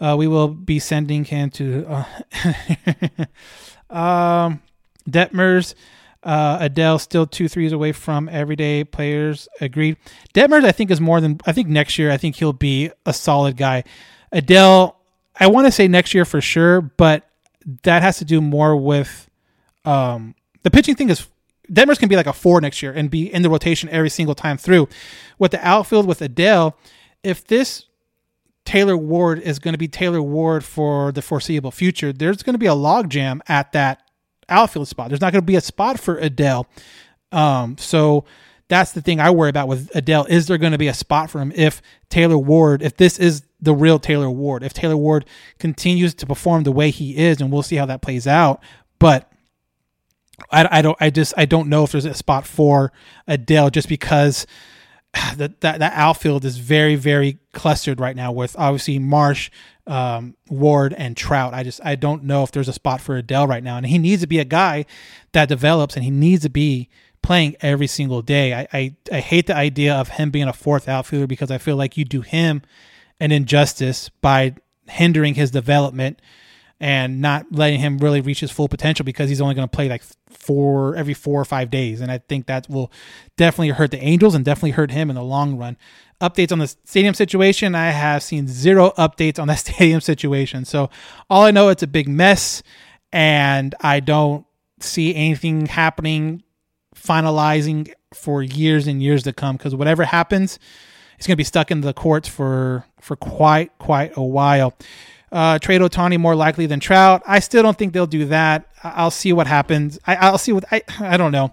Uh, 0.00 0.16
we 0.18 0.26
will 0.26 0.48
be 0.48 0.78
sending 0.78 1.24
him 1.24 1.50
to 1.50 1.86
uh, 1.88 2.04
um, 3.90 4.62
Detmers. 5.08 5.74
Uh, 6.26 6.58
Adell 6.58 7.00
still 7.00 7.24
two 7.24 7.46
threes 7.46 7.70
away 7.70 7.92
from 7.92 8.28
everyday 8.28 8.82
players. 8.82 9.46
Agreed. 9.60 9.96
Detmers, 10.34 10.64
I 10.64 10.72
think, 10.72 10.90
is 10.90 11.00
more 11.00 11.20
than 11.20 11.40
I 11.46 11.52
think 11.52 11.68
next 11.68 12.00
year. 12.00 12.10
I 12.10 12.16
think 12.16 12.34
he'll 12.34 12.52
be 12.52 12.90
a 13.06 13.12
solid 13.12 13.56
guy. 13.56 13.84
Adell, 14.34 14.96
I 15.38 15.46
want 15.46 15.68
to 15.68 15.70
say 15.70 15.86
next 15.86 16.14
year 16.14 16.24
for 16.24 16.40
sure, 16.40 16.80
but 16.80 17.30
that 17.84 18.02
has 18.02 18.18
to 18.18 18.24
do 18.24 18.40
more 18.40 18.76
with 18.76 19.30
um, 19.84 20.34
the 20.64 20.70
pitching 20.70 20.96
thing. 20.96 21.10
Is 21.10 21.28
Detmers 21.70 21.98
can 21.98 22.08
be 22.08 22.16
like 22.16 22.26
a 22.26 22.32
four 22.32 22.60
next 22.60 22.82
year 22.82 22.92
and 22.92 23.08
be 23.08 23.32
in 23.32 23.42
the 23.42 23.50
rotation 23.50 23.88
every 23.90 24.10
single 24.10 24.34
time 24.34 24.58
through. 24.58 24.88
With 25.38 25.52
the 25.52 25.64
outfield 25.64 26.06
with 26.06 26.18
Adell, 26.18 26.74
if 27.22 27.46
this 27.46 27.84
Taylor 28.64 28.96
Ward 28.96 29.38
is 29.38 29.60
going 29.60 29.74
to 29.74 29.78
be 29.78 29.86
Taylor 29.86 30.20
Ward 30.20 30.64
for 30.64 31.12
the 31.12 31.22
foreseeable 31.22 31.70
future, 31.70 32.12
there's 32.12 32.42
going 32.42 32.54
to 32.54 32.58
be 32.58 32.66
a 32.66 32.70
logjam 32.70 33.40
at 33.46 33.70
that 33.72 34.02
outfield 34.48 34.88
spot. 34.88 35.08
There's 35.08 35.20
not 35.20 35.32
going 35.32 35.42
to 35.42 35.46
be 35.46 35.56
a 35.56 35.60
spot 35.60 35.98
for 35.98 36.20
Adell. 36.20 36.66
Um, 37.32 37.76
so 37.78 38.24
that's 38.68 38.92
the 38.92 39.00
thing 39.00 39.20
I 39.20 39.30
worry 39.30 39.50
about 39.50 39.68
with 39.68 39.90
Adell. 39.90 40.28
Is 40.28 40.46
there 40.46 40.58
going 40.58 40.72
to 40.72 40.78
be 40.78 40.88
a 40.88 40.94
spot 40.94 41.30
for 41.30 41.40
him 41.40 41.52
if 41.54 41.80
Taylor 42.08 42.38
Ward, 42.38 42.82
if 42.82 42.96
this 42.96 43.18
is 43.18 43.42
the 43.60 43.74
real 43.74 43.98
Taylor 43.98 44.30
Ward, 44.30 44.62
if 44.62 44.72
Taylor 44.72 44.96
Ward 44.96 45.24
continues 45.58 46.14
to 46.14 46.26
perform 46.26 46.64
the 46.64 46.72
way 46.72 46.90
he 46.90 47.16
is, 47.16 47.40
and 47.40 47.52
we'll 47.52 47.62
see 47.62 47.76
how 47.76 47.86
that 47.86 48.02
plays 48.02 48.26
out. 48.26 48.60
But 48.98 49.30
I, 50.50 50.78
I 50.78 50.82
don't, 50.82 50.96
I 51.00 51.10
just, 51.10 51.34
I 51.36 51.44
don't 51.44 51.68
know 51.68 51.84
if 51.84 51.92
there's 51.92 52.04
a 52.04 52.14
spot 52.14 52.46
for 52.46 52.92
Adell 53.28 53.70
just 53.70 53.88
because 53.88 54.46
that, 55.36 55.60
that, 55.60 55.78
that 55.78 55.92
outfield 55.94 56.44
is 56.44 56.58
very, 56.58 56.96
very 56.96 57.38
clustered 57.52 58.00
right 58.00 58.16
now 58.16 58.32
with 58.32 58.56
obviously 58.58 58.98
Marsh, 58.98 59.50
um, 59.86 60.36
Ward, 60.48 60.94
and 60.94 61.16
Trout. 61.16 61.54
I 61.54 61.62
just, 61.62 61.80
I 61.84 61.94
don't 61.94 62.24
know 62.24 62.42
if 62.42 62.52
there's 62.52 62.68
a 62.68 62.72
spot 62.72 63.00
for 63.00 63.20
Adell 63.20 63.48
right 63.48 63.62
now. 63.62 63.76
And 63.76 63.86
he 63.86 63.98
needs 63.98 64.22
to 64.22 64.26
be 64.26 64.38
a 64.38 64.44
guy 64.44 64.84
that 65.32 65.48
develops 65.48 65.94
and 65.94 66.04
he 66.04 66.10
needs 66.10 66.42
to 66.42 66.50
be 66.50 66.88
playing 67.22 67.56
every 67.60 67.86
single 67.86 68.22
day. 68.22 68.54
I, 68.54 68.68
I, 68.72 68.96
I 69.12 69.20
hate 69.20 69.46
the 69.46 69.56
idea 69.56 69.94
of 69.94 70.10
him 70.10 70.30
being 70.30 70.48
a 70.48 70.52
fourth 70.52 70.88
outfielder 70.88 71.26
because 71.26 71.50
I 71.50 71.58
feel 71.58 71.76
like 71.76 71.96
you 71.96 72.04
do 72.04 72.20
him 72.20 72.62
an 73.20 73.32
injustice 73.32 74.10
by 74.20 74.54
hindering 74.88 75.34
his 75.34 75.50
development 75.50 76.20
and 76.78 77.20
not 77.20 77.46
letting 77.50 77.80
him 77.80 77.98
really 77.98 78.20
reach 78.20 78.40
his 78.40 78.50
full 78.50 78.68
potential 78.68 79.04
because 79.04 79.28
he's 79.28 79.40
only 79.40 79.54
going 79.54 79.66
to 79.66 79.74
play 79.74 79.88
like 79.88 80.02
four 80.28 80.94
every 80.94 81.14
four 81.14 81.40
or 81.40 81.44
five 81.44 81.70
days. 81.70 82.00
And 82.00 82.12
I 82.12 82.18
think 82.18 82.46
that 82.46 82.68
will 82.68 82.92
definitely 83.36 83.70
hurt 83.70 83.90
the 83.90 84.02
Angels 84.02 84.34
and 84.34 84.44
definitely 84.44 84.72
hurt 84.72 84.90
him 84.90 85.08
in 85.08 85.16
the 85.16 85.22
long 85.22 85.56
run. 85.56 85.76
Updates 86.20 86.52
on 86.52 86.58
the 86.58 86.66
stadium 86.66 87.14
situation. 87.14 87.74
I 87.74 87.90
have 87.90 88.22
seen 88.22 88.48
zero 88.48 88.92
updates 88.96 89.38
on 89.38 89.48
the 89.48 89.56
stadium 89.56 90.00
situation. 90.00 90.64
So 90.64 90.90
all 91.28 91.44
I 91.44 91.50
know 91.50 91.68
it's 91.68 91.82
a 91.82 91.86
big 91.86 92.08
mess 92.08 92.62
and 93.12 93.74
I 93.80 94.00
don't 94.00 94.46
see 94.80 95.14
anything 95.14 95.66
happening 95.66 96.42
finalizing 96.94 97.92
for 98.14 98.42
years 98.42 98.86
and 98.86 99.02
years 99.02 99.22
to 99.24 99.32
come 99.32 99.56
because 99.56 99.74
whatever 99.74 100.04
happens, 100.04 100.58
it's 101.18 101.26
going 101.26 101.34
to 101.34 101.36
be 101.36 101.44
stuck 101.44 101.70
in 101.70 101.80
the 101.80 101.92
courts 101.92 102.28
for 102.28 102.84
for 103.00 103.16
quite 103.16 103.76
quite 103.78 104.16
a 104.16 104.22
while. 104.22 104.74
Uh, 105.32 105.58
trade 105.58 105.80
Ohtani 105.80 106.18
more 106.18 106.36
likely 106.36 106.66
than 106.66 106.80
Trout. 106.80 107.22
I 107.26 107.40
still 107.40 107.62
don't 107.62 107.76
think 107.76 107.92
they'll 107.92 108.06
do 108.06 108.26
that. 108.26 108.68
I'll 108.82 109.10
see 109.10 109.32
what 109.32 109.46
happens. 109.46 109.98
I, 110.06 110.30
will 110.30 110.38
see 110.38 110.52
what 110.52 110.64
I 110.70 110.82
I 111.00 111.16
don't 111.16 111.32
know. 111.32 111.52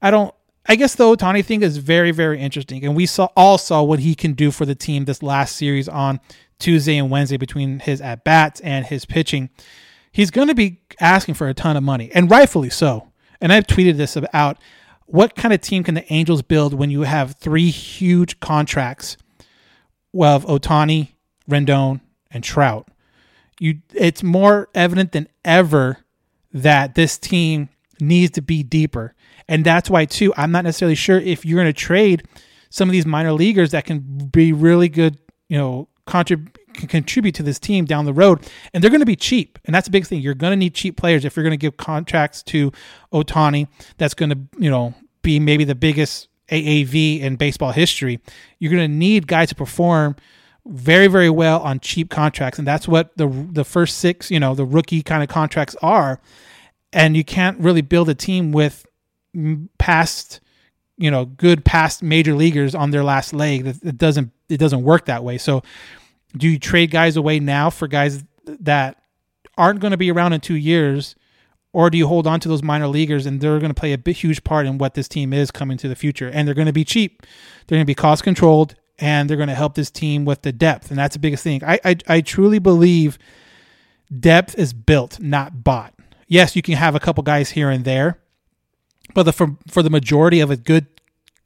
I 0.00 0.10
don't. 0.10 0.34
I 0.70 0.76
guess 0.76 0.94
the 0.94 1.04
Ohtani 1.04 1.42
thing 1.42 1.62
is 1.62 1.78
very 1.78 2.10
very 2.10 2.38
interesting, 2.38 2.84
and 2.84 2.94
we 2.94 3.06
saw 3.06 3.28
all 3.34 3.56
saw 3.56 3.82
what 3.82 4.00
he 4.00 4.14
can 4.14 4.34
do 4.34 4.50
for 4.50 4.66
the 4.66 4.74
team 4.74 5.06
this 5.06 5.22
last 5.22 5.56
series 5.56 5.88
on 5.88 6.20
Tuesday 6.58 6.98
and 6.98 7.10
Wednesday 7.10 7.38
between 7.38 7.78
his 7.78 8.00
at 8.02 8.22
bats 8.22 8.60
and 8.60 8.84
his 8.84 9.06
pitching. 9.06 9.48
He's 10.12 10.30
going 10.30 10.48
to 10.48 10.54
be 10.54 10.82
asking 11.00 11.34
for 11.34 11.48
a 11.48 11.54
ton 11.54 11.76
of 11.76 11.82
money, 11.82 12.10
and 12.12 12.30
rightfully 12.30 12.70
so. 12.70 13.08
And 13.40 13.52
I've 13.52 13.66
tweeted 13.66 13.96
this 13.96 14.16
out 14.34 14.58
what 15.06 15.34
kind 15.36 15.54
of 15.54 15.62
team 15.62 15.84
can 15.84 15.94
the 15.94 16.12
Angels 16.12 16.42
build 16.42 16.74
when 16.74 16.90
you 16.90 17.02
have 17.02 17.36
three 17.36 17.70
huge 17.70 18.40
contracts 18.40 19.16
of 20.12 20.44
Ohtani, 20.44 21.12
Rendon, 21.48 22.02
and 22.30 22.44
Trout? 22.44 22.88
You, 23.58 23.80
it's 23.94 24.22
more 24.22 24.68
evident 24.74 25.12
than 25.12 25.28
ever 25.46 25.98
that 26.52 26.94
this 26.94 27.16
team 27.16 27.70
needs 28.00 28.32
to 28.32 28.42
be 28.42 28.62
deeper, 28.62 29.14
and 29.48 29.64
that's 29.64 29.88
why 29.88 30.04
too. 30.04 30.32
I'm 30.36 30.52
not 30.52 30.64
necessarily 30.64 30.94
sure 30.94 31.18
if 31.18 31.44
you're 31.44 31.60
going 31.60 31.72
to 31.72 31.78
trade 31.78 32.24
some 32.70 32.88
of 32.88 32.92
these 32.92 33.06
minor 33.06 33.32
leaguers 33.32 33.70
that 33.70 33.84
can 33.84 34.00
be 34.00 34.52
really 34.52 34.88
good, 34.88 35.18
you 35.48 35.56
know, 35.56 35.88
contrib- 36.06 36.54
contribute 36.74 37.34
to 37.36 37.42
this 37.42 37.58
team 37.58 37.84
down 37.84 38.04
the 38.04 38.12
road, 38.12 38.40
and 38.72 38.82
they're 38.82 38.90
going 38.90 39.00
to 39.00 39.06
be 39.06 39.16
cheap. 39.16 39.58
And 39.64 39.74
that's 39.74 39.88
a 39.88 39.90
big 39.90 40.06
thing. 40.06 40.20
You're 40.20 40.34
going 40.34 40.52
to 40.52 40.56
need 40.56 40.74
cheap 40.74 40.96
players 40.96 41.24
if 41.24 41.36
you're 41.36 41.44
going 41.44 41.52
to 41.52 41.56
give 41.56 41.76
contracts 41.76 42.42
to 42.44 42.72
Ohtani 43.12 43.68
That's 43.96 44.14
going 44.14 44.30
to 44.30 44.38
you 44.58 44.70
know 44.70 44.94
be 45.22 45.40
maybe 45.40 45.64
the 45.64 45.74
biggest 45.74 46.28
AAV 46.50 47.20
in 47.20 47.36
baseball 47.36 47.72
history. 47.72 48.20
You're 48.58 48.72
going 48.72 48.90
to 48.90 48.96
need 48.96 49.26
guys 49.26 49.48
to 49.48 49.54
perform 49.54 50.16
very 50.66 51.06
very 51.06 51.30
well 51.30 51.60
on 51.60 51.80
cheap 51.80 52.10
contracts, 52.10 52.58
and 52.58 52.68
that's 52.68 52.86
what 52.86 53.16
the 53.16 53.28
the 53.52 53.64
first 53.64 53.98
six 53.98 54.30
you 54.30 54.40
know 54.40 54.54
the 54.54 54.66
rookie 54.66 55.02
kind 55.02 55.22
of 55.22 55.28
contracts 55.28 55.76
are. 55.82 56.20
And 56.90 57.14
you 57.18 57.22
can't 57.24 57.58
really 57.60 57.82
build 57.82 58.08
a 58.08 58.14
team 58.14 58.50
with 58.50 58.86
past 59.78 60.40
you 60.96 61.10
know 61.10 61.24
good 61.24 61.64
past 61.64 62.02
major 62.02 62.34
leaguers 62.34 62.74
on 62.74 62.90
their 62.90 63.04
last 63.04 63.32
leg. 63.32 63.66
It 63.66 63.98
doesn't 63.98 64.32
it 64.48 64.58
doesn't 64.58 64.82
work 64.82 65.06
that 65.06 65.24
way. 65.24 65.38
So 65.38 65.62
do 66.36 66.48
you 66.48 66.58
trade 66.58 66.90
guys 66.90 67.16
away 67.16 67.40
now 67.40 67.70
for 67.70 67.88
guys 67.88 68.24
that 68.44 69.02
aren't 69.56 69.80
going 69.80 69.90
to 69.90 69.96
be 69.96 70.10
around 70.10 70.32
in 70.32 70.40
two 70.40 70.56
years? 70.56 71.14
Or 71.72 71.90
do 71.90 71.98
you 71.98 72.06
hold 72.06 72.26
on 72.26 72.40
to 72.40 72.48
those 72.48 72.62
minor 72.62 72.88
leaguers 72.88 73.26
and 73.26 73.40
they're 73.40 73.58
going 73.58 73.70
to 73.70 73.78
play 73.78 73.92
a 73.92 73.98
big, 73.98 74.16
huge 74.16 74.42
part 74.42 74.66
in 74.66 74.78
what 74.78 74.94
this 74.94 75.06
team 75.06 75.32
is 75.32 75.50
coming 75.50 75.76
to 75.78 75.88
the 75.88 75.94
future? 75.94 76.28
And 76.28 76.48
they're 76.48 76.54
going 76.54 76.66
to 76.66 76.72
be 76.72 76.84
cheap. 76.84 77.26
They're 77.66 77.76
going 77.76 77.84
to 77.84 77.86
be 77.86 77.94
cost 77.94 78.22
controlled 78.22 78.74
and 78.98 79.28
they're 79.28 79.36
going 79.36 79.50
to 79.50 79.54
help 79.54 79.74
this 79.74 79.90
team 79.90 80.24
with 80.24 80.42
the 80.42 80.52
depth. 80.52 80.90
And 80.90 80.98
that's 80.98 81.14
the 81.14 81.20
biggest 81.20 81.44
thing. 81.44 81.62
I, 81.62 81.78
I, 81.84 81.96
I 82.08 82.20
truly 82.22 82.58
believe 82.58 83.18
depth 84.18 84.58
is 84.58 84.72
built, 84.72 85.20
not 85.20 85.62
bought. 85.62 85.94
Yes, 86.26 86.56
you 86.56 86.62
can 86.62 86.74
have 86.74 86.94
a 86.94 87.00
couple 87.00 87.22
guys 87.22 87.50
here 87.50 87.70
and 87.70 87.84
there, 87.84 88.18
but 89.14 89.24
the, 89.24 89.32
for, 89.32 89.56
for 89.68 89.82
the 89.82 89.90
majority 89.90 90.40
of 90.40 90.50
a 90.50 90.56
good 90.56 90.86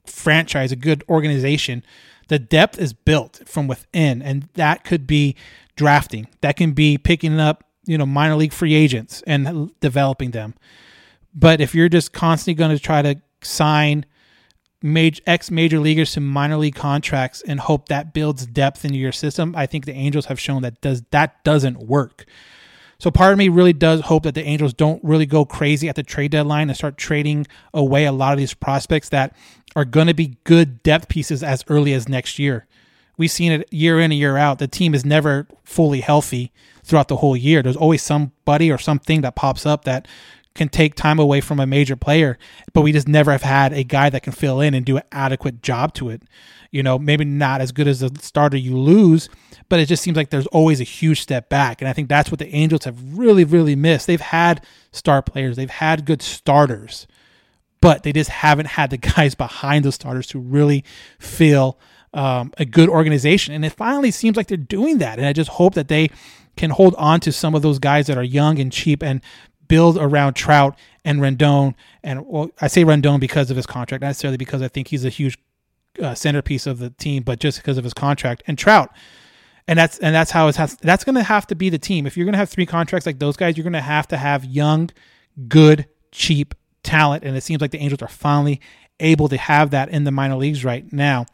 franchise, 0.06 0.72
a 0.72 0.76
good 0.76 1.04
organization, 1.08 1.84
the 2.28 2.38
depth 2.38 2.78
is 2.78 2.92
built 2.92 3.42
from 3.46 3.66
within, 3.66 4.22
and 4.22 4.48
that 4.54 4.84
could 4.84 5.06
be 5.06 5.36
drafting. 5.76 6.28
That 6.40 6.56
can 6.56 6.72
be 6.72 6.98
picking 6.98 7.38
up, 7.40 7.64
you 7.84 7.98
know, 7.98 8.06
minor 8.06 8.36
league 8.36 8.52
free 8.52 8.74
agents 8.74 9.22
and 9.26 9.70
developing 9.80 10.30
them. 10.30 10.54
But 11.34 11.60
if 11.60 11.74
you're 11.74 11.88
just 11.88 12.12
constantly 12.12 12.54
going 12.54 12.76
to 12.76 12.82
try 12.82 13.02
to 13.02 13.20
sign 13.42 14.06
major 14.82 15.22
ex 15.26 15.50
major 15.50 15.78
leaguers 15.78 16.12
to 16.12 16.20
minor 16.20 16.56
league 16.56 16.74
contracts 16.74 17.42
and 17.46 17.60
hope 17.60 17.88
that 17.88 18.12
builds 18.12 18.46
depth 18.46 18.84
into 18.84 18.98
your 18.98 19.12
system, 19.12 19.54
I 19.56 19.66
think 19.66 19.84
the 19.84 19.92
Angels 19.92 20.26
have 20.26 20.40
shown 20.40 20.62
that 20.62 20.80
does 20.80 21.02
that 21.10 21.42
doesn't 21.44 21.78
work. 21.78 22.26
So 23.02 23.10
part 23.10 23.32
of 23.32 23.38
me 23.38 23.48
really 23.48 23.72
does 23.72 24.02
hope 24.02 24.22
that 24.22 24.36
the 24.36 24.44
Angels 24.44 24.72
don't 24.72 25.02
really 25.02 25.26
go 25.26 25.44
crazy 25.44 25.88
at 25.88 25.96
the 25.96 26.04
trade 26.04 26.30
deadline 26.30 26.68
and 26.68 26.76
start 26.76 26.96
trading 26.96 27.48
away 27.74 28.04
a 28.04 28.12
lot 28.12 28.32
of 28.32 28.38
these 28.38 28.54
prospects 28.54 29.08
that 29.08 29.34
are 29.74 29.84
going 29.84 30.06
to 30.06 30.14
be 30.14 30.36
good 30.44 30.84
depth 30.84 31.08
pieces 31.08 31.42
as 31.42 31.64
early 31.66 31.94
as 31.94 32.08
next 32.08 32.38
year. 32.38 32.68
we've 33.16 33.32
seen 33.32 33.50
it 33.50 33.72
year 33.72 33.98
in 33.98 34.12
and 34.12 34.20
year 34.20 34.36
out. 34.36 34.60
The 34.60 34.68
team 34.68 34.94
is 34.94 35.04
never 35.04 35.48
fully 35.64 36.00
healthy 36.00 36.52
throughout 36.84 37.08
the 37.08 37.16
whole 37.16 37.36
year. 37.36 37.60
There's 37.60 37.74
always 37.76 38.04
somebody 38.04 38.70
or 38.70 38.78
something 38.78 39.22
that 39.22 39.34
pops 39.34 39.66
up 39.66 39.84
that 39.84 40.06
can 40.54 40.68
take 40.68 40.94
time 40.94 41.18
away 41.18 41.40
from 41.40 41.60
a 41.60 41.66
major 41.66 41.96
player, 41.96 42.38
but 42.72 42.82
we 42.82 42.92
just 42.92 43.08
never 43.08 43.32
have 43.32 43.42
had 43.42 43.72
a 43.72 43.84
guy 43.84 44.10
that 44.10 44.22
can 44.22 44.32
fill 44.32 44.60
in 44.60 44.74
and 44.74 44.84
do 44.84 44.96
an 44.98 45.02
adequate 45.10 45.62
job 45.62 45.94
to 45.94 46.10
it. 46.10 46.22
You 46.70 46.82
know, 46.82 46.98
maybe 46.98 47.24
not 47.24 47.60
as 47.60 47.72
good 47.72 47.86
as 47.86 48.00
the 48.00 48.10
starter 48.20 48.56
you 48.56 48.78
lose, 48.78 49.28
but 49.68 49.80
it 49.80 49.86
just 49.86 50.02
seems 50.02 50.16
like 50.16 50.30
there's 50.30 50.46
always 50.48 50.80
a 50.80 50.84
huge 50.84 51.20
step 51.20 51.48
back. 51.48 51.80
And 51.80 51.88
I 51.88 51.92
think 51.92 52.08
that's 52.08 52.30
what 52.30 52.38
the 52.38 52.54
Angels 52.54 52.84
have 52.84 53.18
really, 53.18 53.44
really 53.44 53.76
missed. 53.76 54.06
They've 54.06 54.20
had 54.20 54.64
star 54.90 55.22
players, 55.22 55.56
they've 55.56 55.70
had 55.70 56.06
good 56.06 56.22
starters, 56.22 57.06
but 57.80 58.02
they 58.02 58.12
just 58.12 58.30
haven't 58.30 58.68
had 58.68 58.90
the 58.90 58.96
guys 59.16 59.34
behind 59.34 59.84
those 59.84 59.94
starters 59.94 60.26
to 60.28 60.38
really 60.38 60.84
feel 61.18 61.78
um, 62.14 62.52
a 62.58 62.64
good 62.64 62.88
organization. 62.88 63.54
And 63.54 63.64
it 63.64 63.72
finally 63.72 64.10
seems 64.10 64.36
like 64.36 64.46
they're 64.46 64.56
doing 64.56 64.98
that. 64.98 65.18
And 65.18 65.26
I 65.26 65.32
just 65.32 65.50
hope 65.50 65.74
that 65.74 65.88
they 65.88 66.10
can 66.56 66.70
hold 66.70 66.94
on 66.96 67.20
to 67.20 67.32
some 67.32 67.54
of 67.54 67.62
those 67.62 67.78
guys 67.78 68.06
that 68.06 68.18
are 68.18 68.22
young 68.22 68.58
and 68.58 68.70
cheap 68.70 69.02
and 69.02 69.20
build 69.72 69.96
around 69.96 70.34
Trout 70.34 70.78
and 71.02 71.18
Rendon. 71.20 71.74
And 72.02 72.26
well, 72.26 72.50
I 72.60 72.66
say 72.66 72.84
Rendon 72.84 73.18
because 73.18 73.50
of 73.50 73.56
his 73.56 73.64
contract, 73.64 74.02
not 74.02 74.08
necessarily 74.08 74.36
because 74.36 74.60
I 74.60 74.68
think 74.68 74.88
he's 74.88 75.06
a 75.06 75.08
huge 75.08 75.38
uh, 75.98 76.14
centerpiece 76.14 76.66
of 76.66 76.78
the 76.78 76.90
team, 76.90 77.22
but 77.22 77.40
just 77.40 77.56
because 77.56 77.78
of 77.78 77.84
his 77.84 77.94
contract 77.94 78.42
and 78.46 78.58
Trout. 78.58 78.90
And 79.66 79.78
that's 79.78 79.98
and 80.00 80.14
that's 80.14 80.30
how 80.30 80.48
it 80.48 80.56
has. 80.56 80.76
That's 80.82 81.04
going 81.04 81.14
to 81.14 81.22
have 81.22 81.46
to 81.46 81.54
be 81.54 81.70
the 81.70 81.78
team. 81.78 82.06
If 82.06 82.18
you're 82.18 82.26
going 82.26 82.34
to 82.34 82.38
have 82.38 82.50
three 82.50 82.66
contracts 82.66 83.06
like 83.06 83.18
those 83.18 83.38
guys, 83.38 83.56
you're 83.56 83.64
going 83.64 83.72
to 83.72 83.80
have 83.80 84.06
to 84.08 84.18
have 84.18 84.44
young, 84.44 84.90
good, 85.48 85.86
cheap 86.10 86.54
talent. 86.82 87.24
And 87.24 87.34
it 87.34 87.40
seems 87.40 87.62
like 87.62 87.70
the 87.70 87.78
Angels 87.78 88.02
are 88.02 88.08
finally 88.08 88.60
able 89.00 89.30
to 89.30 89.38
have 89.38 89.70
that 89.70 89.88
in 89.88 90.04
the 90.04 90.10
minor 90.10 90.36
leagues 90.36 90.66
right 90.66 90.92
now. 90.92 91.24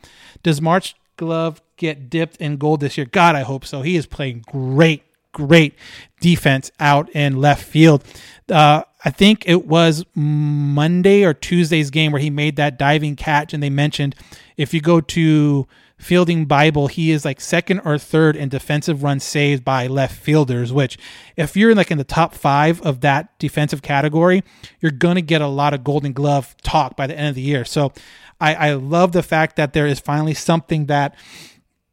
Does 0.45 0.61
Marsh 0.61 0.95
Glove 1.17 1.61
get 1.77 2.09
dipped 2.09 2.37
in 2.37 2.57
gold 2.57 2.79
this 2.79 2.97
year? 2.97 3.07
God, 3.07 3.35
I 3.35 3.43
hope 3.43 3.65
so. 3.65 3.83
He 3.83 3.97
is 3.97 4.07
playing 4.07 4.45
great 4.47 5.03
great 5.33 5.75
defense 6.21 6.71
out 6.81 7.09
in 7.11 7.41
left 7.41 7.65
field. 7.65 8.05
Uh, 8.49 8.83
I 9.05 9.11
think 9.11 9.45
it 9.47 9.67
was 9.67 10.05
Monday 10.15 11.25
or 11.25 11.35
Tuesday's 11.35 11.91
game 11.91 12.13
where 12.13 12.21
he 12.21 12.31
made 12.31 12.57
that 12.57 12.79
diving 12.79 13.17
catch, 13.17 13.55
and 13.55 13.63
they 13.63 13.71
mentioned 13.71 14.15
if 14.57 14.75
you 14.75 14.81
go 14.81 15.01
to 15.01 15.67
Fielding 15.99 16.47
Bible, 16.47 16.87
he 16.87 17.11
is 17.11 17.25
like 17.25 17.41
second 17.41 17.81
or 17.81 17.99
third 17.99 18.37
in 18.37 18.49
defensive 18.49 19.03
runs 19.03 19.25
saved 19.25 19.65
by 19.65 19.89
left 19.89 20.17
fielders. 20.17 20.73
Which, 20.73 20.97
if 21.37 21.57
you're 21.57 21.75
like 21.75 21.91
in 21.91 21.99
the 21.99 22.05
top 22.05 22.35
five 22.35 22.81
of 22.83 23.01
that 23.01 23.37
defensive 23.39 23.83
category, 23.83 24.45
you're 24.81 24.93
gonna 24.93 25.21
get 25.21 25.43
a 25.43 25.49
lot 25.49 25.75
of 25.75 25.83
Golden 25.83 26.13
Glove 26.13 26.57
talk 26.63 26.97
by 26.97 27.09
the 27.09 27.19
end 27.19 27.29
of 27.29 27.35
the 27.35 27.43
year. 27.43 27.65
So, 27.65 27.93
I, 28.41 28.55
I 28.55 28.73
love 28.75 29.11
the 29.13 29.25
fact 29.25 29.57
that 29.57 29.73
there 29.73 29.87
is 29.87 29.99
finally 29.99 30.35
something 30.35 30.87
that 30.87 31.17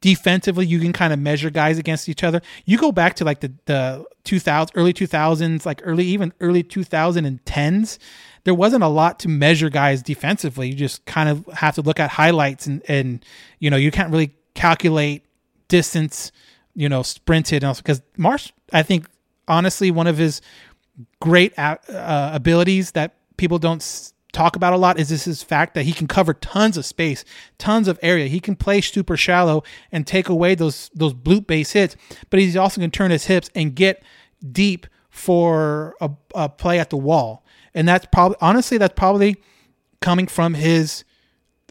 defensively 0.00 0.66
you 0.66 0.78
can 0.78 0.92
kind 0.92 1.12
of 1.12 1.18
measure 1.18 1.50
guys 1.50 1.78
against 1.78 2.08
each 2.08 2.22
other. 2.22 2.40
You 2.64 2.78
go 2.78 2.92
back 2.92 3.14
to 3.14 3.24
like 3.24 3.40
the 3.40 3.52
the 3.66 4.04
2000 4.24 4.72
early 4.76 4.92
2000s 4.92 5.64
like 5.64 5.80
early 5.84 6.04
even 6.04 6.32
early 6.40 6.62
2010s 6.62 7.98
there 8.44 8.54
wasn't 8.54 8.82
a 8.82 8.88
lot 8.88 9.18
to 9.20 9.28
measure 9.28 9.68
guys 9.68 10.02
defensively. 10.02 10.68
You 10.68 10.74
just 10.74 11.04
kind 11.04 11.28
of 11.28 11.44
have 11.52 11.74
to 11.74 11.82
look 11.82 11.98
at 11.98 12.10
highlights 12.10 12.66
and 12.66 12.82
and 12.88 13.24
you 13.58 13.70
know 13.70 13.76
you 13.76 13.90
can't 13.90 14.10
really 14.12 14.34
calculate 14.54 15.24
distance 15.68 16.32
you 16.76 16.88
know 16.88 17.02
sprinted 17.02 17.62
and 17.62 17.68
also 17.68 17.82
because 17.82 18.00
marsh 18.16 18.52
i 18.72 18.82
think 18.82 19.06
honestly 19.48 19.90
one 19.90 20.06
of 20.06 20.16
his 20.16 20.40
great 21.20 21.58
uh, 21.58 21.76
abilities 22.32 22.92
that 22.92 23.16
people 23.36 23.58
don't 23.58 24.12
talk 24.36 24.54
about 24.54 24.74
a 24.74 24.76
lot 24.76 25.00
is 25.00 25.08
this 25.08 25.24
his 25.24 25.42
fact 25.42 25.74
that 25.74 25.84
he 25.84 25.92
can 25.92 26.06
cover 26.06 26.34
tons 26.34 26.76
of 26.76 26.84
space, 26.84 27.24
tons 27.58 27.88
of 27.88 27.98
area. 28.02 28.26
He 28.26 28.38
can 28.38 28.54
play 28.54 28.80
super 28.82 29.16
shallow 29.16 29.62
and 29.90 30.06
take 30.06 30.28
away 30.28 30.54
those 30.54 30.90
those 30.94 31.14
bloop 31.14 31.46
base 31.46 31.72
hits, 31.72 31.96
but 32.28 32.38
he's 32.38 32.56
also 32.56 32.80
going 32.80 32.90
to 32.90 32.96
turn 32.96 33.10
his 33.10 33.26
hips 33.26 33.50
and 33.54 33.74
get 33.74 34.02
deep 34.52 34.86
for 35.08 35.96
a, 36.00 36.10
a 36.34 36.48
play 36.48 36.78
at 36.78 36.90
the 36.90 36.96
wall. 36.96 37.44
And 37.74 37.88
that's 37.88 38.06
probably 38.12 38.36
honestly 38.40 38.76
that's 38.76 38.94
probably 38.94 39.36
coming 40.00 40.26
from 40.26 40.54
his 40.54 41.04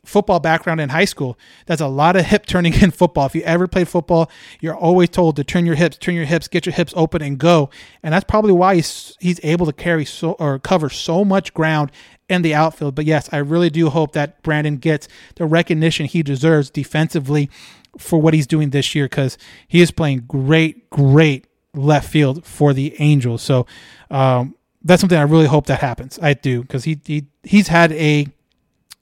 football 0.04 0.40
background 0.40 0.80
in 0.80 0.90
high 0.90 1.06
school. 1.06 1.38
That's 1.66 1.82
a 1.82 1.88
lot 1.88 2.16
of 2.16 2.26
hip 2.26 2.46
turning 2.46 2.74
in 2.82 2.92
football. 2.92 3.26
If 3.26 3.36
you 3.36 3.42
ever 3.44 3.68
played 3.68 3.88
football, 3.88 4.32
you're 4.60 4.76
always 4.76 5.10
told 5.10 5.36
to 5.36 5.44
turn 5.44 5.66
your 5.66 5.76
hips, 5.76 5.98
turn 5.98 6.16
your 6.16 6.26
hips, 6.26 6.48
get 6.48 6.66
your 6.66 6.74
hips 6.74 6.94
open 6.96 7.22
and 7.22 7.38
go. 7.38 7.70
And 8.02 8.14
that's 8.14 8.26
probably 8.26 8.54
why 8.54 8.76
he's 8.76 9.18
he's 9.20 9.40
able 9.44 9.66
to 9.66 9.74
carry 9.74 10.06
so 10.06 10.32
or 10.34 10.60
cover 10.60 10.90
so 10.90 11.24
much 11.24 11.54
ground 11.54 11.92
in 12.30 12.42
the 12.42 12.54
outfield. 12.54 12.96
But 12.96 13.06
yes, 13.06 13.30
I 13.32 13.38
really 13.38 13.70
do 13.70 13.90
hope 13.90 14.14
that 14.14 14.42
Brandon 14.44 14.78
gets 14.78 15.08
the 15.36 15.46
recognition 15.46 16.06
he 16.06 16.24
deserves 16.24 16.70
defensively 16.70 17.50
for 17.98 18.20
what 18.20 18.34
he's 18.34 18.48
doing 18.48 18.72
this 18.72 18.96
year 18.96 19.06
because 19.06 19.38
he 19.68 19.82
is 19.82 19.92
playing 19.92 20.26
great, 20.28 20.90
great 20.90 21.48
left 21.74 22.10
field 22.10 22.46
for 22.46 22.74
the 22.74 22.96
Angels. 23.00 23.42
So 23.42 23.66
um, 24.10 24.56
that's 24.84 25.02
something 25.02 25.18
I 25.18 25.24
really 25.24 25.48
hope 25.48 25.68
that 25.68 25.80
happens. 25.80 26.20
I 26.22 26.34
do 26.34 26.62
because 26.62 26.84
he, 26.84 27.00
he 27.06 27.26
he's 27.44 27.68
had 27.68 27.92
a 27.94 28.28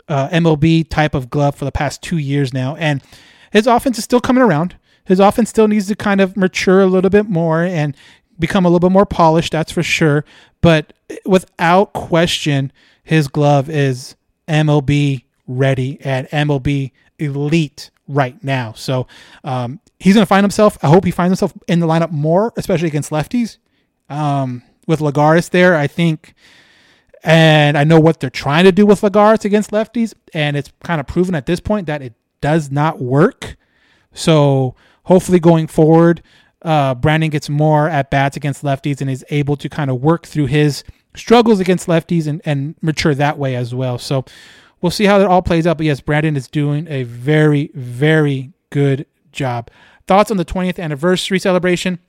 uh, 0.07 0.29
MLB 0.29 0.89
type 0.89 1.15
of 1.15 1.29
glove 1.29 1.55
for 1.55 1.65
the 1.65 1.71
past 1.71 2.01
two 2.01 2.17
years 2.17 2.53
now, 2.53 2.75
and 2.75 3.01
his 3.51 3.67
offense 3.67 3.97
is 3.97 4.03
still 4.03 4.21
coming 4.21 4.43
around. 4.43 4.75
His 5.05 5.19
offense 5.19 5.49
still 5.49 5.67
needs 5.67 5.87
to 5.87 5.95
kind 5.95 6.21
of 6.21 6.37
mature 6.37 6.81
a 6.81 6.87
little 6.87 7.09
bit 7.09 7.29
more 7.29 7.63
and 7.63 7.95
become 8.39 8.65
a 8.65 8.69
little 8.69 8.79
bit 8.79 8.93
more 8.93 9.05
polished. 9.05 9.51
That's 9.51 9.71
for 9.71 9.83
sure. 9.83 10.23
But 10.61 10.93
without 11.25 11.93
question, 11.93 12.71
his 13.03 13.27
glove 13.27 13.69
is 13.69 14.15
MLB 14.47 15.23
ready 15.47 15.99
and 16.01 16.27
MLB 16.29 16.91
elite 17.19 17.91
right 18.07 18.41
now. 18.43 18.73
So 18.73 19.07
um, 19.43 19.79
he's 19.99 20.15
going 20.15 20.23
to 20.23 20.27
find 20.29 20.43
himself. 20.43 20.77
I 20.81 20.87
hope 20.87 21.05
he 21.05 21.11
finds 21.11 21.31
himself 21.31 21.53
in 21.67 21.79
the 21.79 21.87
lineup 21.87 22.11
more, 22.11 22.53
especially 22.57 22.87
against 22.87 23.11
lefties. 23.11 23.57
Um, 24.09 24.63
with 24.85 24.99
Lagares 24.99 25.49
there, 25.49 25.75
I 25.75 25.87
think, 25.87 26.33
and 27.23 27.77
I 27.77 27.85
know 27.85 27.99
what 27.99 28.19
they're 28.19 28.29
trying 28.29 28.65
to 28.65 28.71
do 28.71 28.85
with 28.85 29.01
Lagares 29.01 29.45
against 29.45 29.71
lefties, 29.71 30.13
and 30.33 30.57
it's 30.57 30.71
kind 30.83 30.99
of 30.99 31.07
proven 31.07 31.35
at 31.35 31.45
this 31.45 31.61
point 31.61 31.87
that 31.87 32.01
it 32.01 32.13
does 32.41 32.69
not 32.69 32.99
work. 32.99 33.55
So 34.11 34.75
hopefully 35.05 35.39
going 35.39 35.67
forward, 35.67 36.21
uh, 36.61 36.95
Brandon 36.95 37.29
gets 37.29 37.49
more 37.49 37.87
at 37.87 38.11
bats 38.11 38.35
against 38.35 38.63
lefties 38.63 38.99
and 38.99 39.09
is 39.09 39.23
able 39.29 39.55
to 39.57 39.69
kind 39.69 39.89
of 39.89 40.01
work 40.01 40.25
through 40.25 40.47
his 40.47 40.83
struggles 41.15 41.59
against 41.59 41.87
lefties 41.87 42.27
and, 42.27 42.41
and 42.45 42.75
mature 42.81 43.15
that 43.15 43.37
way 43.37 43.55
as 43.55 43.73
well. 43.73 43.97
So 43.97 44.25
we'll 44.81 44.91
see 44.91 45.05
how 45.05 45.17
that 45.19 45.27
all 45.27 45.41
plays 45.41 45.67
out. 45.67 45.77
But 45.77 45.85
yes, 45.85 46.01
Brandon 46.01 46.35
is 46.35 46.47
doing 46.47 46.87
a 46.87 47.03
very, 47.03 47.71
very 47.73 48.51
good 48.69 49.05
job. 49.31 49.69
Thoughts 50.07 50.31
on 50.31 50.37
the 50.37 50.45
20th 50.45 50.79
anniversary 50.79 51.39
celebration? 51.39 51.99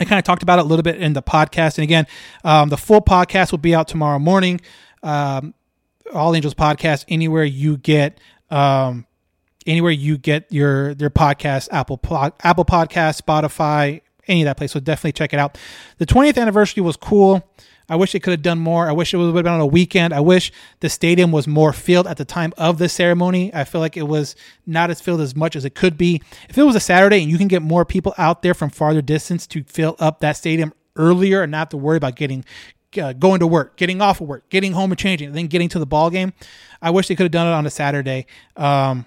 I 0.00 0.04
kind 0.04 0.18
of 0.18 0.24
talked 0.24 0.42
about 0.42 0.58
it 0.58 0.64
a 0.64 0.68
little 0.68 0.82
bit 0.82 1.00
in 1.00 1.12
the 1.12 1.22
podcast. 1.22 1.78
And 1.78 1.84
again, 1.84 2.06
um, 2.42 2.68
the 2.68 2.76
full 2.76 3.00
podcast 3.00 3.52
will 3.52 3.58
be 3.58 3.74
out 3.74 3.86
tomorrow 3.86 4.18
morning. 4.18 4.60
Um, 5.02 5.54
all 6.12 6.34
Angels 6.34 6.54
podcast, 6.54 7.04
anywhere 7.08 7.44
you 7.44 7.76
get, 7.76 8.18
um, 8.50 9.06
anywhere 9.66 9.92
you 9.92 10.18
get 10.18 10.50
your 10.52 10.90
your 10.92 11.10
podcast, 11.10 11.68
Apple 11.70 12.00
Apple 12.42 12.64
Podcast, 12.64 13.22
Spotify, 13.22 14.00
any 14.26 14.42
of 14.42 14.46
that 14.46 14.56
place. 14.56 14.72
So 14.72 14.80
definitely 14.80 15.12
check 15.12 15.32
it 15.32 15.38
out. 15.38 15.58
The 15.98 16.06
20th 16.06 16.38
anniversary 16.38 16.82
was 16.82 16.96
cool. 16.96 17.48
I 17.88 17.96
wish 17.96 18.14
it 18.14 18.20
could 18.20 18.30
have 18.30 18.42
done 18.42 18.58
more. 18.58 18.88
I 18.88 18.92
wish 18.92 19.12
it 19.12 19.18
would 19.18 19.34
have 19.34 19.44
been 19.44 19.52
on 19.52 19.60
a 19.60 19.66
weekend. 19.66 20.14
I 20.14 20.20
wish 20.20 20.52
the 20.80 20.88
stadium 20.88 21.32
was 21.32 21.46
more 21.46 21.72
filled 21.72 22.06
at 22.06 22.16
the 22.16 22.24
time 22.24 22.52
of 22.56 22.78
the 22.78 22.88
ceremony. 22.88 23.52
I 23.52 23.64
feel 23.64 23.80
like 23.80 23.96
it 23.96 24.08
was 24.08 24.34
not 24.66 24.90
as 24.90 25.00
filled 25.00 25.20
as 25.20 25.36
much 25.36 25.54
as 25.54 25.64
it 25.64 25.74
could 25.74 25.98
be. 25.98 26.22
If 26.48 26.56
it 26.56 26.62
was 26.62 26.76
a 26.76 26.80
Saturday 26.80 27.22
and 27.22 27.30
you 27.30 27.38
can 27.38 27.48
get 27.48 27.62
more 27.62 27.84
people 27.84 28.14
out 28.16 28.42
there 28.42 28.54
from 28.54 28.70
farther 28.70 29.02
distance 29.02 29.46
to 29.48 29.64
fill 29.64 29.96
up 29.98 30.20
that 30.20 30.36
stadium 30.36 30.72
earlier 30.96 31.42
and 31.42 31.52
not 31.52 31.58
have 31.58 31.68
to 31.70 31.76
worry 31.76 31.96
about 31.96 32.16
getting 32.16 32.44
uh, 32.96 33.12
going 33.12 33.40
to 33.40 33.46
work, 33.46 33.76
getting 33.76 34.00
off 34.00 34.20
of 34.20 34.28
work, 34.28 34.48
getting 34.48 34.72
home 34.72 34.92
and 34.92 34.98
changing, 34.98 35.28
and 35.28 35.36
then 35.36 35.48
getting 35.48 35.68
to 35.68 35.78
the 35.78 35.86
ball 35.86 36.10
game. 36.10 36.32
I 36.80 36.90
wish 36.90 37.08
they 37.08 37.16
could 37.16 37.24
have 37.24 37.32
done 37.32 37.48
it 37.48 37.50
on 37.50 37.66
a 37.66 37.70
Saturday. 37.70 38.26
Um, 38.56 39.04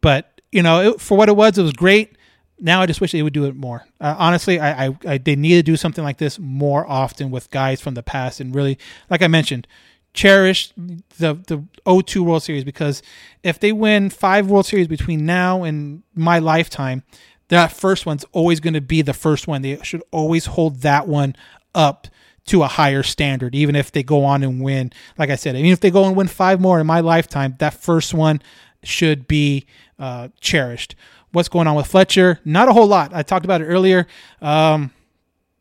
but 0.00 0.40
you 0.52 0.62
know, 0.62 0.92
it, 0.92 1.00
for 1.00 1.16
what 1.16 1.28
it 1.28 1.36
was, 1.36 1.58
it 1.58 1.62
was 1.62 1.72
great 1.72 2.15
now 2.58 2.80
I 2.80 2.86
just 2.86 3.00
wish 3.00 3.12
they 3.12 3.22
would 3.22 3.32
do 3.32 3.44
it 3.44 3.54
more. 3.54 3.86
Uh, 4.00 4.14
honestly, 4.18 4.58
I, 4.58 4.86
I, 4.86 4.96
I, 5.06 5.18
they 5.18 5.36
need 5.36 5.56
to 5.56 5.62
do 5.62 5.76
something 5.76 6.02
like 6.02 6.18
this 6.18 6.38
more 6.38 6.86
often 6.88 7.30
with 7.30 7.50
guys 7.50 7.80
from 7.80 7.94
the 7.94 8.02
past 8.02 8.40
and 8.40 8.54
really, 8.54 8.78
like 9.10 9.22
I 9.22 9.28
mentioned, 9.28 9.66
cherish 10.14 10.72
the 11.18 11.34
the 11.46 11.62
02 12.02 12.24
World 12.24 12.42
Series 12.42 12.64
because 12.64 13.02
if 13.42 13.60
they 13.60 13.72
win 13.72 14.10
five 14.10 14.48
World 14.48 14.66
Series 14.66 14.88
between 14.88 15.26
now 15.26 15.62
and 15.62 16.02
my 16.14 16.38
lifetime, 16.38 17.02
that 17.48 17.72
first 17.72 18.06
one's 18.06 18.24
always 18.32 18.58
going 18.58 18.74
to 18.74 18.80
be 18.80 19.02
the 19.02 19.12
first 19.12 19.46
one. 19.46 19.62
They 19.62 19.78
should 19.82 20.02
always 20.10 20.46
hold 20.46 20.80
that 20.80 21.06
one 21.06 21.36
up 21.74 22.08
to 22.46 22.62
a 22.62 22.68
higher 22.68 23.02
standard, 23.02 23.54
even 23.54 23.76
if 23.76 23.92
they 23.92 24.02
go 24.02 24.24
on 24.24 24.42
and 24.42 24.62
win. 24.62 24.92
Like 25.18 25.30
I 25.30 25.36
said, 25.36 25.56
even 25.56 25.70
if 25.70 25.80
they 25.80 25.90
go 25.90 26.04
and 26.04 26.16
win 26.16 26.28
five 26.28 26.60
more 26.60 26.80
in 26.80 26.86
my 26.86 27.00
lifetime, 27.00 27.56
that 27.58 27.74
first 27.74 28.14
one 28.14 28.40
should 28.82 29.28
be 29.28 29.66
uh, 29.98 30.28
cherished 30.40 30.94
what's 31.36 31.50
going 31.50 31.66
on 31.66 31.74
with 31.76 31.86
Fletcher. 31.86 32.40
Not 32.46 32.66
a 32.70 32.72
whole 32.72 32.86
lot. 32.86 33.12
I 33.14 33.22
talked 33.22 33.44
about 33.44 33.60
it 33.60 33.66
earlier. 33.66 34.06
Um, 34.40 34.90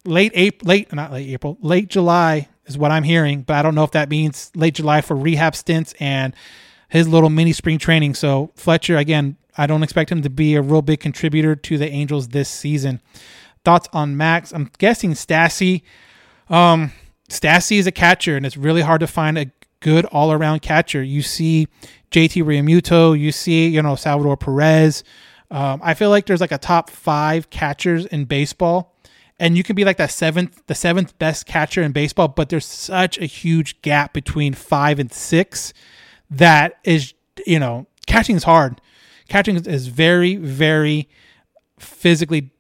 late 0.05 0.32
April, 0.34 0.69
late 0.69 0.93
not 0.93 1.11
late 1.11 1.30
April, 1.34 1.57
late 1.59 1.89
July 1.89 2.47
is 2.65 2.78
what 2.78 2.91
I'm 2.91 3.03
hearing, 3.03 3.41
but 3.41 3.57
I 3.57 3.61
don't 3.61 3.76
know 3.76 3.84
if 3.84 3.91
that 3.91 4.07
means 4.07 4.51
late 4.55 4.76
July 4.76 5.01
for 5.01 5.17
rehab 5.17 5.53
stints 5.53 5.93
and 5.99 6.34
his 6.88 7.09
little 7.09 7.30
mini 7.30 7.51
spring 7.51 7.78
training. 7.78 8.13
So 8.13 8.51
Fletcher, 8.55 8.95
again, 8.95 9.36
I 9.57 9.67
don't 9.67 9.84
expect 9.84 10.09
him 10.09 10.21
to 10.21 10.30
be 10.30 10.55
a 10.55 10.61
real 10.61 10.82
big 10.82 11.01
contributor 11.01 11.57
to 11.57 11.78
the 11.78 11.89
Angels 11.89 12.30
this 12.30 12.47
season. 12.47 13.01
Thoughts 13.65 13.89
on 13.91 14.15
Max? 14.15 14.53
I'm 14.53 14.71
guessing 14.78 15.11
Stassi. 15.11 15.82
Um, 16.49 16.93
Stassi 17.30 17.80
is 17.80 17.86
a 17.86 17.91
catcher, 17.91 18.38
and 18.38 18.45
it's 18.45 18.55
really 18.55 18.82
hard 18.82 19.01
to 19.01 19.07
find 19.07 19.38
a 19.38 19.51
good 19.82 20.05
all 20.05 20.32
around 20.32 20.61
catcher. 20.61 21.03
You 21.03 21.21
see 21.21 21.67
JT 22.11 22.43
Realmuto, 22.45 23.19
you 23.19 23.34
see, 23.34 23.67
you 23.67 23.82
know, 23.82 23.95
Salvador 23.95 24.38
Perez. 24.38 25.03
Um, 25.52 25.80
I 25.84 25.93
feel 25.93 26.10
like 26.10 26.26
there's 26.26 26.41
like 26.41 26.52
a 26.52 26.58
top 26.58 26.89
five 26.89 27.50
catchers 27.50 28.06
in 28.06 28.26
baseball, 28.26 28.96
and 29.39 29.58
you 29.58 29.64
can 29.64 29.76
be 29.76 29.86
like 29.86 29.98
that 29.98 30.12
seventh, 30.12 30.64
the 30.68 30.76
seventh 30.76 31.18
best 31.20 31.46
catcher 31.46 31.82
in 31.82 31.91
baseball, 31.91 32.28
but 32.28 32.50
there's 32.50 32.66
such 32.66 33.18
a 33.18 33.26
huge 33.26 33.82
gap 33.82 34.14
between 34.14 34.54
five 34.54 35.00
and 35.00 35.12
six 35.12 35.74
that 36.30 36.80
is, 36.84 37.14
you 37.46 37.60
know, 37.60 37.86
catching 38.08 38.36
is 38.36 38.43
hard. 38.43 38.82
Catching 39.28 39.56
is 39.56 39.88
very, 39.88 40.36
very 40.36 41.10
physically 41.80 42.52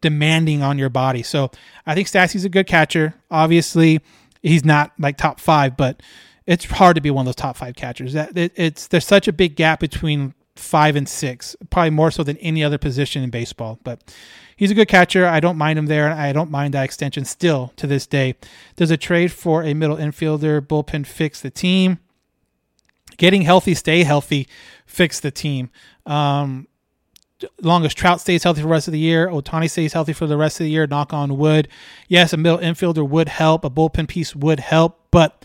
demanding 0.00 0.62
on 0.62 0.78
your 0.78 0.88
body. 0.88 1.22
So 1.22 1.50
I 1.86 1.94
think 1.94 2.08
Stassi's 2.08 2.44
a 2.44 2.48
good 2.48 2.66
catcher. 2.66 3.14
Obviously, 3.30 4.00
he's 4.42 4.64
not 4.64 4.92
like 4.98 5.16
top 5.16 5.40
five, 5.40 5.76
but 5.76 6.02
it's 6.46 6.64
hard 6.64 6.94
to 6.94 7.00
be 7.00 7.10
one 7.10 7.22
of 7.22 7.26
those 7.26 7.36
top 7.36 7.56
five 7.56 7.74
catchers. 7.74 8.12
That 8.12 8.36
it, 8.36 8.52
it's 8.56 8.86
there's 8.86 9.06
such 9.06 9.28
a 9.28 9.32
big 9.32 9.56
gap 9.56 9.80
between 9.80 10.34
five 10.58 10.96
and 10.96 11.08
six, 11.08 11.56
probably 11.70 11.90
more 11.90 12.10
so 12.10 12.22
than 12.22 12.36
any 12.38 12.62
other 12.64 12.78
position 12.78 13.22
in 13.22 13.30
baseball. 13.30 13.78
But 13.84 14.14
he's 14.56 14.70
a 14.70 14.74
good 14.74 14.88
catcher. 14.88 15.26
I 15.26 15.40
don't 15.40 15.56
mind 15.56 15.78
him 15.78 15.86
there. 15.86 16.10
I 16.10 16.32
don't 16.32 16.50
mind 16.50 16.74
that 16.74 16.84
extension 16.84 17.24
still 17.24 17.72
to 17.76 17.86
this 17.86 18.06
day. 18.06 18.34
Does 18.76 18.90
a 18.90 18.96
trade 18.96 19.32
for 19.32 19.62
a 19.62 19.74
middle 19.74 19.96
infielder. 19.96 20.60
Bullpen 20.60 21.06
fix 21.06 21.40
the 21.40 21.50
team. 21.50 21.98
Getting 23.16 23.42
healthy, 23.42 23.74
stay 23.74 24.04
healthy, 24.04 24.46
fix 24.86 25.18
the 25.18 25.32
team. 25.32 25.70
Um, 26.06 26.68
long 27.60 27.84
as 27.84 27.94
Trout 27.94 28.20
stays 28.20 28.42
healthy 28.42 28.60
for 28.60 28.66
the 28.66 28.72
rest 28.72 28.88
of 28.88 28.92
the 28.92 28.98
year, 28.98 29.28
Ohtani 29.28 29.70
stays 29.70 29.92
healthy 29.92 30.12
for 30.12 30.26
the 30.26 30.36
rest 30.36 30.60
of 30.60 30.64
the 30.64 30.70
year, 30.70 30.86
knock 30.86 31.12
on 31.12 31.36
wood. 31.36 31.68
Yes, 32.06 32.32
a 32.32 32.36
middle 32.36 32.58
infielder 32.58 33.08
would 33.08 33.28
help, 33.28 33.64
a 33.64 33.70
bullpen 33.70 34.08
piece 34.08 34.36
would 34.36 34.60
help, 34.60 35.00
but 35.10 35.44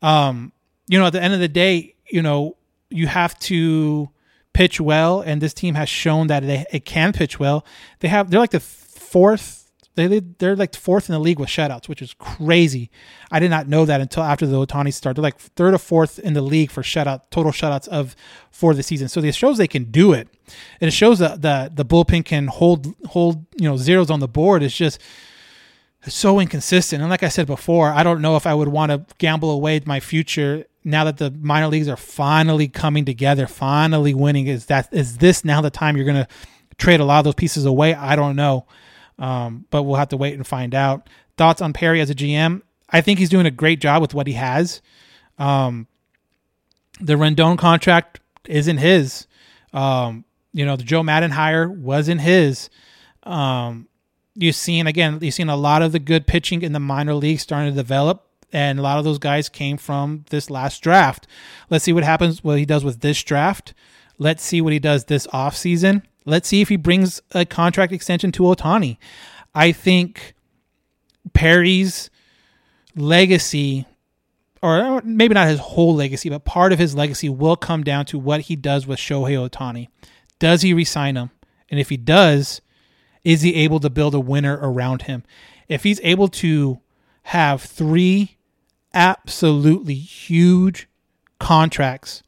um, 0.00 0.52
you 0.86 0.98
know, 0.98 1.06
at 1.06 1.12
the 1.12 1.22
end 1.22 1.34
of 1.34 1.40
the 1.40 1.48
day, 1.48 1.94
you 2.08 2.22
know, 2.22 2.56
you 2.90 3.06
have 3.06 3.38
to 3.40 4.08
pitch 4.58 4.80
well, 4.80 5.20
and 5.20 5.40
this 5.40 5.54
team 5.54 5.76
has 5.76 5.88
shown 5.88 6.26
that 6.26 6.42
they 6.42 6.66
it 6.72 6.84
can 6.84 7.12
pitch 7.12 7.38
well. 7.38 7.64
They 8.00 8.08
have 8.08 8.28
they're 8.28 8.40
like 8.40 8.50
the 8.50 8.58
fourth 8.58 9.70
they 9.94 10.18
they're 10.18 10.56
like 10.56 10.74
fourth 10.74 11.08
in 11.08 11.12
the 11.12 11.20
league 11.20 11.38
with 11.38 11.48
shutouts, 11.48 11.88
which 11.88 12.02
is 12.02 12.12
crazy. 12.14 12.90
I 13.30 13.38
did 13.38 13.50
not 13.50 13.68
know 13.68 13.84
that 13.84 14.00
until 14.00 14.24
after 14.24 14.48
the 14.48 14.66
Ohtani 14.66 14.92
start. 14.92 15.14
They're 15.14 15.22
like 15.22 15.38
third 15.38 15.74
or 15.74 15.78
fourth 15.78 16.18
in 16.18 16.32
the 16.34 16.42
league 16.42 16.72
for 16.72 16.82
shutout 16.82 17.30
total 17.30 17.52
shutouts 17.52 17.86
of 17.86 18.16
for 18.50 18.74
the 18.74 18.82
season. 18.82 19.06
So 19.08 19.20
it 19.20 19.32
shows 19.36 19.58
they 19.58 19.68
can 19.68 19.92
do 19.92 20.12
it, 20.12 20.26
and 20.80 20.88
it 20.88 20.92
shows 20.92 21.20
that 21.20 21.40
the 21.42 21.70
the 21.72 21.84
bullpen 21.84 22.24
can 22.24 22.48
hold 22.48 22.96
hold 23.10 23.46
you 23.56 23.68
know 23.68 23.76
zeros 23.76 24.10
on 24.10 24.18
the 24.18 24.26
board. 24.26 24.64
It's 24.64 24.76
just 24.76 25.00
so 26.08 26.40
inconsistent. 26.40 27.00
And 27.00 27.10
like 27.10 27.22
I 27.22 27.28
said 27.28 27.46
before, 27.46 27.92
I 27.92 28.02
don't 28.02 28.20
know 28.20 28.34
if 28.34 28.44
I 28.44 28.54
would 28.54 28.68
want 28.68 28.90
to 28.90 29.04
gamble 29.18 29.52
away 29.52 29.80
my 29.86 30.00
future 30.00 30.64
now 30.88 31.04
that 31.04 31.18
the 31.18 31.30
minor 31.30 31.68
leagues 31.68 31.88
are 31.88 31.96
finally 31.96 32.68
coming 32.68 33.04
together, 33.04 33.46
finally 33.46 34.14
winning. 34.14 34.46
Is 34.46 34.66
that 34.66 34.88
is 34.92 35.18
this 35.18 35.44
now 35.44 35.60
the 35.60 35.70
time 35.70 35.96
you're 35.96 36.06
going 36.06 36.24
to 36.24 36.28
trade 36.78 37.00
a 37.00 37.04
lot 37.04 37.18
of 37.18 37.24
those 37.24 37.34
pieces 37.34 37.64
away? 37.64 37.94
I 37.94 38.16
don't 38.16 38.36
know. 38.36 38.66
Um, 39.18 39.66
but 39.70 39.82
we'll 39.82 39.96
have 39.96 40.08
to 40.10 40.16
wait 40.16 40.34
and 40.34 40.46
find 40.46 40.74
out. 40.74 41.08
Thoughts 41.36 41.60
on 41.60 41.72
Perry 41.72 42.00
as 42.00 42.10
a 42.10 42.14
GM? 42.14 42.62
I 42.88 43.00
think 43.00 43.18
he's 43.18 43.28
doing 43.28 43.46
a 43.46 43.50
great 43.50 43.80
job 43.80 44.00
with 44.00 44.14
what 44.14 44.26
he 44.26 44.32
has. 44.34 44.80
Um, 45.38 45.86
the 47.00 47.14
Rendon 47.14 47.58
contract 47.58 48.20
isn't 48.46 48.78
his. 48.78 49.26
Um, 49.72 50.24
you 50.52 50.64
know, 50.64 50.76
the 50.76 50.84
Joe 50.84 51.02
Maddon 51.02 51.30
hire 51.30 51.68
wasn't 51.68 52.20
his. 52.20 52.70
Um, 53.24 53.88
you've 54.34 54.56
seen 54.56 54.86
again, 54.86 55.18
you've 55.20 55.34
seen 55.34 55.48
a 55.48 55.56
lot 55.56 55.82
of 55.82 55.92
the 55.92 55.98
good 55.98 56.26
pitching 56.26 56.62
in 56.62 56.72
the 56.72 56.80
minor 56.80 57.14
leagues 57.14 57.42
starting 57.42 57.72
to 57.72 57.76
develop, 57.76 58.27
and 58.52 58.78
a 58.78 58.82
lot 58.82 58.98
of 58.98 59.04
those 59.04 59.18
guys 59.18 59.48
came 59.48 59.76
from 59.76 60.24
this 60.30 60.50
last 60.50 60.82
draft. 60.82 61.26
Let's 61.70 61.84
see 61.84 61.92
what 61.92 62.04
happens. 62.04 62.42
What 62.42 62.58
he 62.58 62.64
does 62.64 62.84
with 62.84 63.00
this 63.00 63.22
draft. 63.22 63.74
Let's 64.18 64.42
see 64.42 64.60
what 64.60 64.72
he 64.72 64.78
does 64.78 65.04
this 65.04 65.26
offseason. 65.28 66.02
Let's 66.24 66.48
see 66.48 66.60
if 66.60 66.68
he 66.68 66.76
brings 66.76 67.20
a 67.32 67.44
contract 67.44 67.92
extension 67.92 68.32
to 68.32 68.42
Ohtani. 68.44 68.98
I 69.54 69.72
think 69.72 70.34
Perry's 71.32 72.10
legacy, 72.96 73.86
or 74.62 75.00
maybe 75.02 75.34
not 75.34 75.48
his 75.48 75.60
whole 75.60 75.94
legacy, 75.94 76.28
but 76.28 76.44
part 76.44 76.72
of 76.72 76.78
his 76.78 76.94
legacy 76.94 77.28
will 77.28 77.56
come 77.56 77.84
down 77.84 78.06
to 78.06 78.18
what 78.18 78.42
he 78.42 78.56
does 78.56 78.86
with 78.86 78.98
Shohei 78.98 79.48
Ohtani. 79.48 79.88
Does 80.38 80.62
he 80.62 80.74
resign 80.74 81.16
him? 81.16 81.30
And 81.70 81.78
if 81.78 81.90
he 81.90 81.96
does, 81.96 82.60
is 83.24 83.42
he 83.42 83.54
able 83.56 83.80
to 83.80 83.90
build 83.90 84.14
a 84.14 84.20
winner 84.20 84.58
around 84.60 85.02
him? 85.02 85.22
If 85.68 85.84
he's 85.84 86.00
able 86.02 86.28
to 86.28 86.80
have 87.24 87.62
three 87.62 88.37
absolutely 88.94 89.94
huge 89.94 90.88
contracts 91.38 92.22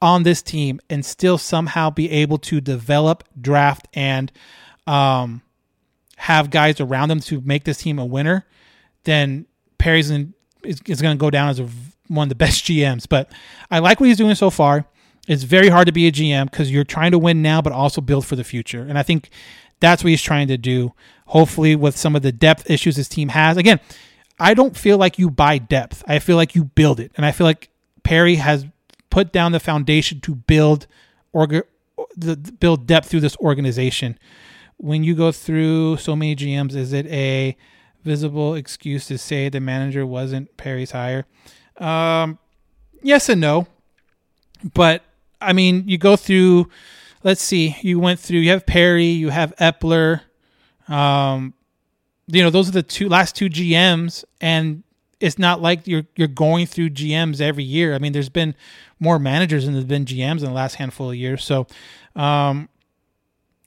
on 0.00 0.22
this 0.22 0.42
team 0.42 0.80
and 0.90 1.04
still 1.04 1.38
somehow 1.38 1.90
be 1.90 2.10
able 2.10 2.38
to 2.38 2.60
develop, 2.60 3.24
draft, 3.40 3.88
and 3.94 4.30
um, 4.86 5.42
have 6.16 6.50
guys 6.50 6.80
around 6.80 7.08
them 7.08 7.20
to 7.20 7.40
make 7.42 7.64
this 7.64 7.78
team 7.78 7.98
a 7.98 8.04
winner, 8.04 8.46
then 9.04 9.46
Perry's 9.78 10.10
in, 10.10 10.34
is, 10.62 10.80
is 10.86 11.02
going 11.02 11.16
to 11.16 11.20
go 11.20 11.30
down 11.30 11.48
as 11.48 11.60
a, 11.60 11.68
one 12.08 12.26
of 12.26 12.28
the 12.28 12.34
best 12.44 12.64
GMs. 12.64 13.06
But 13.08 13.30
I 13.70 13.78
like 13.78 14.00
what 14.00 14.08
he's 14.08 14.16
doing 14.16 14.34
so 14.34 14.50
far. 14.50 14.86
It's 15.28 15.42
very 15.42 15.68
hard 15.68 15.86
to 15.86 15.92
be 15.92 16.06
a 16.06 16.12
GM 16.12 16.50
because 16.50 16.70
you're 16.70 16.84
trying 16.84 17.10
to 17.10 17.18
win 17.18 17.42
now, 17.42 17.60
but 17.60 17.72
also 17.72 18.00
build 18.00 18.26
for 18.26 18.36
the 18.36 18.44
future. 18.44 18.82
And 18.82 18.96
I 18.96 19.02
think 19.02 19.30
that's 19.80 20.04
what 20.04 20.10
he's 20.10 20.22
trying 20.22 20.48
to 20.48 20.56
do. 20.56 20.92
Hopefully, 21.26 21.74
with 21.74 21.96
some 21.96 22.14
of 22.14 22.22
the 22.22 22.30
depth 22.30 22.70
issues 22.70 22.94
his 22.94 23.08
team 23.08 23.30
has. 23.30 23.56
Again, 23.56 23.80
I 24.38 24.54
don't 24.54 24.76
feel 24.76 24.98
like 24.98 25.18
you 25.18 25.30
buy 25.30 25.58
depth. 25.58 26.04
I 26.06 26.18
feel 26.18 26.36
like 26.36 26.54
you 26.54 26.64
build 26.64 27.00
it. 27.00 27.12
And 27.16 27.24
I 27.24 27.32
feel 27.32 27.46
like 27.46 27.70
Perry 28.02 28.36
has 28.36 28.66
put 29.10 29.32
down 29.32 29.52
the 29.52 29.60
foundation 29.60 30.20
to 30.20 30.34
build 30.34 30.86
org- 31.32 31.66
the 32.16 32.36
build 32.36 32.86
depth 32.86 33.08
through 33.08 33.20
this 33.20 33.36
organization. 33.38 34.18
When 34.76 35.02
you 35.04 35.14
go 35.14 35.32
through 35.32 35.96
so 35.96 36.14
many 36.14 36.36
GMs, 36.36 36.74
is 36.74 36.92
it 36.92 37.06
a 37.06 37.56
visible 38.04 38.54
excuse 38.54 39.06
to 39.06 39.16
say 39.16 39.48
the 39.48 39.60
manager 39.60 40.06
wasn't 40.06 40.54
Perry's 40.56 40.90
hire? 40.90 41.24
Um, 41.78 42.38
yes 43.02 43.28
and 43.28 43.40
no. 43.40 43.66
But 44.74 45.02
I 45.40 45.52
mean, 45.52 45.84
you 45.86 45.98
go 45.98 46.16
through. 46.16 46.68
Let's 47.22 47.42
see. 47.42 47.76
You 47.80 47.98
went 47.98 48.20
through. 48.20 48.40
You 48.40 48.50
have 48.50 48.66
Perry. 48.66 49.06
You 49.06 49.30
have 49.30 49.54
Eppler. 49.56 50.20
Um, 50.88 51.54
you 52.28 52.42
know, 52.42 52.50
those 52.50 52.68
are 52.68 52.72
the 52.72 52.82
two 52.82 53.08
last 53.08 53.36
two 53.36 53.48
GMs, 53.48 54.24
and 54.40 54.82
it's 55.20 55.38
not 55.38 55.62
like 55.62 55.86
you're 55.86 56.06
you're 56.16 56.28
going 56.28 56.66
through 56.66 56.90
GMs 56.90 57.40
every 57.40 57.64
year. 57.64 57.94
I 57.94 57.98
mean, 57.98 58.12
there's 58.12 58.28
been 58.28 58.54
more 58.98 59.18
managers 59.18 59.64
than 59.64 59.74
there's 59.74 59.84
been 59.84 60.04
GMs 60.04 60.38
in 60.38 60.46
the 60.46 60.52
last 60.52 60.74
handful 60.74 61.10
of 61.10 61.16
years. 61.16 61.44
So, 61.44 61.66
um, 62.14 62.68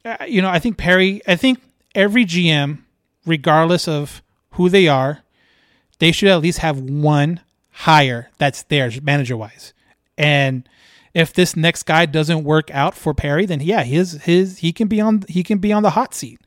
uh, 0.04 0.18
you 0.28 0.42
know, 0.42 0.50
I 0.50 0.60
think 0.60 0.78
Perry. 0.78 1.22
I 1.28 1.36
think 1.36 1.60
every 1.96 2.26
GM, 2.26 2.80
regardless 3.26 3.88
of 3.88 4.22
who 4.52 4.70
they 4.70 4.88
are, 4.88 5.24
they 6.00 6.12
should 6.12 6.30
at 6.30 6.42
least 6.42 6.60
have 6.60 6.80
one 6.80 7.42
hire 7.72 8.30
that's 8.38 8.64
theirs, 8.64 9.02
manager 9.02 9.38
wise. 9.38 9.74
And 10.18 10.68
if 11.14 11.34
this 11.34 11.56
next 11.56 11.84
guy 11.84 12.06
doesn't 12.06 12.44
work 12.44 12.70
out 12.72 12.94
for 12.94 13.14
Perry, 13.14 13.46
then 13.46 13.62
yeah, 13.62 13.84
his 13.84 14.14
his 14.24 14.60
he 14.60 14.74
can 14.74 14.88
be 14.88 15.00
on 15.00 15.24
he 15.28 15.44
can 15.44 15.60
be 15.60 15.72
on 15.72 15.84
the 15.84 15.92
hot 15.92 16.14
seat 16.14 16.40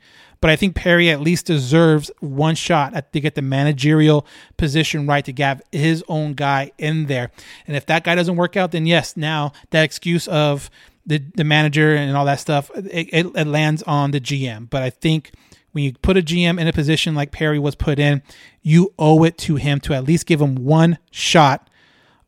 but 0.43 0.51
I 0.51 0.57
think 0.57 0.74
Perry 0.74 1.09
at 1.09 1.20
least 1.20 1.47
deserves 1.47 2.11
one 2.18 2.57
shot 2.57 2.95
at, 2.95 3.12
to 3.12 3.20
get 3.20 3.36
the 3.36 3.43
managerial 3.43 4.26
position 4.57 5.07
right 5.07 5.24
to 5.24 5.32
have 5.40 5.62
his 5.70 6.05
own 6.09 6.34
guy 6.34 6.72
in 6.78 7.07
there. 7.07 7.30
And 7.68 7.76
if 7.76 7.86
that 7.86 8.03
guy 8.03 8.16
doesn't 8.16 8.34
work 8.34 8.57
out, 8.57 8.72
then 8.72 8.84
yes, 8.84 9.16
now 9.16 9.53
that 9.70 9.84
excuse 9.84 10.26
of 10.26 10.68
the, 11.07 11.22
the 11.36 11.45
manager 11.45 11.95
and 11.95 12.16
all 12.16 12.24
that 12.24 12.40
stuff, 12.40 12.72
it, 12.74 13.09
it, 13.12 13.26
it 13.36 13.47
lands 13.47 13.84
on 13.84 14.11
the 14.11 14.20
GM. 14.20 14.68
But 14.68 14.82
I 14.82 14.90
think 14.90 15.30
when 15.70 15.84
you 15.84 15.93
put 16.03 16.16
a 16.16 16.22
GM 16.22 16.61
in 16.61 16.66
a 16.66 16.72
position 16.72 17.14
like 17.14 17.30
Perry 17.30 17.61
was 17.61 17.76
put 17.76 18.01
in, 18.01 18.20
you 18.62 18.93
owe 18.99 19.22
it 19.22 19.38
to 19.38 19.55
him 19.55 19.78
to 19.80 19.95
at 19.95 20.03
least 20.03 20.26
give 20.26 20.40
him 20.40 20.57
one 20.57 20.99
shot 21.12 21.70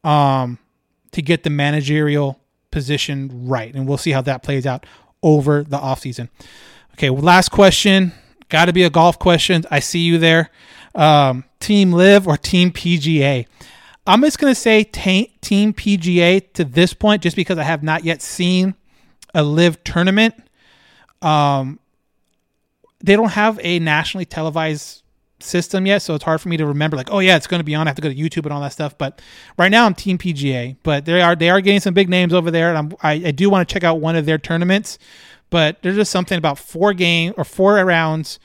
um, 0.05 0.59
to 1.11 1.21
get 1.21 1.43
the 1.43 1.51
managerial 1.51 2.39
position 2.71 3.49
right. 3.49 3.75
And 3.75 3.89
we'll 3.89 3.99
see 3.99 4.13
how 4.13 4.21
that 4.23 4.45
plays 4.45 4.67
out 4.67 4.87
over 5.21 5.65
the 5.65 5.79
offseason. 5.79 6.29
Okay, 6.95 7.11
last 7.11 7.51
question. 7.51 8.13
Got 8.49 8.67
to 8.67 8.73
be 8.73 8.85
a 8.85 8.91
golf 8.91 9.19
question. 9.19 9.65
I 9.71 9.81
see 9.81 10.01
you 10.01 10.19
there. 10.19 10.51
Um, 10.95 11.45
team 11.59 11.93
LIV 11.93 12.29
or 12.29 12.37
Team 12.37 12.71
PGA? 12.71 13.47
I'm 14.07 14.21
just 14.21 14.39
going 14.39 14.53
to 14.53 14.61
say 14.61 14.85
t- 14.85 15.35
Team 15.41 15.73
PGA 15.73 16.53
to 16.53 16.65
this 16.65 16.95
point, 16.95 17.23
just 17.23 17.37
because 17.37 17.59
I 17.59 17.65
have 17.65 17.83
not 17.83 18.05
yet 18.05 18.23
seen 18.23 18.75
a 19.35 19.43
LIV 19.43 19.83
tournament. 19.83 20.35
Um, 21.21 21.81
they 23.03 23.17
don't 23.17 23.31
have 23.31 23.59
a 23.63 23.81
nationally 23.81 24.25
televised 24.25 25.03
system 25.41 25.87
yet, 25.87 26.01
so 26.03 26.15
it's 26.15 26.23
hard 26.23 26.41
for 26.41 26.49
me 26.49 26.57
to 26.59 26.67
remember. 26.67 26.97
Like, 26.97 27.11
oh 27.11 27.19
yeah, 27.19 27.37
it's 27.37 27.47
going 27.47 27.61
to 27.61 27.65
be 27.65 27.75
on. 27.75 27.89
I 27.89 27.91
have 27.91 27.97
to 27.97 28.03
go 28.03 28.09
to 28.09 28.15
YouTube 28.15 28.45
and 28.45 28.53
all 28.53 28.61
that 28.61 28.73
stuff. 28.73 28.97
But 28.97 29.21
right 29.59 29.71
now, 29.71 29.87
I'm 29.87 29.95
Team 29.95 30.17
PGA. 30.17 30.77
But 30.83 31.07
they 31.07 31.21
are 31.21 31.35
they 31.35 31.51
are 31.51 31.61
getting 31.61 31.81
some 31.81 31.95
big 31.95 32.09
names 32.09 32.33
over 32.33 32.51
there, 32.51 32.69
and 32.69 32.79
I'm, 32.79 32.97
I, 33.03 33.13
I 33.29 33.31
do 33.33 33.51
want 33.51 33.69
to 33.69 33.73
check 33.73 33.83
out 33.83 34.01
one 34.01 34.17
of 34.17 34.27
their 34.27 34.39
tournaments. 34.39 34.99
But 35.55 35.83
there's 35.83 35.95
just 35.95 36.11
something 36.11 36.37
about 36.37 36.59
four 36.59 36.93
game 36.93 37.33
or 37.37 37.45
four 37.45 37.77
rounds. 37.85 38.41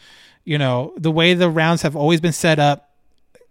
You 0.46 0.60
know, 0.60 0.94
the 0.96 1.10
way 1.10 1.34
the 1.34 1.50
rounds 1.50 1.82
have 1.82 1.96
always 1.96 2.22
been 2.22 2.34
set 2.34 2.60
up. 2.60 2.92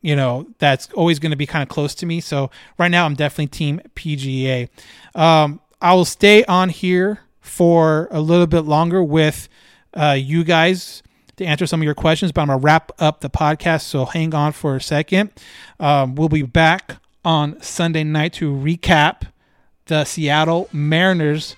You 0.01 0.15
know, 0.15 0.47
that's 0.61 0.89
always 0.93 1.19
going 1.19 1.33
to 1.33 1.37
be 1.37 1.45
kind 1.45 1.65
of 1.65 1.69
close 1.69 1.93
to 1.97 2.07
me. 2.07 2.21
So 2.21 2.53
right 2.79 2.89
now, 2.89 3.05
I'm 3.05 3.15
definitely 3.15 3.49
Team 3.49 3.81
PGA. 3.97 4.69
Um, 5.13 5.61
I 5.83 5.93
will 5.95 6.05
stay 6.05 6.45
on 6.45 6.69
here 6.69 7.19
for 7.41 8.07
a 8.13 8.21
little 8.21 8.47
bit 8.47 8.61
longer 8.61 9.03
with 9.03 9.49
uh, 9.93 10.17
you 10.17 10.45
guys 10.45 11.03
to 11.39 11.45
answer 11.45 11.67
some 11.67 11.81
of 11.81 11.85
your 11.85 11.97
questions, 11.97 12.31
but 12.31 12.43
I'm 12.43 12.47
going 12.47 12.61
to 12.61 12.65
wrap 12.65 12.93
up 13.01 13.23
the 13.23 13.31
podcast. 13.31 13.83
So 13.83 14.05
hang 14.05 14.37
on 14.37 14.53
for 14.53 14.77
a 14.77 14.81
second. 14.81 15.33
Um, 15.81 16.15
we'll 16.15 16.29
be 16.29 16.43
back 16.43 16.99
on 17.25 17.61
Sunday 17.61 18.05
night 18.05 18.35
to 18.35 18.53
recap 18.53 19.23
the 19.87 20.05
Seattle 20.05 20.69
Mariners 20.73 21.57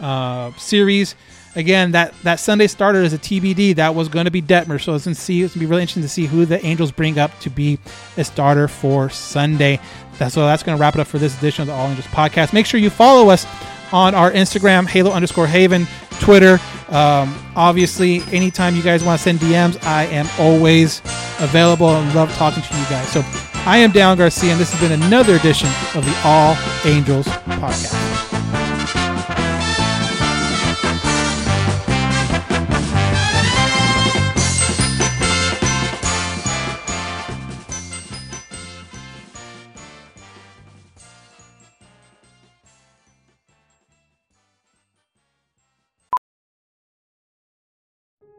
uh, 0.00 0.52
series. 0.56 1.14
Again, 1.56 1.92
that, 1.92 2.14
that 2.22 2.40
Sunday 2.40 2.66
started 2.66 3.04
as 3.04 3.12
a 3.12 3.18
TBD. 3.18 3.76
That 3.76 3.94
was 3.94 4.08
going 4.08 4.24
to 4.24 4.30
be 4.30 4.42
Detmer. 4.42 4.82
So 4.82 4.94
it's 4.94 5.04
going 5.04 5.48
to 5.48 5.58
be 5.58 5.66
really 5.66 5.82
interesting 5.82 6.02
to 6.02 6.08
see 6.08 6.26
who 6.26 6.44
the 6.44 6.64
Angels 6.64 6.90
bring 6.90 7.18
up 7.18 7.38
to 7.40 7.50
be 7.50 7.78
a 8.16 8.24
starter 8.24 8.66
for 8.66 9.08
Sunday. 9.08 9.78
That's 10.18 10.34
so 10.34 10.46
that's 10.46 10.62
going 10.62 10.76
to 10.76 10.80
wrap 10.80 10.94
it 10.94 11.00
up 11.00 11.06
for 11.06 11.18
this 11.18 11.36
edition 11.38 11.62
of 11.62 11.68
the 11.68 11.74
All 11.74 11.88
Angels 11.88 12.06
podcast. 12.08 12.52
Make 12.52 12.66
sure 12.66 12.80
you 12.80 12.90
follow 12.90 13.30
us 13.30 13.46
on 13.92 14.14
our 14.14 14.30
Instagram, 14.32 14.86
Halo 14.86 15.12
underscore 15.12 15.46
Haven, 15.46 15.86
Twitter. 16.20 16.58
Um, 16.88 17.34
obviously, 17.54 18.22
anytime 18.32 18.74
you 18.74 18.82
guys 18.82 19.04
want 19.04 19.18
to 19.18 19.22
send 19.22 19.38
DMs, 19.38 19.82
I 19.84 20.04
am 20.06 20.28
always 20.38 21.00
available 21.40 21.88
and 21.88 22.14
love 22.14 22.32
talking 22.34 22.62
to 22.62 22.76
you 22.76 22.84
guys. 22.84 23.08
So 23.08 23.22
I 23.66 23.78
am 23.78 23.92
Down 23.92 24.18
Garcia, 24.18 24.52
and 24.52 24.60
this 24.60 24.72
has 24.72 24.80
been 24.80 25.00
another 25.02 25.36
edition 25.36 25.68
of 25.94 26.04
the 26.04 26.16
All 26.24 26.56
Angels 26.84 27.26
podcast. 27.26 28.33